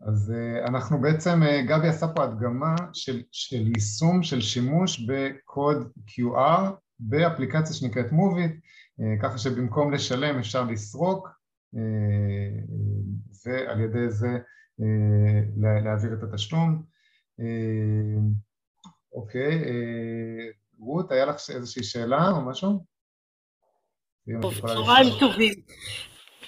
אז 0.01 0.33
אנחנו 0.69 1.01
בעצם, 1.01 1.41
גבי 1.69 1.89
עשה 1.89 2.07
פה 2.09 2.25
הדגמה 2.25 2.75
של, 2.93 3.23
של 3.33 3.67
יישום 3.75 4.23
של 4.23 4.41
שימוש 4.41 5.01
בקוד 5.01 5.93
QR 6.09 6.86
באפליקציה 6.99 7.75
שנקראת 7.75 8.13
מוביט, 8.13 8.53
אה, 9.01 9.23
ככה 9.23 9.39
שבמקום 9.39 9.93
לשלם 9.93 10.39
אפשר 10.39 10.65
לסרוק 10.65 11.29
אה, 11.77 12.61
ועל 13.47 13.81
ידי 13.81 14.11
זה 14.11 14.39
אה, 14.81 15.41
להעביר 15.85 16.13
את 16.13 16.23
התשלום. 16.23 16.83
אוקיי, 19.13 19.65
רות, 20.79 21.13
היה 21.13 21.27
לך 21.27 21.37
איזושהי 21.55 21.83
שאלה 21.83 22.31
או 22.31 22.41
משהו? 22.41 22.85
צהריים 24.61 25.07
טובים. 25.21 25.55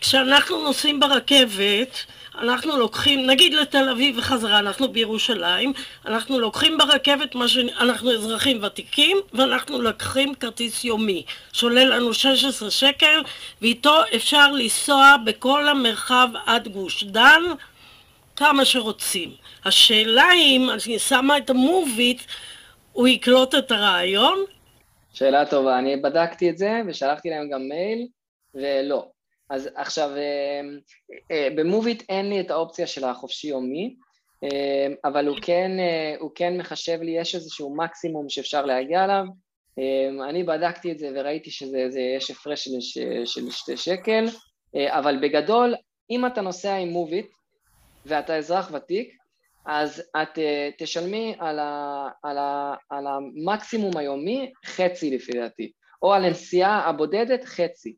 כשאנחנו 0.00 0.62
נוסעים 0.62 1.00
ברכבת, 1.00 1.92
אנחנו 2.38 2.76
לוקחים, 2.76 3.26
נגיד 3.26 3.54
לתל 3.54 3.88
אביב 3.88 4.18
וחזרה, 4.18 4.58
אנחנו 4.58 4.88
בירושלים, 4.88 5.72
אנחנו 6.06 6.38
לוקחים 6.38 6.78
ברכבת 6.78 7.34
מה 7.34 7.48
שאנחנו 7.48 8.12
אזרחים 8.12 8.62
ותיקים, 8.62 9.16
ואנחנו 9.32 9.82
לוקחים 9.82 10.34
כרטיס 10.34 10.84
יומי, 10.84 11.24
שעולה 11.52 11.84
לנו 11.84 12.14
16 12.14 12.70
שקל, 12.70 13.22
ואיתו 13.62 13.94
אפשר 14.16 14.52
לנסוע 14.52 15.16
בכל 15.24 15.68
המרחב 15.68 16.28
עד 16.46 16.68
גוש 16.68 17.04
דן, 17.04 17.42
כמה 18.36 18.64
שרוצים. 18.64 19.30
השאלה 19.64 20.28
אם 20.34 20.68
אני 20.70 20.98
שמה 20.98 21.38
את 21.38 21.50
המוביט, 21.50 22.22
הוא 22.92 23.08
יקלוט 23.08 23.54
את 23.54 23.70
הרעיון? 23.70 24.38
שאלה 25.12 25.46
טובה, 25.46 25.78
אני 25.78 25.96
בדקתי 25.96 26.50
את 26.50 26.58
זה 26.58 26.80
ושלחתי 26.86 27.30
להם 27.30 27.50
גם 27.50 27.60
מייל, 27.68 28.06
ולא. 28.54 29.17
אז 29.50 29.68
עכשיו, 29.74 30.10
אה, 30.16 30.60
אה, 31.30 31.48
במוביט 31.56 32.02
אין 32.08 32.28
לי 32.28 32.40
את 32.40 32.50
האופציה 32.50 32.86
של 32.86 33.04
החופשי 33.04 33.48
יומי, 33.48 33.96
אה, 34.44 34.86
אבל 35.04 35.28
הוא 35.28 35.36
כן, 35.42 35.70
הוא 36.18 36.30
כן 36.34 36.58
מחשב 36.58 36.98
לי, 37.02 37.10
יש 37.10 37.34
איזשהו 37.34 37.76
מקסימום 37.76 38.28
שאפשר 38.28 38.66
להגיע 38.66 39.04
אליו. 39.04 39.24
אני 40.28 40.44
בדקתי 40.44 40.92
את 40.92 40.98
זה 40.98 41.10
וראיתי 41.14 41.50
שיש 41.50 42.30
הפרש 42.30 42.68
של, 42.68 42.80
של 43.24 43.50
שתי 43.50 43.76
שקל, 43.76 44.24
אבל 44.76 45.18
בגדול, 45.22 45.74
אם 46.10 46.26
אתה 46.26 46.40
נוסע 46.40 46.74
עם 46.74 46.88
מוביט 46.88 47.26
ואתה 48.06 48.36
אזרח 48.36 48.70
ותיק, 48.72 49.14
אז 49.66 50.02
את 50.22 50.38
תשלמי 50.78 51.34
על, 51.38 51.58
ה, 51.58 52.08
על, 52.22 52.38
ה, 52.38 52.74
על 52.90 53.04
המקסימום 53.06 53.96
היומי 53.96 54.52
חצי 54.66 55.16
לפי 55.16 55.32
דעתי, 55.32 55.72
או 56.02 56.12
על 56.12 56.24
הנסיעה 56.24 56.88
הבודדת 56.88 57.44
חצי. 57.44 57.94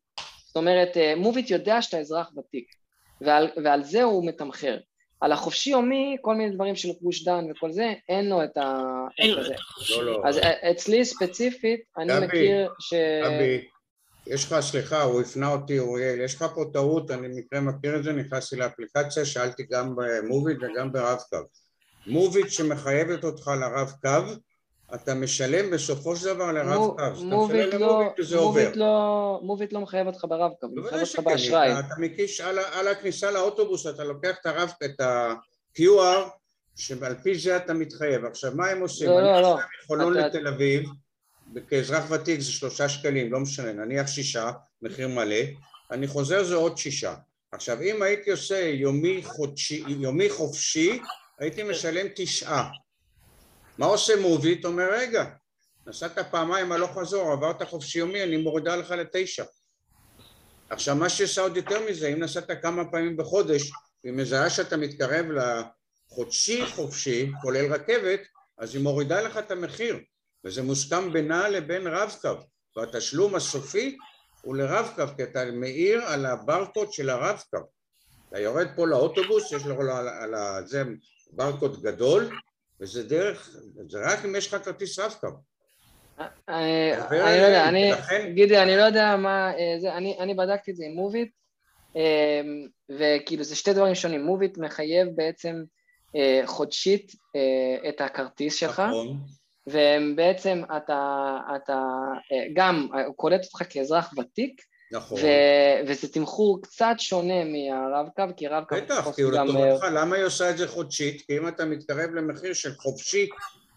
זאת 0.51 0.57
אומרת, 0.57 0.97
אה, 0.97 1.15
מוביט 1.17 1.51
יודע 1.51 1.83
שאתה 1.83 1.99
אזרח 1.99 2.31
ותיק, 2.39 2.75
ועל, 3.21 3.49
ועל 3.65 3.85
זה 3.85 4.03
הוא 4.03 4.27
מתמחר. 4.27 4.79
על 5.21 5.33
החופשי 5.33 5.71
יומי, 5.71 6.17
כל 6.21 6.35
מיני 6.35 6.55
דברים 6.55 6.77
של 6.77 6.89
גוש 7.03 7.25
דן 7.25 7.45
וכל 7.51 7.73
זה, 7.73 7.93
אין 8.09 8.29
לו 8.29 8.45
את 8.45 8.57
ה... 8.57 8.83
אין 9.19 9.31
לו 9.31 9.43
את 9.47 9.51
לא, 9.91 10.05
לא. 10.05 10.23
אז 10.29 10.39
אה, 10.39 10.71
אצלי 10.71 11.05
ספציפית, 11.05 11.81
אני 11.99 12.13
גבי, 12.17 12.27
מכיר 12.27 12.69
ש... 12.79 12.95
גבי, 13.25 13.65
יש 14.27 14.45
לך, 14.45 14.61
סליחה, 14.61 15.03
הוא 15.03 15.21
הפנה 15.21 15.53
אותי, 15.53 15.79
אוריאל, 15.79 16.21
יש 16.21 16.35
לך 16.35 16.45
פה 16.55 16.65
טעות, 16.73 17.11
אני 17.11 17.29
במקרה 17.29 17.61
מכיר 17.61 17.97
את 17.97 18.05
זה, 18.05 18.13
נכנסתי 18.13 18.57
לאפליקציה, 18.57 19.25
שאלתי 19.25 19.63
גם 19.71 19.95
במוביט 19.97 20.59
וגם 20.61 20.93
ברב-קו. 20.93 21.39
מוביט 22.07 22.51
שמחייבת 22.51 23.25
אותך 23.25 23.49
לרב-קו, 23.49 24.35
אתה 24.95 25.15
משלם 25.15 25.71
בסופו 25.71 26.17
של 26.17 26.27
דבר 26.27 26.53
לרב 26.53 26.77
קו, 26.77 26.95
אתה 26.95 27.11
משלם 27.11 27.31
למוביט 27.31 27.75
וזה 28.19 28.39
עובר. 28.39 28.71
לא, 28.75 29.41
מוביט 29.43 29.73
לא 29.73 29.81
מחייב 29.81 30.07
אותך 30.07 30.25
ברב 30.29 30.53
קו, 30.61 30.67
הוא 30.67 30.79
מחייב 30.79 31.03
אותך 31.03 31.19
באשראי. 31.19 31.79
אתה 31.79 31.95
מקיש 31.99 32.41
על 32.41 32.89
הכניסה 32.89 33.31
לאוטובוס, 33.31 33.87
אתה 33.87 34.05
לוקח 34.05 34.37
את 34.41 34.47
הרב, 34.47 34.71
את 34.85 35.01
ה-QR, 35.01 36.29
שעל 36.77 37.15
פי 37.23 37.39
זה 37.39 37.57
אתה 37.57 37.75
מתחייב. 37.75 38.25
עכשיו, 38.25 38.53
מה 38.55 38.67
הם 38.67 38.81
עושים? 38.81 39.09
לא, 39.09 39.21
לא, 39.21 39.41
לא. 39.43 39.57
מחולון 39.85 40.15
לתל 40.15 40.49
אביב, 40.49 40.89
כאזרח 41.69 42.11
ותיק 42.11 42.41
זה 42.41 42.53
שלושה 42.53 42.89
שקלים, 42.89 43.33
לא 43.33 43.41
משנה, 43.41 43.73
נניח 43.73 44.07
שישה, 44.07 44.51
מחיר 44.83 45.09
מלא, 45.09 45.37
אני 45.91 46.07
חוזר 46.07 46.45
זה 46.45 46.55
עוד 46.55 46.79
שישה. 46.79 47.15
עכשיו, 47.53 47.83
אם 47.83 48.03
הייתי 48.03 48.31
עושה 48.31 48.59
יומי, 48.59 49.21
חודשי, 49.25 49.85
יומי 49.89 50.31
חופשי, 50.31 51.01
הייתי 51.39 51.63
משלם 51.63 52.07
תשעה. 52.15 52.71
מה 53.81 53.87
עושה 53.87 54.21
מוביט? 54.21 54.65
אומר 54.65 54.89
רגע, 54.93 55.25
נסעת 55.87 56.19
פעמיים 56.31 56.73
הלוך 56.73 56.99
חזור, 56.99 57.33
עברת 57.33 57.63
חופשי 57.63 57.99
יומי, 57.99 58.23
אני 58.23 58.37
מורידה 58.37 58.77
לך 58.77 58.91
לתשע. 58.91 59.45
עכשיו 60.71 60.97
מה 60.97 61.09
שעושה 61.09 61.41
עוד 61.43 61.57
יותר 61.57 61.91
מזה, 61.91 62.09
אם 62.09 62.19
נסעת 62.19 62.51
כמה 62.63 62.91
פעמים 62.91 63.17
בחודש, 63.17 63.71
והיא 64.05 64.15
מזהה 64.15 64.51
שאתה 64.51 64.77
מתקרב 64.77 65.27
לחודשי 66.11 66.67
חופשי, 66.67 67.33
כולל 67.43 67.73
רכבת, 67.73 68.21
אז 68.59 68.75
היא 68.75 68.83
מורידה 68.83 69.21
לך 69.21 69.37
את 69.37 69.51
המחיר, 69.51 69.99
וזה 70.45 70.63
מוסכם 70.63 71.13
בינה 71.13 71.49
לבין 71.49 71.87
רב-קו, 71.87 72.35
והתשלום 72.77 73.35
הסופי 73.35 73.97
הוא 74.43 74.57
לרב-קו, 74.57 75.03
כי 75.17 75.23
אתה 75.23 75.45
מאיר 75.53 76.03
על 76.03 76.27
הברקוד 76.27 76.93
של 76.93 77.11
הרב-קו. 77.11 77.59
אתה 78.29 78.39
יורד 78.39 78.69
פה 78.77 78.87
לאוטובוס, 78.87 79.53
יש 79.53 79.67
לו 79.67 79.77
על 79.93 80.67
זה 80.67 80.83
ברקוד 81.33 81.83
גדול, 81.83 82.31
וזה 82.81 83.09
דרך, 83.09 83.51
זה 83.89 83.99
רק 84.05 84.25
אם 84.25 84.37
יש 84.37 84.55
לך 84.55 84.65
כרטיס 84.65 84.99
רב-קו. 84.99 85.29
אה, 86.49 87.09
אני 87.09 87.19
לא 87.19 87.47
יודע, 87.47 87.69
אני, 87.69 87.93
גידי, 88.35 88.59
אני 88.59 88.77
לא 88.77 88.83
יודע 88.83 89.17
מה, 89.17 89.53
אה, 89.55 89.99
אני 89.99 90.35
בדקתי 90.35 90.71
את 90.71 90.77
זה 90.77 90.85
עם 90.85 90.93
מוביט, 90.93 91.31
אה, 91.97 92.41
וכאילו 92.91 93.45
זה 93.45 93.57
שתי 93.57 93.73
דברים 93.73 93.95
שונים, 93.95 94.25
מוביט 94.25 94.59
מחייב 94.59 95.09
בעצם 95.15 95.63
חודשית 96.47 97.13
את 97.89 98.01
הכרטיס 98.01 98.55
שלך, 98.55 98.81
נכון. 98.81 99.19
ובעצם 99.67 100.63
אתה, 100.77 101.37
אתה 101.57 101.83
גם, 102.55 102.89
קולט 103.17 103.45
אותך 103.45 103.73
כאזרח 103.73 104.13
ותיק, 104.19 104.63
נכון. 104.93 105.21
ו- 105.21 105.89
וזה 105.89 106.09
תמחור 106.09 106.63
קצת 106.63 106.95
שונה 106.99 107.45
מהרב-קו, 107.45 108.23
כי 108.37 108.47
רב-קו... 108.47 108.77
בטח, 108.77 109.09
כי 109.17 109.23
הוא 109.23 109.33
לטובתך, 109.33 109.85
למה 109.93 110.17
היא 110.17 110.25
עושה 110.25 110.51
את 110.51 110.59
זה 110.59 110.69
חודשית? 110.69 111.23
כי 111.27 111.39
אם 111.39 111.49
אתה 111.49 111.65
מתקרב 111.65 112.11
למחיר 112.15 112.53
של 112.53 112.75
חופשי, 112.75 113.29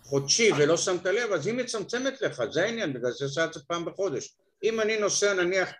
חודשי 0.03 0.51
ולא 0.57 0.77
שמת 0.77 1.05
לב, 1.05 1.31
אז 1.31 1.47
היא 1.47 1.53
מצמצמת 1.55 2.21
לך, 2.21 2.43
זה 2.51 2.63
העניין, 2.63 2.93
בגלל 2.93 3.11
זה 3.11 3.25
עושה 3.25 3.45
את 3.45 3.53
זה 3.53 3.59
פעם 3.67 3.85
בחודש. 3.85 4.35
אם 4.63 4.81
אני 4.81 4.99
נוסע 4.99 5.33
נניח 5.33 5.71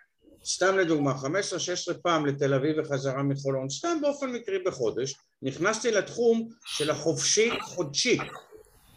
סתם 0.44 0.78
לדוגמה, 0.78 1.12
15-16 1.12 1.94
פעם 2.02 2.26
לתל 2.26 2.54
אביב 2.54 2.76
וחזרה 2.78 3.22
מחולון, 3.22 3.68
סתם 3.68 3.98
באופן 4.02 4.30
מקרי 4.30 4.58
בחודש, 4.58 5.14
נכנסתי 5.42 5.90
לתחום 5.90 6.48
של 6.66 6.90
החופשי 6.90 7.50
חודשי, 7.60 8.18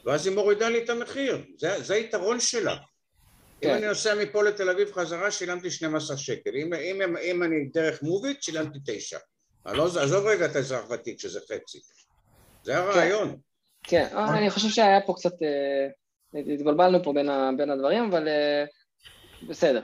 ואז 0.06 0.28
היא 0.28 0.36
מורידה 0.36 0.70
לי 0.70 0.84
את 0.84 0.90
המחיר, 0.90 1.44
זה, 1.58 1.84
זה 1.84 1.94
היתרון 1.94 2.40
שלה. 2.40 2.76
כן. 3.62 3.70
אם 3.70 3.76
אני 3.76 3.88
נוסע 3.88 4.16
מפה 4.16 4.44
לתל 4.44 4.70
אביב 4.70 4.92
חזרה, 4.92 5.32
שילמתי 5.32 5.72
12 5.72 6.18
שקל, 6.18 6.50
אם, 6.56 6.74
אם, 6.74 7.18
אם 7.18 7.44
אני 7.44 7.66
דרך 7.74 8.04
מוביט, 8.04 8.44
שילמתי 8.44 8.80
9. 8.86 9.18
לא, 9.66 9.86
עזוב 9.86 10.26
רגע 10.26 10.46
את 10.46 10.56
האזרח 10.56 10.90
ותיק 10.90 11.20
שזה 11.20 11.40
חצי. 11.40 11.80
זה 12.64 12.72
כן. 12.72 12.78
הרעיון. 12.78 13.38
כן, 13.84 14.08
כן. 14.12 14.18
אני 14.18 14.50
חושב 14.50 14.70
שהיה 14.70 15.00
פה 15.06 15.14
קצת, 15.14 15.34
אה, 15.44 15.88
התבלבלנו 16.54 17.04
פה 17.04 17.14
בין, 17.14 17.30
בין 17.58 17.70
הדברים, 17.70 18.04
אבל 18.04 18.28
אה, 18.28 18.66
בסדר. 19.50 19.82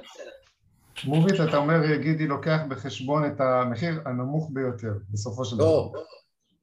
מוביט, 1.03 1.36
אתה 1.49 1.57
אומר, 1.57 1.95
גידי 1.95 2.28
לוקח 2.28 2.59
בחשבון 2.69 3.26
את 3.26 3.41
המחיר 3.41 4.01
הנמוך 4.05 4.49
ביותר, 4.53 4.93
בסופו 5.09 5.45
של 5.45 5.55
לא, 5.55 5.89
דבר. 5.89 5.99
לא, 5.99 6.05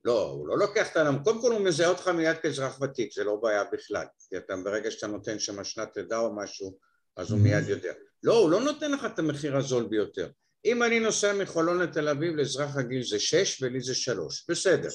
לא, 0.05 0.31
הוא 0.31 0.49
לא 0.49 0.59
לוקח 0.59 0.93
את 0.93 0.97
הנמוך, 0.97 1.23
קודם 1.23 1.41
כל 1.41 1.53
הוא 1.53 1.61
מזהה 1.61 1.89
אותך 1.89 2.09
מיד 2.09 2.37
כאזרח 2.37 2.81
ותיק, 2.81 3.13
זה 3.13 3.25
לא 3.25 3.37
בעיה 3.43 3.65
בכלל, 3.73 4.05
כי 4.29 4.37
אתה 4.37 4.55
ברגע 4.65 4.91
שאתה 4.91 5.07
נותן 5.07 5.39
שם 5.39 5.65
שנת 5.65 5.97
לידה 5.97 6.19
או 6.19 6.37
משהו, 6.37 6.77
אז 7.17 7.31
הוא 7.31 7.41
מיד 7.41 7.69
יודע. 7.69 7.93
לא, 8.23 8.39
הוא 8.39 8.51
לא 8.51 8.61
נותן 8.61 8.93
לך 8.93 9.05
את 9.05 9.19
המחיר 9.19 9.57
הזול 9.57 9.87
ביותר. 9.87 10.31
אם 10.65 10.83
אני 10.83 11.01
נוסע 11.01 11.33
מחולון 11.33 11.79
לתל 11.79 12.09
אביב 12.09 12.35
לאזרח 12.37 12.77
רגיל 12.77 13.03
זה 13.03 13.19
שש 13.19 13.63
ולי 13.63 13.81
זה 13.81 13.95
שלוש, 13.95 14.45
בסדר. 14.49 14.89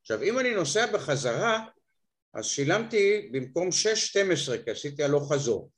עכשיו 0.00 0.22
אם 0.22 0.38
אני 0.38 0.54
נוסע 0.54 0.86
בחזרה 0.86 1.66
אז 2.34 2.44
שילמתי 2.44 3.28
במקום 3.32 3.72
שש 3.72 4.06
שתים 4.06 4.30
עשרה 4.30 4.58
כי 4.58 4.70
עשיתי 4.70 5.04
הלוך 5.04 5.32
חזור 5.32 5.70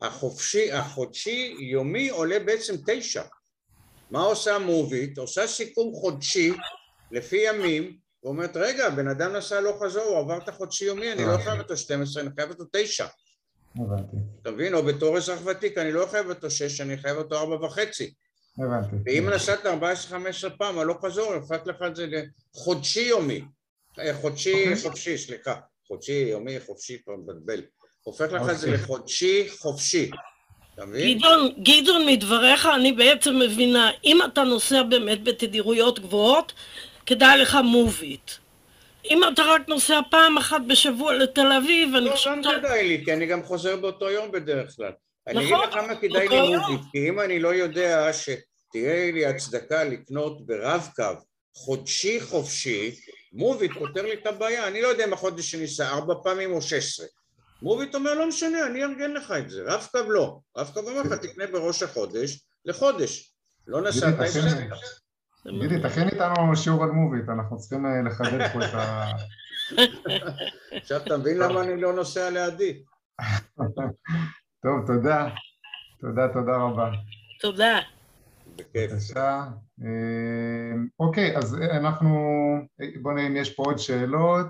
החופשי, 0.00 0.72
החודשי 0.72 1.56
יומי 1.58 2.08
עולה 2.08 2.38
בעצם 2.38 2.74
תשע 2.86 3.22
מה 4.10 4.22
עושה 4.22 4.58
מובית? 4.58 5.18
עושה 5.18 5.46
סיכום 5.46 5.94
חודשי 5.94 6.52
לפי 7.10 7.36
ימים 7.36 7.98
ואומרת 8.22 8.56
רגע 8.56 8.90
בן 8.90 9.08
אדם 9.08 9.32
נסע 9.32 9.56
הלוך 9.56 9.82
חזור 9.82 10.02
הוא 10.02 10.18
עבר 10.18 10.38
את 10.38 10.48
החודשי 10.48 10.84
יומי 10.84 11.12
אני 11.12 11.24
לא 11.24 11.38
חייב 11.44 11.60
אותו 11.60 11.76
12 11.76 12.22
אני 12.22 12.30
חייב 12.36 12.50
אותו 12.50 12.64
תשע 12.72 13.06
הבנתי. 13.76 14.16
אתה 14.42 14.50
מבין? 14.50 14.74
או 14.74 14.82
בתור 14.82 15.16
אזרח 15.16 15.40
ותיק 15.46 15.78
אני 15.78 15.92
לא 15.92 16.06
חייב 16.10 16.28
אותו 16.28 16.50
שש 16.50 16.80
אני 16.80 16.98
חייב 16.98 17.16
אותו 17.16 17.38
ארבע 17.38 17.66
וחצי 17.66 18.12
הבנתי. 18.58 18.96
ואם 19.06 19.28
נסעת 19.28 19.66
14-15 19.66 19.68
פעם 20.58 20.78
הלוך 20.78 21.04
חזור 21.04 21.34
הופך 21.34 21.66
לך 21.66 21.76
את 21.86 21.96
זה 21.96 22.06
לחודשי 22.06 23.00
יומי 23.00 23.42
אה, 23.98 24.14
חודשי. 24.14 24.62
אוקיי. 24.62 24.76
חופשי 24.82 25.18
סליחה 25.18 25.54
חודשי 25.86 26.12
יומי 26.12 26.60
חופשי 26.60 26.98
כבר 27.04 27.16
מבלבל 27.16 27.62
הופך 28.02 28.32
לך 28.32 28.42
את 28.50 28.58
זה 28.58 28.66
אוקיי. 28.66 28.82
לחודשי 28.82 29.48
חופשי 29.58 30.10
גדעון, 30.78 31.52
גדעון, 31.62 32.06
מדבריך 32.06 32.66
אני 32.74 32.92
בעצם 32.92 33.38
מבינה, 33.38 33.90
אם 34.04 34.18
אתה 34.24 34.44
נוסע 34.44 34.82
באמת 34.82 35.24
בתדירויות 35.24 35.98
גבוהות, 35.98 36.52
כדאי 37.06 37.38
לך 37.38 37.58
מוביט. 37.64 38.30
אם 39.04 39.20
אתה 39.32 39.42
רק 39.42 39.68
נוסע 39.68 40.00
פעם 40.10 40.38
אחת 40.38 40.60
בשבוע 40.68 41.14
לתל 41.14 41.52
אביב, 41.52 41.94
אני 41.94 42.10
חושבת... 42.10 42.44
לא, 42.44 42.52
גם 42.52 42.60
כדאי 42.60 42.88
לי, 42.88 43.04
כי 43.04 43.12
אני 43.12 43.26
גם 43.26 43.42
חוזר 43.42 43.76
באותו 43.76 44.10
יום 44.10 44.32
בדרך 44.32 44.76
כלל. 44.76 44.92
אני 45.26 45.44
אגיד 45.44 45.54
לך 45.68 45.76
למה 45.76 45.96
כדאי 45.96 46.28
לי 46.28 46.56
מוביט, 46.56 46.80
כי 46.92 47.08
אם 47.08 47.20
אני 47.20 47.40
לא 47.40 47.48
יודע 47.48 48.10
שתהיה 48.12 49.12
לי 49.12 49.26
הצדקה 49.26 49.84
לקנות 49.84 50.46
ברב-קו 50.46 51.04
חודשי 51.56 52.20
חופשי, 52.20 52.94
מוביט 53.32 53.72
פותר 53.72 54.02
לי 54.02 54.14
את 54.14 54.26
הבעיה, 54.26 54.68
אני 54.68 54.82
לא 54.82 54.88
יודע 54.88 55.04
אם 55.04 55.12
החודש 55.12 55.50
שניסה 55.50 55.88
ארבע 55.88 56.14
פעמים 56.24 56.52
או 56.52 56.62
שש 56.62 56.72
עשרה. 56.72 57.06
מוביט 57.62 57.94
אומר 57.94 58.14
לא 58.14 58.28
משנה, 58.28 58.66
אני 58.66 58.84
ארגן 58.84 59.12
לך 59.12 59.34
את 59.38 59.50
זה, 59.50 59.62
רב-קו 59.66 60.10
לא. 60.10 60.38
רב-קו 60.56 60.80
אומר 60.80 61.02
לך 61.02 61.12
תקנה 61.12 61.46
בראש 61.46 61.82
החודש 61.82 62.40
לחודש. 62.64 63.32
לא 63.66 63.82
נסעת 63.82 64.14
את 64.14 64.20
גידי, 65.46 65.80
תכין 65.82 66.08
איתנו 66.08 66.56
שיעור 66.56 66.84
על 66.84 66.90
מוביט, 66.90 67.28
אנחנו 67.28 67.58
צריכים 67.58 67.86
אה, 67.86 68.02
לחדד 68.02 68.48
פה 68.52 68.58
את 68.64 68.74
ה... 68.74 69.04
עכשיו 70.76 71.00
אתה 71.06 71.16
מבין 71.16 71.38
למה 71.38 71.62
אני 71.62 71.80
לא 71.80 71.92
נוסע 71.92 72.30
לידי. 72.30 72.82
טוב, 74.62 74.86
תודה. 74.86 75.28
תודה, 76.00 76.28
תודה 76.32 76.56
רבה. 76.56 76.90
תודה. 77.40 77.78
בבקשה. 78.56 79.44
אה, 79.84 80.72
אוקיי, 81.00 81.36
אז 81.36 81.56
אנחנו... 81.70 82.18
בואו 83.02 83.14
נראה 83.14 83.26
אם 83.26 83.36
יש 83.36 83.54
פה 83.54 83.62
עוד 83.62 83.78
שאלות. 83.78 84.46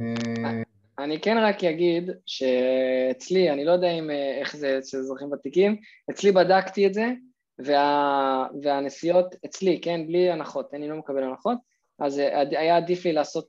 אה, 0.00 0.62
אני 0.98 1.20
כן 1.20 1.38
רק 1.38 1.64
אגיד 1.64 2.10
שאצלי, 2.26 3.50
אני 3.50 3.64
לא 3.64 3.72
יודע 3.72 3.90
אם, 3.90 4.10
איך 4.40 4.56
זה 4.56 4.78
אצל 4.78 4.98
אזרחים 4.98 5.32
ותיקים, 5.32 5.76
אצלי 6.10 6.32
בדקתי 6.32 6.86
את 6.86 6.94
זה, 6.94 7.12
וה, 7.58 8.46
והנסיעות 8.62 9.34
אצלי, 9.44 9.80
כן, 9.80 10.06
בלי 10.06 10.30
הנחות, 10.30 10.74
אני 10.74 10.88
לא 10.88 10.96
מקבל 10.96 11.22
הנחות, 11.22 11.58
אז 11.98 12.18
היה 12.50 12.76
עדיף 12.76 13.04
לי 13.04 13.12
לעשות 13.12 13.48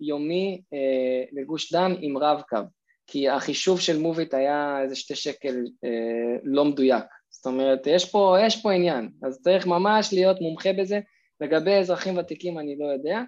יומי 0.00 0.62
לגוש 1.32 1.72
דן 1.72 1.94
עם 2.00 2.18
רב-קו. 2.18 2.58
כי 3.10 3.28
החישוב 3.28 3.80
של 3.80 3.98
מוביט 3.98 4.34
היה 4.34 4.82
איזה 4.82 4.96
שתי 4.96 5.14
שקל 5.14 5.56
אה, 5.84 6.36
לא 6.44 6.64
מדויק. 6.64 7.04
זאת 7.30 7.46
אומרת, 7.46 7.86
יש 7.86 8.10
פה, 8.10 8.36
יש 8.40 8.62
פה 8.62 8.72
עניין, 8.72 9.08
אז 9.22 9.40
צריך 9.42 9.66
ממש 9.66 10.12
להיות 10.12 10.40
מומחה 10.40 10.72
בזה. 10.72 11.00
לגבי 11.40 11.72
אזרחים 11.72 12.18
ותיקים 12.18 12.58
אני 12.58 12.76
לא 12.78 12.86
יודע, 12.86 13.20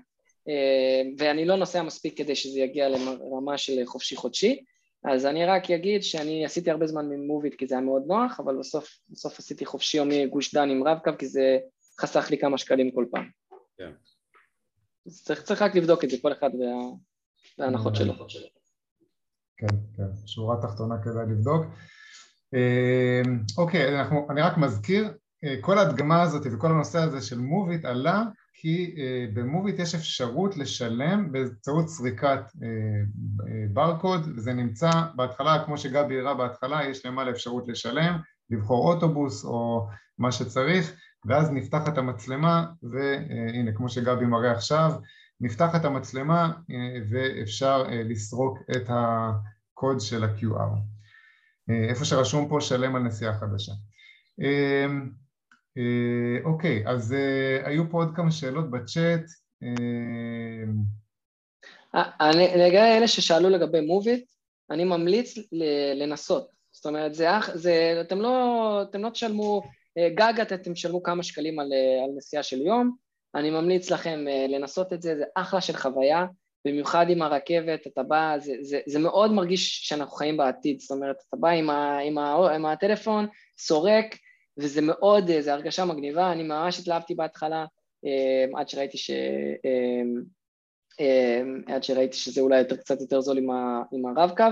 אה, 0.49 1.03
ואני 1.19 1.45
לא 1.45 1.57
נוסע 1.57 1.83
מספיק 1.83 2.19
כדי 2.19 2.37
שזה 2.37 2.61
יגיע 2.61 2.89
לרמה 2.89 3.59
של 3.59 3.87
חופשי 3.87 4.17
חודשי, 4.17 4.65
אז 5.05 5.27
אני 5.27 5.47
רק 5.47 5.71
אגיד 5.71 6.03
שאני 6.03 6.45
עשיתי 6.45 6.71
הרבה 6.71 6.87
זמן 6.87 7.09
ממוביט 7.09 7.55
כי 7.55 7.67
זה 7.67 7.75
היה 7.75 7.85
מאוד 7.85 8.03
נוח, 8.07 8.41
אבל 8.41 8.59
בסוף, 8.59 8.99
בסוף 9.09 9.39
עשיתי 9.39 9.67
חופשי 9.67 9.97
יומי 9.97 10.27
גוש 10.27 10.55
דן 10.55 10.71
עם 10.71 10.89
רב-קו 10.89 11.11
כי 11.19 11.27
זה 11.27 11.59
חסך 12.01 12.31
לי 12.31 12.39
כמה 12.39 12.59
שקלים 12.59 12.91
כל 12.91 13.07
פעם. 13.11 13.31
כן. 13.79 13.93
אז 15.07 15.25
צריך, 15.25 15.43
צריך 15.43 15.63
רק 15.63 15.75
לבדוק 15.75 16.05
את 16.05 16.11
זה, 16.11 16.17
כל 16.23 16.33
אחד 16.33 16.51
וה, 16.61 16.75
וההנחות 17.59 17.97
שלו. 17.97 18.13
כן, 19.57 19.77
כן, 19.97 20.27
שורה 20.27 20.57
תחתונה 20.63 20.95
כדאי 21.03 21.27
לבדוק. 21.31 21.67
אמ, 22.55 23.41
אוקיי, 23.59 24.01
אנחנו, 24.01 24.27
אני 24.31 24.41
רק 24.41 24.59
מזכיר, 24.59 25.13
אה, 25.45 25.55
כל 25.61 25.79
ההדגמה 25.79 26.23
הזאת 26.23 26.43
וכל 26.53 26.67
הנושא 26.67 26.99
הזה 26.99 27.23
של 27.23 27.39
מוביט 27.39 27.85
עלה 27.85 28.23
כי 28.55 28.95
אה, 28.99 29.27
במוביט 29.35 29.79
יש 29.79 29.95
אפשרות 29.95 30.57
לשלם 30.57 31.33
באמצעות 31.33 31.89
סריקת 31.89 32.41
אה, 32.63 32.69
ברקוד 33.73 34.21
וזה 34.37 34.53
נמצא 34.53 34.91
בהתחלה, 35.17 35.65
כמו 35.65 35.79
שגבי 35.79 36.21
הראה 36.21 36.35
בהתחלה, 36.35 36.85
יש 36.85 37.07
למעלה 37.07 37.31
אפשרות 37.31 37.69
לשלם, 37.69 38.19
לבחור 38.51 38.95
אוטובוס 38.95 39.45
או 39.45 39.87
מה 40.19 40.33
שצריך 40.33 40.93
ואז 41.27 41.51
נפתחת 41.51 41.99
המצלמה 41.99 42.67
והנה 42.83 43.73
כמו 43.73 43.89
שגבי 43.89 44.27
מראה 44.27 44.53
עכשיו 44.53 44.93
נפתחת 45.41 45.85
המצלמה 45.85 46.53
ואפשר 47.11 47.85
לסרוק 47.89 48.59
את. 48.77 48.91
הקוד 49.83 50.01
של 50.01 50.25
ה-QR, 50.25 50.79
אה, 51.71 51.89
איפה 51.89 52.05
שרשום 52.05 52.49
פה 52.49 52.61
שלם 52.61 52.97
על 52.97 53.03
נסיעה 53.03 53.35
חדשה. 53.35 53.73
אה, 55.79 55.83
אה, 55.83 56.45
אוקיי, 56.45 56.85
אז 56.87 57.15
היו 57.65 57.91
פה 57.91 57.99
עוד 57.99 58.17
כמה 58.17 58.31
שאלות 58.31 58.71
בצ'אט. 58.71 59.25
לגבי 62.57 62.97
אלה 62.97 63.09
ששאלו 63.09 63.49
לגבי 63.49 63.81
מוביט, 63.81 64.25
אני 64.71 64.85
ממליץ 64.85 65.35
לנסות. 65.95 66.49
זאת 66.73 66.87
אומרת, 66.87 67.15
זה, 67.15 67.29
זה, 67.55 67.99
אתם, 68.01 68.21
לא, 68.21 68.83
אתם 68.83 69.03
לא 69.03 69.11
תשלמו, 69.11 69.63
גג 69.99 70.33
אתם 70.41 70.73
תשלמו 70.73 71.03
כמה 71.03 71.23
שקלים 71.23 71.59
על, 71.59 71.73
על 72.05 72.11
נסיעה 72.17 72.43
של 72.43 72.63
יום, 72.63 72.97
אני 73.35 73.51
ממליץ 73.51 73.91
לכם 73.91 74.25
לנסות 74.49 74.93
את 74.93 75.03
זה, 75.03 75.17
זה 75.17 75.25
אחלה 75.35 75.61
של 75.61 75.77
חוויה. 75.77 76.27
במיוחד 76.65 77.07
עם 77.09 77.23
הרכבת, 77.23 77.87
אתה 77.87 78.03
בא, 78.03 78.35
זה, 78.39 78.53
זה, 78.61 78.81
זה 78.87 78.99
מאוד 78.99 79.33
מרגיש 79.33 79.81
שאנחנו 79.89 80.13
חיים 80.17 80.37
בעתיד, 80.37 80.81
זאת 80.81 80.91
אומרת, 80.91 81.17
אתה 81.29 81.37
בא 81.37 81.49
עם, 81.49 81.71
ה, 81.71 81.99
עם, 81.99 82.19
ה, 82.19 82.55
עם 82.55 82.67
הטלפון, 82.67 83.27
סורק, 83.59 84.17
וזה 84.59 84.81
מאוד, 84.81 85.41
זו 85.41 85.51
הרגשה 85.51 85.85
מגניבה, 85.85 86.33
אני 86.33 86.43
ממש 86.43 86.81
התלהבתי 86.81 87.15
בהתחלה, 87.15 87.65
אה, 88.07 88.61
עד 88.61 88.69
שראיתי 88.69 88.99
ש... 88.99 89.11
אה, 89.65 90.03
אה, 91.01 91.75
עד 91.75 91.85
שראיתי 91.85 92.17
שזה 92.17 92.41
אולי 92.41 92.59
יותר, 92.59 92.77
קצת 92.77 93.01
יותר 93.01 93.21
זול 93.21 93.39
עם 93.93 94.07
הרב-קו. 94.17 94.45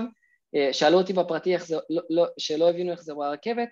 שאלו 0.71 0.97
אותי 0.97 1.13
בפרטי 1.13 1.53
איך 1.53 1.67
זה, 1.67 1.77
לא, 1.89 2.01
לא, 2.09 2.25
שלא 2.37 2.69
הבינו 2.69 2.91
איך 2.91 3.01
זה 3.01 3.13
ברכבת, 3.13 3.69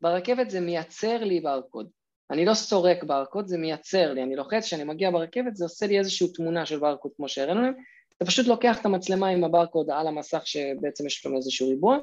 ברכבת 0.00 0.50
זה 0.50 0.60
מייצר 0.60 1.24
לי 1.24 1.40
ברקוד. 1.40 1.90
אני 2.30 2.44
לא 2.44 2.54
סורק 2.54 3.04
ברקוד, 3.04 3.46
זה 3.46 3.58
מייצר 3.58 4.12
לי, 4.12 4.22
אני 4.22 4.36
לוחץ, 4.36 4.64
כשאני 4.64 4.84
מגיע 4.84 5.10
ברכבת 5.10 5.56
זה 5.56 5.64
עושה 5.64 5.86
לי 5.86 5.98
איזושהי 5.98 6.32
תמונה 6.32 6.66
של 6.66 6.78
ברקוד 6.78 7.12
כמו 7.16 7.28
שהראינו 7.28 7.62
להם, 7.62 7.74
אתה 8.16 8.24
פשוט 8.24 8.46
לוקח 8.46 8.80
את 8.80 8.86
המצלמה 8.86 9.28
עם 9.28 9.44
הברקוד 9.44 9.90
על 9.90 10.06
המסך 10.06 10.42
שבעצם 10.44 11.06
יש 11.06 11.26
לנו 11.26 11.36
איזשהו 11.36 11.68
ריבוע, 11.68 11.98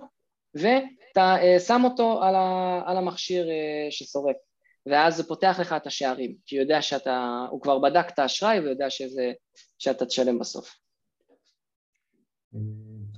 ואתה 0.57 1.35
uh, 1.35 1.59
שם 1.59 1.81
אותו 1.83 2.23
על, 2.23 2.35
ה, 2.35 2.81
על 2.85 2.97
המכשיר 2.97 3.47
uh, 3.47 3.91
שסורק, 3.91 4.35
ואז 4.85 5.17
זה 5.17 5.23
פותח 5.23 5.57
לך 5.61 5.73
את 5.73 5.87
השערים, 5.87 6.35
כי 6.45 6.55
הוא 6.55 6.63
יודע 6.63 6.81
שאתה, 6.81 7.45
הוא 7.49 7.61
כבר 7.61 7.79
בדק 7.79 8.05
את 8.13 8.19
האשראי 8.19 8.59
ויודע 8.59 8.89
שזה, 8.89 9.31
שאתה 9.79 10.05
תשלם 10.05 10.39
בסוף. 10.39 10.75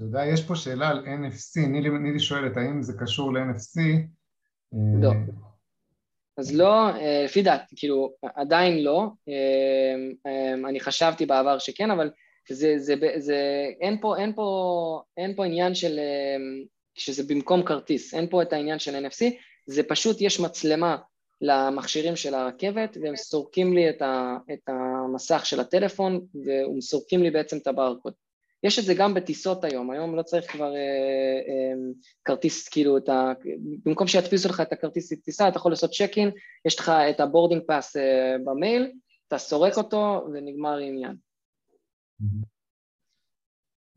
יודע, 0.09 0.25
יש 0.25 0.43
פה 0.47 0.55
שאלה 0.55 0.89
על 0.89 1.05
NFC, 1.05 1.67
נילי, 1.67 1.89
נילי 1.89 2.19
שואלת 2.19 2.57
האם 2.57 2.81
זה 2.81 2.93
קשור 2.99 3.33
ל-NFC? 3.33 3.81
לא. 5.01 5.11
אז 6.37 6.55
לא, 6.55 6.89
אה, 6.89 7.21
לפי 7.25 7.41
דעתי, 7.41 7.75
כאילו, 7.77 8.13
עדיין 8.35 8.83
לא, 8.83 9.07
אה, 9.29 10.31
אה, 10.31 10.69
אני 10.69 10.79
חשבתי 10.79 11.25
בעבר 11.25 11.59
שכן, 11.59 11.91
אבל 11.91 12.11
זה, 12.49 12.73
זה, 12.77 12.93
זה, 13.17 13.65
אין 13.81 14.01
פה, 14.01 14.17
אין 14.17 14.33
פה, 14.35 15.01
אין 15.17 15.35
פה 15.35 15.45
עניין 15.45 15.75
של, 15.75 15.99
שזה 17.00 17.24
במקום 17.24 17.64
כרטיס, 17.64 18.14
אין 18.14 18.30
פה 18.30 18.41
את 18.41 18.54
העניין 18.54 18.80
של 18.80 19.06
NFC, 19.06 19.26
זה 19.66 19.84
פשוט, 19.84 20.18
יש 20.22 20.39
מצלמה 20.39 20.97
למכשירים 21.41 22.16
של 22.16 22.34
הרכבת, 22.34 22.97
והם 23.02 23.16
סורקים 23.16 23.74
לי 23.74 23.89
את, 23.89 24.02
ה, 24.02 24.38
את 24.54 24.70
המסך 24.70 25.45
של 25.45 25.60
הטלפון, 25.60 26.26
והם 26.45 26.82
סורקים 26.82 27.24
לי 27.24 27.32
בעצם 27.32 27.58
את 27.58 27.68
הברקוד. 27.68 28.14
יש 28.64 28.80
את 28.80 28.84
זה 28.84 28.93
גם 28.93 29.14
בטיסות 29.14 29.64
היום, 29.64 29.91
היום 29.91 30.16
לא 30.16 30.22
צריך 30.22 30.52
כבר 30.52 30.76
אה, 30.76 30.80
אה, 31.47 31.74
כרטיס, 32.26 32.68
כאילו, 32.70 32.97
את 32.97 33.10
ה... 33.10 33.32
במקום 33.86 34.08
שידפיסו 34.08 34.50
לך 34.50 34.62
את 34.62 34.74
הכרטיס 34.74 35.14
טיסה, 35.14 35.47
אתה 35.47 35.58
יכול 35.58 35.72
לעשות 35.72 35.91
check 35.91 36.11
in, 36.17 36.32
יש 36.66 36.80
לך 36.80 36.91
את 37.10 37.20
ה 37.20 37.24
boarding 37.24 37.61
pass 37.67 37.97
אה, 37.97 38.36
במייל, 38.45 38.91
אתה 39.28 39.38
סורק 39.38 39.78
אותו 39.78 40.28
ונגמר 40.34 40.78
העניין. 40.78 41.16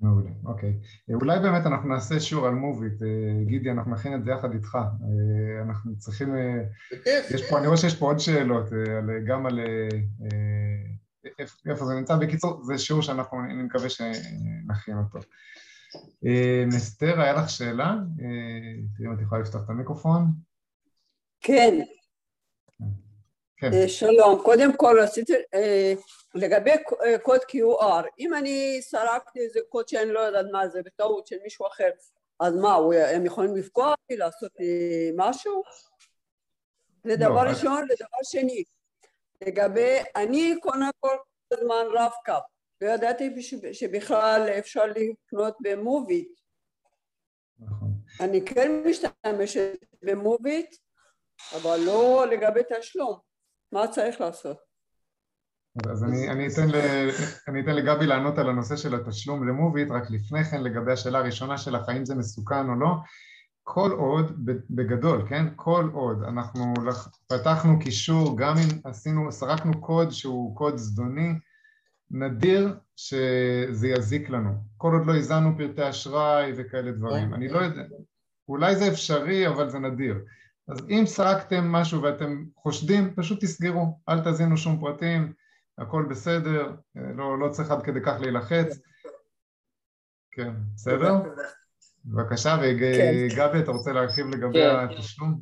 מעולה, 0.03 0.31
אוקיי. 0.45 0.79
אולי 1.15 1.39
באמת 1.39 1.67
אנחנו 1.67 1.89
נעשה 1.89 2.21
שיעור 2.21 2.47
על 2.47 2.55
מוביט, 2.55 3.03
אה, 3.03 3.45
גידי, 3.45 3.71
אנחנו 3.71 3.91
נכין 3.91 4.15
את 4.15 4.25
זה 4.25 4.31
יחד 4.31 4.53
איתך. 4.53 4.75
אה, 4.75 5.63
אנחנו 5.63 5.99
צריכים... 5.99 6.35
אה, 6.35 6.63
יש 7.31 7.51
פה, 7.51 7.59
אני 7.59 7.67
רואה 7.67 7.79
שיש 7.79 7.97
פה 7.97 8.07
עוד 8.07 8.19
שאלות, 8.19 8.71
גם 9.27 9.47
על... 9.47 9.61
איפה 11.71 11.85
זה 11.85 11.95
נמצא? 11.95 12.17
בקיצור, 12.17 12.65
זה 12.65 12.79
שיעור 12.79 13.03
שאנחנו, 13.03 13.41
אני 13.45 13.63
מקווה 13.63 13.89
שנכין 13.89 14.99
אותו. 14.99 15.19
אסתר, 16.77 17.21
היה 17.21 17.33
לך 17.33 17.51
שאלה? 17.51 17.95
תראי 18.97 19.09
אם 19.09 19.15
את 19.15 19.21
יכולה 19.21 19.41
לפתוח 19.41 19.65
את 19.65 19.71
המיקרופון. 19.71 20.27
כן. 21.41 21.81
כן. 23.63 23.89
שלום, 23.89 24.43
קודם 24.43 24.77
כל 24.77 24.99
רציתי, 25.03 25.33
לגבי 26.35 26.71
קוד 27.23 27.41
QR, 27.41 28.07
אם 28.19 28.35
אני 28.35 28.79
סרקתי 28.83 29.41
איזה 29.41 29.61
קוד 29.69 29.89
שאני 29.89 30.13
לא 30.13 30.21
יודעת 30.21 30.47
מה 30.53 30.69
זה 30.69 30.83
בטעות 30.83 31.27
של 31.27 31.37
מישהו 31.43 31.67
אחר, 31.67 31.91
אז 32.41 32.55
מה, 32.55 32.77
הם 33.15 33.27
יכולים 33.27 33.57
לפגוע 33.57 33.91
אותי, 33.91 34.17
לעשות 34.17 34.51
לי 34.59 35.13
משהו? 35.17 35.63
זה 37.05 37.17
דבר 37.17 37.45
לא, 37.45 37.51
ראשון, 37.51 37.83
ודבר 37.83 38.23
שני, 38.23 38.65
לגבי, 39.43 39.99
אני 40.17 40.55
קונה 40.61 40.91
כל 41.01 41.17
הזמן 41.53 41.85
רב 41.95 42.13
קאפ, 42.25 42.43
לא 42.81 42.89
שבכלל 43.73 44.49
אפשר 44.59 44.85
לקנות 44.87 45.57
במוביט. 45.61 46.41
נכון. 47.59 47.89
אני 48.21 48.45
כן 48.45 48.83
משתמשת 48.85 49.85
במוביט, 50.03 50.77
אבל 51.57 51.81
לא 51.87 52.27
לגבי 52.31 52.61
תשלום. 52.79 53.32
מה 53.73 53.89
צריך 53.89 54.20
לעשות? 54.20 54.57
אז 55.91 56.05
אני, 56.05 56.31
אני, 56.31 56.47
אתן 56.47 56.68
ל, 56.68 56.75
אני 57.49 57.61
אתן 57.61 57.75
לגבי 57.75 58.07
לענות 58.07 58.39
על 58.39 58.49
הנושא 58.49 58.77
של 58.77 58.95
התשלום 58.95 59.49
למוביט, 59.49 59.91
רק 59.91 60.11
לפני 60.11 60.45
כן 60.45 60.62
לגבי 60.62 60.93
השאלה 60.93 61.18
הראשונה 61.18 61.59
שלך, 61.59 61.89
האם 61.89 62.05
זה 62.05 62.14
מסוכן 62.14 62.68
או 62.68 62.75
לא, 62.75 62.95
כל 63.62 63.91
עוד, 63.91 64.47
בגדול, 64.70 65.27
כן, 65.29 65.47
כל 65.57 65.91
עוד 65.93 66.23
אנחנו 66.23 66.75
פתחנו 67.29 67.79
קישור, 67.79 68.39
גם 68.39 68.55
אם 68.57 68.81
עשינו, 68.85 69.33
סרקנו 69.33 69.81
קוד 69.81 70.11
שהוא 70.11 70.57
קוד 70.57 70.77
זדוני, 70.77 71.33
נדיר 72.11 72.77
שזה 72.97 73.89
יזיק 73.89 74.31
לנו, 74.31 74.51
כל 74.77 74.93
עוד 74.93 75.07
לא 75.07 75.16
הזנו 75.16 75.51
פרטי 75.59 75.89
אשראי 75.89 76.53
וכאלה 76.57 76.93
דברים, 76.93 77.35
אני 77.35 77.49
לא 77.49 77.59
יודע, 77.59 77.83
אולי 78.49 78.77
זה 78.77 78.89
אפשרי 78.89 79.49
אבל 79.49 79.70
זה 79.70 79.79
נדיר, 79.79 80.18
אז 80.69 80.79
אם 80.91 81.03
סרקתם 81.07 81.65
משהו 81.73 82.03
ואתם 82.03 82.45
חושדים, 82.57 83.15
פשוט 83.17 83.41
תסגרו, 83.41 83.99
אל 84.09 84.21
תזינו 84.25 84.57
שום 84.57 84.81
פרטים, 84.81 85.33
הכל 85.79 86.07
בסדר, 86.11 86.75
לא, 86.95 87.39
לא 87.39 87.49
צריך 87.51 87.71
עד 87.71 87.83
כדי 87.83 88.01
כך 88.07 88.17
להילחץ. 88.21 88.79
כן, 90.31 90.51
בסדר? 90.75 91.13
בבקשה, 92.05 92.57
וגבי, 92.63 93.31
כן. 93.37 93.63
אתה 93.63 93.71
רוצה 93.71 93.93
להרחיב 93.93 94.27
לגבי 94.27 94.59
כן. 94.59 94.97
התשלום? 94.99 95.41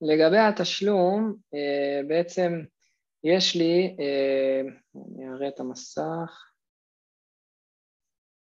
לגבי 0.00 0.38
התשלום, 0.38 1.36
אה, 1.54 2.08
בעצם 2.08 2.52
יש 3.24 3.56
לי, 3.56 3.96
אה, 4.00 4.60
אני 4.94 5.28
אראה 5.28 5.48
את 5.48 5.60
המסך. 5.60 6.44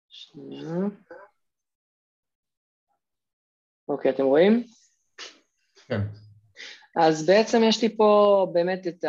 שנייה. 0.09 0.75
אוקיי, 3.87 4.11
אתם 4.11 4.23
רואים? 4.23 4.63
כן. 5.87 6.01
אז 6.95 7.25
בעצם 7.25 7.61
יש 7.63 7.81
לי 7.81 7.97
פה 7.97 8.47
באמת 8.53 8.87
את 8.87 9.05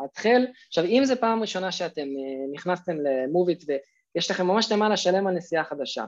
ההתחל. 0.00 0.46
עכשיו, 0.68 0.84
אם 0.84 1.02
זו 1.04 1.14
פעם 1.20 1.40
ראשונה 1.40 1.72
שאתם 1.72 2.02
אה, 2.02 2.52
נכנסתם 2.52 2.96
למוביט 3.00 3.64
ויש 3.68 4.30
לכם 4.30 4.46
ממש 4.46 4.72
למה 4.72 4.88
לשלם 4.88 5.26
על 5.26 5.34
נסיעה 5.34 5.64
חדשה, 5.64 6.04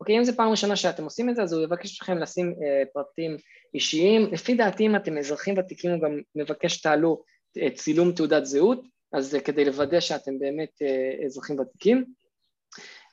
אוקיי, 0.00 0.18
אם 0.18 0.24
זו 0.24 0.32
פעם 0.36 0.50
ראשונה 0.50 0.76
שאתם 0.76 1.04
עושים 1.04 1.30
את 1.30 1.36
זה, 1.36 1.42
אז 1.42 1.52
הוא 1.52 1.62
יבקש 1.62 2.02
מכם 2.02 2.18
לשים 2.18 2.54
אה, 2.62 2.82
פרטים 2.92 3.36
אישיים. 3.74 4.32
לפי 4.32 4.54
דעתי, 4.54 4.86
אם 4.86 4.96
אתם 4.96 5.18
אזרחים 5.18 5.58
ותיקים, 5.58 5.90
הוא 5.90 6.00
גם 6.00 6.20
מבקש 6.34 6.74
שתעלו 6.74 7.22
אה, 7.58 7.70
צילום 7.70 8.12
תעודת 8.12 8.44
זהות, 8.44 8.82
אז 9.12 9.30
זה 9.30 9.40
כדי 9.40 9.64
לוודא 9.64 10.00
שאתם 10.00 10.38
באמת 10.38 10.82
אה, 10.82 11.26
אזרחים 11.26 11.58
ותיקים. 11.58 12.04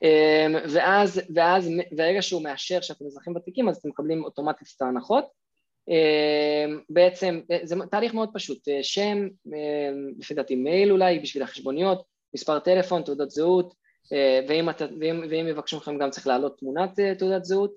אה, 0.03 0.47
ואז, 0.74 1.22
ואז, 1.36 1.70
ברגע 1.91 2.22
שהוא 2.22 2.43
מאשר 2.43 2.82
שאתם 2.82 3.05
אזרחים 3.05 3.36
ותיקים, 3.36 3.70
אז 3.70 3.78
אתם 3.78 3.89
מקבלים 3.89 4.24
אוטומטית 4.24 4.68
את 4.78 4.82
ההנחות. 4.82 5.26
אמ, 5.90 6.80
בעצם 6.90 7.42
זה 7.64 7.76
תהליך 7.92 8.14
מאוד 8.14 8.30
פשוט, 8.34 8.68
אה, 8.68 8.84
שם, 8.84 9.28
אמ, 9.48 10.12
לפי 10.20 10.34
דעתי 10.34 10.56
מייל 10.56 10.92
אולי 10.92 11.20
בשביל 11.20 11.44
החשבוניות, 11.44 12.04
מספר 12.34 12.60
טלפון, 12.60 13.02
תעודת 13.02 13.30
זהות, 13.30 13.74
אה, 14.14 14.40
ואם, 14.48 14.70
אתה, 14.70 14.86
ואם, 15.00 15.24
ואם 15.30 15.48
יבקשו 15.48 15.78
מכם 15.78 15.98
גם 15.98 16.10
צריך 16.10 16.28
להעלות 16.28 16.58
תמונת 16.60 17.00
אה, 17.00 17.16
תעודת 17.16 17.46
זהות, 17.46 17.74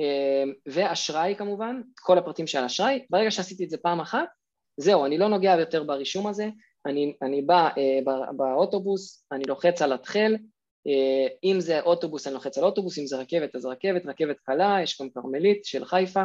אמ, 0.00 0.52
ואשראי 0.66 1.34
כמובן, 1.38 1.80
כל 2.00 2.18
הפרטים 2.18 2.46
של 2.46 2.58
אשראי, 2.58 3.04
ברגע 3.10 3.30
שעשיתי 3.30 3.64
את 3.64 3.70
זה 3.70 3.78
פעם 3.78 4.00
אחת, 4.00 4.28
זהו, 4.76 5.06
אני 5.06 5.18
לא 5.18 5.28
נוגע 5.28 5.56
יותר 5.58 5.82
ברישום 5.82 6.26
הזה, 6.26 6.48
אני, 6.86 7.14
אני 7.22 7.42
בא 7.42 7.68
באוטובוס, 8.36 9.26
אני 9.32 9.44
לוחץ 9.48 9.82
על 9.82 9.92
התחל, 9.92 10.36
אם 11.44 11.56
זה 11.58 11.80
אוטובוס 11.80 12.26
אני 12.26 12.34
לוחץ 12.34 12.58
על 12.58 12.64
אוטובוס, 12.64 12.98
אם 12.98 13.06
זה 13.06 13.16
רכבת 13.16 13.56
אז 13.56 13.66
רכבת, 13.66 14.06
רכבת 14.06 14.36
קלה, 14.44 14.78
יש 14.82 15.00
גם 15.00 15.10
כרמלית 15.10 15.64
של 15.64 15.84
חיפה, 15.84 16.24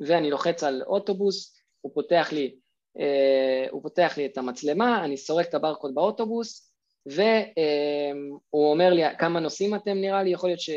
ואני 0.00 0.30
לוחץ 0.30 0.62
על 0.62 0.82
אוטובוס, 0.86 1.56
הוא 1.80 1.92
פותח 1.94 2.28
לי, 2.32 2.56
אה, 3.00 3.66
הוא 3.70 3.82
פותח 3.82 4.14
לי 4.16 4.26
את 4.26 4.38
המצלמה, 4.38 5.04
אני 5.04 5.16
סורק 5.16 5.48
את 5.48 5.54
הברקוד 5.54 5.94
באוטובוס 5.94 6.72
והוא 7.06 8.70
אומר 8.70 8.92
לי 8.92 9.02
כמה 9.18 9.40
נוסעים 9.40 9.74
אתם? 9.74 9.96
נראה 9.96 10.22
לי, 10.22 10.30
יכול 10.30 10.48
להיות, 10.48 10.60
ש... 10.60 10.70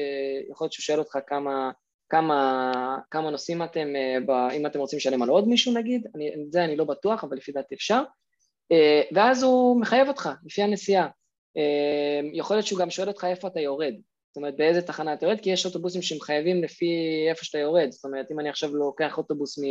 יכול 0.52 0.66
להיות 0.66 0.74
שהוא 0.74 0.84
שואל 0.84 1.00
אותך 1.00 1.18
כמה, 1.28 1.72
כמה, 2.10 2.72
כמה 3.12 3.30
נוסעים 3.30 3.64
אתם, 3.64 3.88
אה, 3.96 4.52
אם 4.52 4.66
אתם 4.66 4.80
רוצים 4.80 4.98
לשלם 4.98 5.22
על 5.22 5.30
עוד 5.30 5.48
מישהו 5.48 5.74
נגיד, 5.74 6.08
אני, 6.16 6.32
זה 6.50 6.64
אני 6.64 6.76
לא 6.76 6.86
בטוח 6.86 7.24
אבל 7.24 7.38
לפי 7.38 7.52
דעתי 7.52 7.76
אפשר, 7.76 8.02
אה, 8.72 9.02
ואז 9.16 9.44
הוא 9.44 9.82
מחייב 9.82 10.08
אותך 10.08 10.30
לפי 10.46 10.62
הנסיעה, 10.62 11.08
יכול 12.34 12.56
להיות 12.56 12.68
שהוא 12.68 12.80
גם 12.80 12.90
שואל 12.90 13.08
אותך 13.08 13.24
איפה 13.24 13.48
אתה 13.48 13.60
יורד, 13.60 13.94
זאת 14.30 14.38
אומרת 14.38 14.58
באיזה 14.58 14.82
תחנה 14.82 15.14
אתה 15.14 15.26
יורד, 15.26 15.42
כי 15.42 15.50
יש 15.50 15.66
אוטובוסים 15.66 16.02
שמחייבים 16.02 16.64
לפי 16.64 16.86
איפה 17.30 17.46
שאתה 17.46 17.58
יורד, 17.58 17.92
זאת 17.92 18.06
אומרת 18.06 18.32
אם 18.32 18.40
אני 18.40 18.50
עכשיו 18.50 18.76
לוקח 18.76 19.18
אוטובוס 19.18 19.60
מ... 19.60 19.64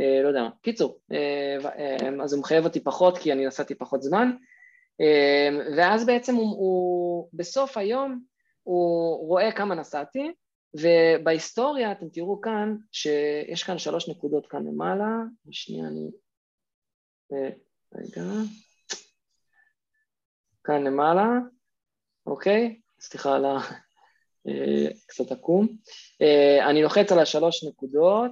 אה, 0.00 0.22
לא 0.22 0.28
יודע 0.28 0.42
מה, 0.42 0.50
קיצור, 0.62 1.00
אה, 1.12 1.56
אה, 1.78 2.24
אז 2.24 2.32
הוא 2.32 2.40
מחייב 2.40 2.64
אותי 2.64 2.80
פחות 2.80 3.18
כי 3.18 3.32
אני 3.32 3.46
נסעתי 3.46 3.74
פחות 3.74 4.02
זמן, 4.02 4.30
ואז 5.76 6.06
בעצם 6.06 6.34
הוא, 6.34 6.50
הוא 6.50 7.28
בסוף 7.32 7.76
היום 7.76 8.24
הוא 8.62 9.28
רואה 9.28 9.52
כמה 9.52 9.74
נסעתי, 9.74 10.32
ובהיסטוריה 10.74 11.92
אתם 11.92 12.08
תראו 12.08 12.40
כאן 12.40 12.76
שיש 12.92 13.62
כאן 13.62 13.78
שלוש 13.78 14.08
נקודות 14.08 14.46
כאן 14.46 14.66
למעלה, 14.66 15.08
ושנייה 15.46 15.86
אני... 15.88 16.10
רגע, 17.94 18.22
כאן 20.64 20.84
למעלה, 20.84 21.26
אוקיי? 22.26 22.80
סליחה 23.00 23.36
על 23.36 23.44
ה... 23.44 23.58
אה, 24.48 24.86
קצת 25.06 25.32
עקום. 25.32 25.68
אה, 26.22 26.70
אני 26.70 26.82
לוחץ 26.82 27.12
על 27.12 27.18
השלוש 27.18 27.64
נקודות, 27.64 28.30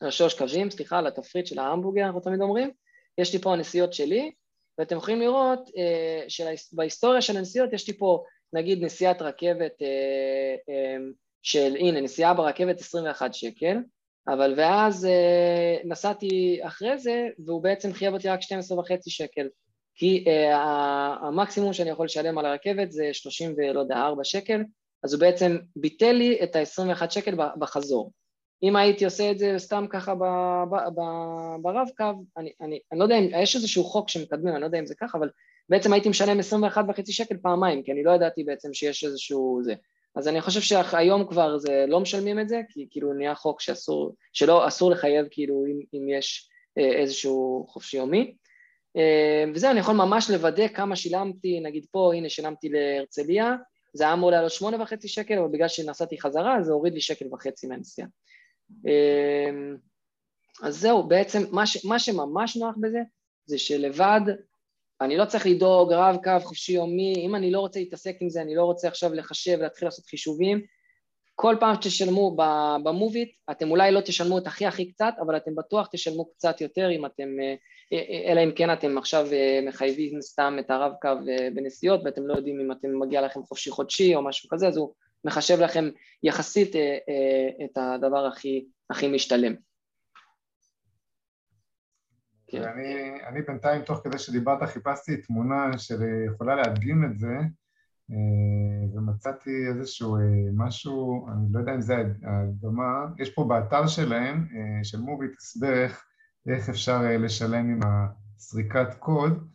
על 0.00 0.08
השלוש 0.08 0.34
קווים, 0.34 0.70
סליחה, 0.70 0.98
על 0.98 1.06
התפריט 1.06 1.46
של 1.46 1.58
ההמבורגר, 1.58 2.06
אנחנו 2.06 2.20
תמיד 2.20 2.40
אומרים. 2.40 2.70
יש 3.18 3.32
לי 3.32 3.38
פה 3.38 3.52
הנסיעות 3.52 3.92
שלי, 3.92 4.32
ואתם 4.78 4.96
יכולים 4.96 5.20
לראות 5.20 5.70
אה, 5.76 6.24
שבהיסטוריה 6.28 7.22
של 7.22 7.36
הנסיעות 7.36 7.72
יש 7.72 7.88
לי 7.88 7.98
פה 7.98 8.24
נגיד 8.52 8.84
נסיעת 8.84 9.22
רכבת 9.22 9.72
של, 11.42 11.76
הנה, 11.78 12.00
נסיעה 12.00 12.34
ברכבת 12.34 12.80
21 12.80 13.34
שקל, 13.34 13.76
אבל 14.28 14.54
ואז 14.56 15.08
נסעתי 15.84 16.58
אחרי 16.62 16.98
זה, 16.98 17.28
והוא 17.44 17.62
בעצם 17.62 17.92
חייב 17.92 18.14
אותי 18.14 18.28
רק 18.28 18.42
12 18.42 18.78
וחצי 18.78 19.10
שקל. 19.10 19.48
כי 19.94 20.24
המקסימום 21.22 21.72
שאני 21.72 21.90
יכול 21.90 22.06
לשלם 22.06 22.38
על 22.38 22.46
הרכבת 22.46 22.92
זה 22.92 23.08
30 23.12 23.54
ולא 23.56 23.80
יודע, 23.80 23.96
4 23.96 24.24
שקל, 24.24 24.62
אז 25.04 25.14
הוא 25.14 25.20
בעצם 25.20 25.56
ביטל 25.76 26.12
לי 26.12 26.38
את 26.42 26.56
ה-21 26.56 27.10
שקל 27.10 27.34
בחזור. 27.58 28.12
אם 28.62 28.76
הייתי 28.76 29.04
עושה 29.04 29.30
את 29.30 29.38
זה 29.38 29.54
סתם 29.58 29.86
ככה 29.90 30.14
ברב-קו, 31.62 32.04
אני, 32.36 32.50
אני, 32.60 32.78
אני 32.92 32.98
לא 32.98 33.04
יודע 33.04 33.18
אם, 33.18 33.28
יש 33.42 33.56
איזשהו 33.56 33.84
חוק 33.84 34.08
שמקדמים, 34.08 34.54
אני 34.54 34.60
לא 34.60 34.66
יודע 34.66 34.78
אם 34.78 34.86
זה 34.86 34.94
ככה, 34.94 35.18
אבל 35.18 35.28
בעצם 35.68 35.92
הייתי 35.92 36.08
משלם 36.08 36.38
21 36.38 36.84
וחצי 36.88 37.12
שקל 37.12 37.36
פעמיים, 37.36 37.82
כי 37.82 37.92
אני 37.92 38.04
לא 38.04 38.10
ידעתי 38.10 38.44
בעצם 38.44 38.74
שיש 38.74 39.04
איזשהו 39.04 39.60
זה. 39.62 39.74
אז 40.16 40.28
אני 40.28 40.40
חושב 40.40 40.60
שהיום 40.60 41.26
כבר 41.26 41.58
זה 41.58 41.84
לא 41.88 42.00
משלמים 42.00 42.40
את 42.40 42.48
זה, 42.48 42.60
כי 42.68 42.86
כאילו 42.90 43.12
נהיה 43.12 43.34
חוק 43.34 43.60
שאסור, 43.60 44.14
שלא, 44.32 44.68
אסור 44.68 44.90
לחייב 44.90 45.26
כאילו 45.30 45.64
אם, 45.66 45.80
אם 45.94 46.08
יש 46.08 46.48
אה, 46.78 46.92
איזשהו 46.92 47.66
חופשי 47.68 47.96
יומי. 47.96 48.34
אה, 48.96 49.44
וזהו, 49.54 49.70
אני 49.70 49.80
יכול 49.80 49.94
ממש 49.94 50.30
לוודא 50.30 50.68
כמה 50.68 50.96
שילמתי, 50.96 51.60
נגיד 51.60 51.86
פה, 51.90 52.12
הנה 52.14 52.28
שילמתי 52.28 52.68
להרצליה, 52.68 53.54
זה 53.94 54.04
היה 54.04 54.12
אמור 54.12 54.30
לעלות 54.30 54.52
שמונה 54.52 54.82
וחצי 54.82 55.08
שקל, 55.08 55.38
אבל 55.38 55.48
בגלל 55.48 55.68
שנסעתי 55.68 56.20
חזרה 56.20 56.62
זה 56.62 56.72
הוריד 56.72 56.94
לי 56.94 57.00
שקל 57.00 57.34
וחצי 57.34 57.66
מהנסיעה. 57.66 58.08
אה, 58.86 59.50
אז 60.62 60.76
זהו, 60.76 61.08
בעצם 61.08 61.42
מה, 61.52 61.66
ש, 61.66 61.84
מה 61.84 61.98
שממש 61.98 62.56
נוח 62.56 62.76
בזה, 62.80 63.00
זה 63.46 63.58
שלבד 63.58 64.20
אני 65.00 65.16
לא 65.16 65.24
צריך 65.24 65.46
לדאוג 65.46 65.92
רב 65.92 66.16
קו 66.24 66.30
חופשי 66.42 66.72
יומי, 66.72 67.14
אם 67.26 67.34
אני 67.34 67.50
לא 67.50 67.60
רוצה 67.60 67.80
להתעסק 67.80 68.16
עם 68.20 68.28
זה, 68.28 68.42
אני 68.42 68.54
לא 68.54 68.64
רוצה 68.64 68.88
עכשיו 68.88 69.14
לחשב 69.14 69.56
ולהתחיל 69.60 69.88
לעשות 69.88 70.06
חישובים, 70.06 70.64
כל 71.34 71.56
פעם 71.60 71.74
שתשלמו 71.74 72.36
במוביט, 72.84 73.28
אתם 73.50 73.70
אולי 73.70 73.92
לא 73.92 74.00
תשלמו 74.00 74.38
את 74.38 74.46
הכי 74.46 74.66
הכי 74.66 74.92
קצת, 74.92 75.14
אבל 75.20 75.36
אתם 75.36 75.54
בטוח 75.54 75.88
תשלמו 75.92 76.32
קצת 76.32 76.60
יותר 76.60 76.90
אם 76.90 77.06
אתם, 77.06 77.28
אה, 77.40 77.54
אה, 77.92 78.32
אלא 78.32 78.44
אם 78.44 78.50
כן 78.56 78.72
אתם 78.72 78.98
עכשיו 78.98 79.26
אה, 79.32 79.60
מחייבים 79.68 80.20
סתם 80.20 80.56
את 80.60 80.70
הרב 80.70 80.92
קו 81.02 81.08
בנסיעות 81.54 82.00
ואתם 82.04 82.26
לא 82.26 82.34
יודעים 82.34 82.60
אם 82.60 82.72
אתם 82.72 82.88
מגיע 83.00 83.22
לכם 83.22 83.42
חופשי 83.42 83.70
חודשי 83.70 84.14
או 84.14 84.22
משהו 84.22 84.48
כזה, 84.48 84.68
אז 84.68 84.76
הוא 84.76 84.92
מחשב 85.24 85.60
לכם 85.60 85.84
יחסית 86.22 86.76
את 87.64 87.78
הדבר 87.78 88.26
הכי, 88.26 88.64
הכי 88.90 89.08
משתלם. 89.08 89.54
כן. 92.54 92.62
ואני 92.62 93.24
אני 93.26 93.42
בינתיים, 93.42 93.82
תוך 93.82 94.00
כדי 94.04 94.18
שדיברת, 94.18 94.62
חיפשתי 94.62 95.16
תמונה 95.16 95.78
שיכולה 95.78 96.54
להדגים 96.54 97.04
את 97.04 97.18
זה, 97.18 97.26
אה, 97.26 97.63
ומצאתי 98.94 99.50
איזשהו 99.68 100.16
אה, 100.16 100.20
משהו, 100.52 101.28
אני 101.32 101.52
לא 101.52 101.58
יודע 101.58 101.74
אם 101.74 101.80
זה 101.80 101.94
ההדגמה, 102.24 103.06
יש 103.18 103.34
פה 103.34 103.44
באתר 103.44 103.86
שלהם, 103.86 104.48
אה, 104.54 104.84
של 104.84 105.00
מוביט, 105.00 105.30
הסבר 105.36 105.86
איך, 106.46 106.68
אפשר 106.68 107.02
לשלם 107.18 107.70
עם 107.70 107.80
הסריקת 107.82 108.94
קוד. 108.98 109.48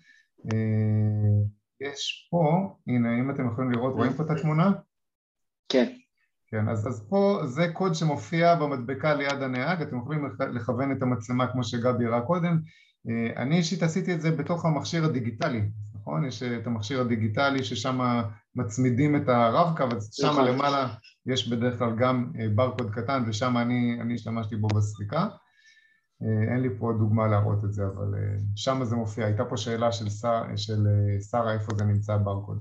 יש 1.82 2.28
פה, 2.32 2.76
הנה, 2.88 3.20
אם 3.20 3.32
אתם 3.32 3.47
יכולים 3.47 3.72
לראות, 3.72 3.93
רואים 3.93 4.14
פה 4.14 4.24
את 4.24 4.30
התמונה? 4.30 4.72
כן. 5.70 5.93
כן, 6.52 6.70
אז, 6.70 6.88
אז 6.88 7.08
פה 7.10 7.41
זה 7.45 7.68
קוד 7.74 7.95
שמופיע 7.95 8.56
במדבקה 8.56 9.14
ליד 9.14 9.41
הנהג, 9.41 9.82
אתם 9.82 9.97
יכולים 9.97 10.26
לכוון 10.54 10.91
את 10.91 11.02
המצלמה 11.02 11.52
כמו 11.52 11.64
שגבי 11.64 12.06
הראה 12.06 12.22
קודם. 12.22 12.60
אה, 13.10 13.41
אני 13.41 13.58
אישית 13.58 13.84
עשיתי 13.84 14.14
את 14.14 14.22
זה 14.22 14.32
בתוך 14.32 14.66
המכשיר 14.66 15.06
הדיגיטלי, 15.06 15.62
נכון? 16.10 16.26
יש 16.26 16.43
את 16.43 16.68
המכשיר 16.68 17.01
הדיגיטלי 17.01 17.64
ששם 17.64 17.99
מצמידים 18.55 19.16
את 19.16 19.30
הרב-קו, 19.30 19.84
אז 19.95 20.10
שם 20.14 20.28
נכון. 20.28 20.47
למעלה 20.47 20.88
יש 21.26 21.47
בדרך 21.47 21.80
כלל 21.80 21.95
גם 21.99 22.32
אה, 22.39 22.45
ברקוד 22.55 22.91
קטן 22.91 23.24
ושם 23.28 23.57
אני, 23.57 24.01
אני 24.01 24.14
השתמשתי 24.14 24.55
בו 24.55 24.68
בסריקה. 24.68 25.28
אה, 26.22 26.53
אין 26.53 26.62
לי 26.62 26.70
פה 26.80 26.91
דוגמה 26.99 27.28
להראות 27.28 27.66
את 27.66 27.74
זה, 27.74 27.84
אבל 27.84 28.07
שם 28.55 28.80
זה 28.84 28.95
מופיע. 28.95 29.26
הייתה 29.26 29.45
פה 29.45 29.57
שאלה 29.57 29.91
של, 29.91 30.10
שר, 30.10 30.41
של 30.55 30.80
שרה 31.32 31.53
איפה 31.53 31.72
זה 31.78 31.84
נמצא 31.84 32.18
ברקוד. 32.18 32.60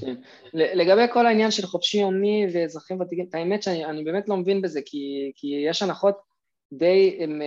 כן. 0.00 0.14
לגבי 0.54 1.02
כל 1.12 1.26
העניין 1.26 1.50
של 1.50 1.66
חופשי 1.66 1.98
יומי 1.98 2.46
ואזרחים 2.54 3.00
ותיקים, 3.00 3.28
האמת 3.32 3.62
שאני 3.62 4.04
באמת 4.04 4.28
לא 4.28 4.36
מבין 4.36 4.62
בזה, 4.62 4.80
כי, 4.86 5.32
כי 5.36 5.46
יש 5.68 5.82
הנחות 5.82 6.29
די, 6.72 7.18
הם, 7.20 7.42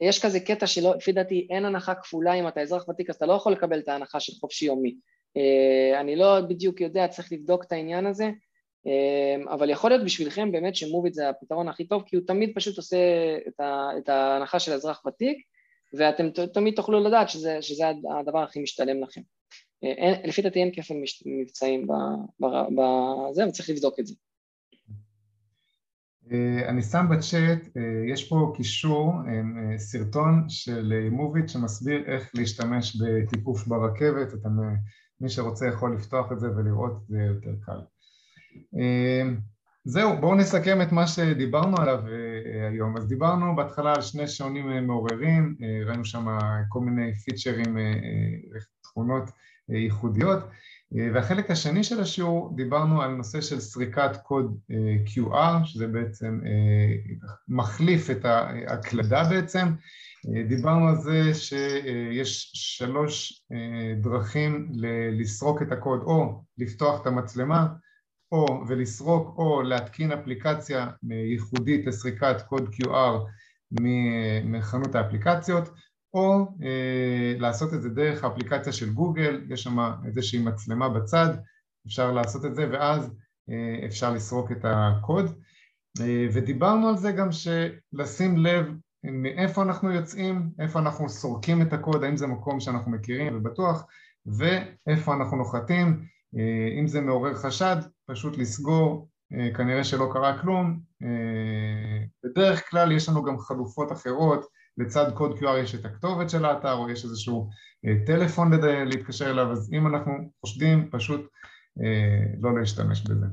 יש 0.00 0.24
כזה 0.24 0.40
קטע 0.40 0.66
שלא, 0.66 0.94
לפי 0.96 1.12
דעתי 1.12 1.46
אין 1.50 1.64
הנחה 1.64 1.94
כפולה 1.94 2.34
אם 2.34 2.48
אתה 2.48 2.60
אזרח 2.60 2.88
ותיק 2.88 3.10
אז 3.10 3.16
אתה 3.16 3.26
לא 3.26 3.32
יכול 3.32 3.52
לקבל 3.52 3.78
את 3.78 3.88
ההנחה 3.88 4.20
של 4.20 4.32
חופשי 4.32 4.64
יומי. 4.64 4.94
אה, 5.36 6.00
אני 6.00 6.16
לא 6.16 6.40
בדיוק 6.40 6.80
יודע, 6.80 7.08
צריך 7.08 7.32
לבדוק 7.32 7.64
את 7.64 7.72
העניין 7.72 8.06
הזה, 8.06 8.30
אה, 8.86 9.52
אבל 9.54 9.70
יכול 9.70 9.90
להיות 9.90 10.04
בשבילכם 10.04 10.52
באמת 10.52 10.76
שמוביט 10.76 11.14
זה 11.14 11.28
הפתרון 11.28 11.68
הכי 11.68 11.84
טוב, 11.84 12.02
כי 12.06 12.16
הוא 12.16 12.26
תמיד 12.26 12.52
פשוט 12.54 12.76
עושה 12.76 12.96
את, 13.48 13.60
ה, 13.60 13.88
את 13.98 14.08
ההנחה 14.08 14.58
של 14.58 14.72
אזרח 14.72 15.06
ותיק, 15.06 15.38
ואתם 15.94 16.30
תמיד 16.54 16.74
תוכלו 16.74 17.00
לדעת 17.00 17.28
שזה, 17.28 17.62
שזה 17.62 17.84
הדבר 18.20 18.38
הכי 18.38 18.62
משתלם 18.62 19.02
לכם. 19.02 19.20
אין, 19.82 20.14
לפי 20.24 20.42
דעתי 20.42 20.60
אין 20.60 20.70
כפל 20.74 20.94
מבצעים 21.26 21.86
בזה, 22.40 23.48
וצריך 23.48 23.70
לבדוק 23.70 24.00
את 24.00 24.06
זה. 24.06 24.14
אה, 26.30 26.68
אני 26.68 26.82
שם 26.82 27.06
בצ'אט, 27.10 27.76
אה, 27.76 28.12
יש 28.12 28.28
פה 28.28 28.52
קישור, 28.56 29.14
אה, 29.28 29.78
סרטון 29.78 30.44
של 30.48 31.08
מוביט 31.10 31.48
שמסביר 31.48 32.02
איך 32.06 32.30
להשתמש 32.34 33.02
בתיקוף 33.02 33.66
ברכבת, 33.66 34.34
אתם, 34.34 34.50
מי 35.20 35.28
שרוצה 35.28 35.66
יכול 35.66 35.94
לפתוח 35.94 36.32
את 36.32 36.40
זה 36.40 36.56
ולראות, 36.56 37.04
זה 37.08 37.18
יותר 37.18 37.54
קל. 37.60 37.80
זהו, 39.84 40.20
בואו 40.20 40.34
נסכם 40.34 40.82
את 40.82 40.92
מה 40.92 41.06
שדיברנו 41.06 41.76
עליו 41.76 42.00
היום. 42.70 42.96
אז 42.96 43.08
דיברנו 43.08 43.56
בהתחלה 43.56 43.94
על 43.94 44.02
שני 44.02 44.28
שעונים 44.28 44.86
מעוררים, 44.86 45.56
ראינו 45.86 46.04
שם 46.04 46.38
כל 46.68 46.80
מיני 46.80 47.14
פיצ'רים, 47.14 47.76
תכונות 48.82 49.30
ייחודיות. 49.68 50.38
והחלק 50.94 51.50
השני 51.50 51.84
של 51.84 52.00
השיעור 52.00 52.52
דיברנו 52.56 53.02
על 53.02 53.10
נושא 53.10 53.40
של 53.40 53.60
סריקת 53.60 54.16
קוד 54.22 54.58
אה, 54.70 54.76
QR, 55.06 55.64
שזה 55.64 55.86
בעצם 55.86 56.40
אה, 56.46 57.14
מחליף 57.48 58.10
את 58.10 58.24
ההקלדה 58.24 59.24
בעצם. 59.30 59.66
אה, 60.28 60.42
דיברנו 60.48 60.88
על 60.88 60.96
זה 60.96 61.34
שיש 61.34 62.50
שלוש 62.54 63.42
דרכים 64.00 64.72
לסרוק 65.12 65.62
את 65.62 65.72
הקוד, 65.72 66.00
או 66.02 66.42
לפתוח 66.58 67.00
את 67.00 67.06
המצלמה, 67.06 67.66
או 68.32 68.46
ולסרוק, 68.68 69.38
או 69.38 69.62
להתקין 69.62 70.12
אפליקציה 70.12 70.86
ייחודית 71.32 71.86
לסריקת 71.86 72.42
קוד 72.48 72.68
QR 72.68 73.26
מחנות 74.44 74.94
האפליקציות, 74.94 75.68
או 76.14 76.46
אה, 76.62 77.34
לעשות 77.38 77.74
את 77.74 77.82
זה 77.82 77.88
דרך 77.88 78.24
האפליקציה 78.24 78.72
של 78.72 78.92
גוגל, 78.92 79.44
יש 79.48 79.62
שם 79.62 79.78
איזושהי 80.06 80.38
מצלמה 80.38 80.88
בצד, 80.88 81.28
אפשר 81.86 82.12
לעשות 82.12 82.44
את 82.44 82.54
זה 82.54 82.68
ואז 82.72 83.10
אה, 83.50 83.86
אפשר 83.86 84.12
לסרוק 84.12 84.52
את 84.52 84.64
הקוד. 84.64 85.26
אה, 86.00 86.26
ודיברנו 86.32 86.88
על 86.88 86.96
זה 86.96 87.12
גם 87.12 87.28
שלשים 87.32 88.36
לב 88.36 88.66
מאיפה 89.04 89.62
אנחנו 89.62 89.92
יוצאים, 89.92 90.50
איפה 90.58 90.78
אנחנו 90.78 91.08
סורקים 91.08 91.62
את 91.62 91.72
הקוד, 91.72 92.04
האם 92.04 92.16
זה 92.16 92.26
מקום 92.26 92.60
שאנחנו 92.60 92.90
מכירים 92.90 93.36
ובטוח, 93.36 93.86
ואיפה 94.26 95.14
אנחנו 95.14 95.36
נוחתים, 95.36 96.04
אה, 96.36 96.80
אם 96.80 96.86
זה 96.86 97.00
מעורר 97.00 97.34
חשד, 97.34 97.76
פשוט 98.06 98.38
לסגור, 98.38 99.08
אה, 99.32 99.54
כנראה 99.54 99.84
שלא 99.84 100.10
קרה 100.12 100.38
כלום. 100.38 100.80
אה, 101.02 102.04
בדרך 102.24 102.70
כלל 102.70 102.92
יש 102.92 103.08
לנו 103.08 103.22
גם 103.22 103.38
חלופות 103.38 103.92
אחרות, 103.92 104.46
לצד 104.78 105.12
קוד 105.14 105.38
QR 105.38 105.58
יש 105.62 105.74
את 105.74 105.84
הכתובת 105.84 106.30
של 106.30 106.44
האתר 106.44 106.72
או 106.72 106.90
יש 106.90 107.04
איזשהו 107.04 107.48
אה, 107.86 108.06
טלפון 108.06 108.50
להתקשר 108.62 109.30
אליו, 109.30 109.52
אז 109.52 109.70
אם 109.72 109.86
אנחנו 109.86 110.12
חושדים, 110.40 110.90
פשוט 110.90 111.20
אה, 111.82 112.24
לא 112.40 112.58
להשתמש 112.58 113.02
בזה. 113.10 113.26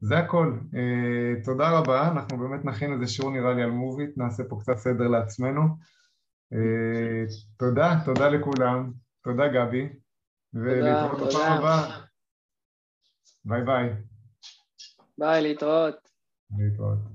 זה 0.00 0.18
הכל. 0.18 0.58
אה, 0.76 1.42
תודה 1.44 1.78
רבה, 1.78 2.08
אנחנו 2.08 2.38
באמת 2.38 2.64
נכין 2.64 2.92
איזה 2.92 3.06
שיעור 3.06 3.32
נראה 3.32 3.54
לי 3.54 3.62
על 3.62 3.70
מוביט, 3.70 4.10
נעשה 4.18 4.42
פה 4.48 4.58
קצת 4.60 4.76
סדר 4.76 5.08
לעצמנו. 5.08 5.62
תודה, 7.58 8.00
תודה 8.04 8.28
לכולם. 8.28 8.92
תודה 9.24 9.48
גבי. 9.48 9.88
ולהתראות 10.54 11.28
בפעם 11.28 11.58
הבאה. 11.58 12.00
ביי 13.44 13.64
ביי. 13.64 13.90
ביי, 15.18 15.42
להתראות. 15.42 15.94
להתראות. 16.58 17.13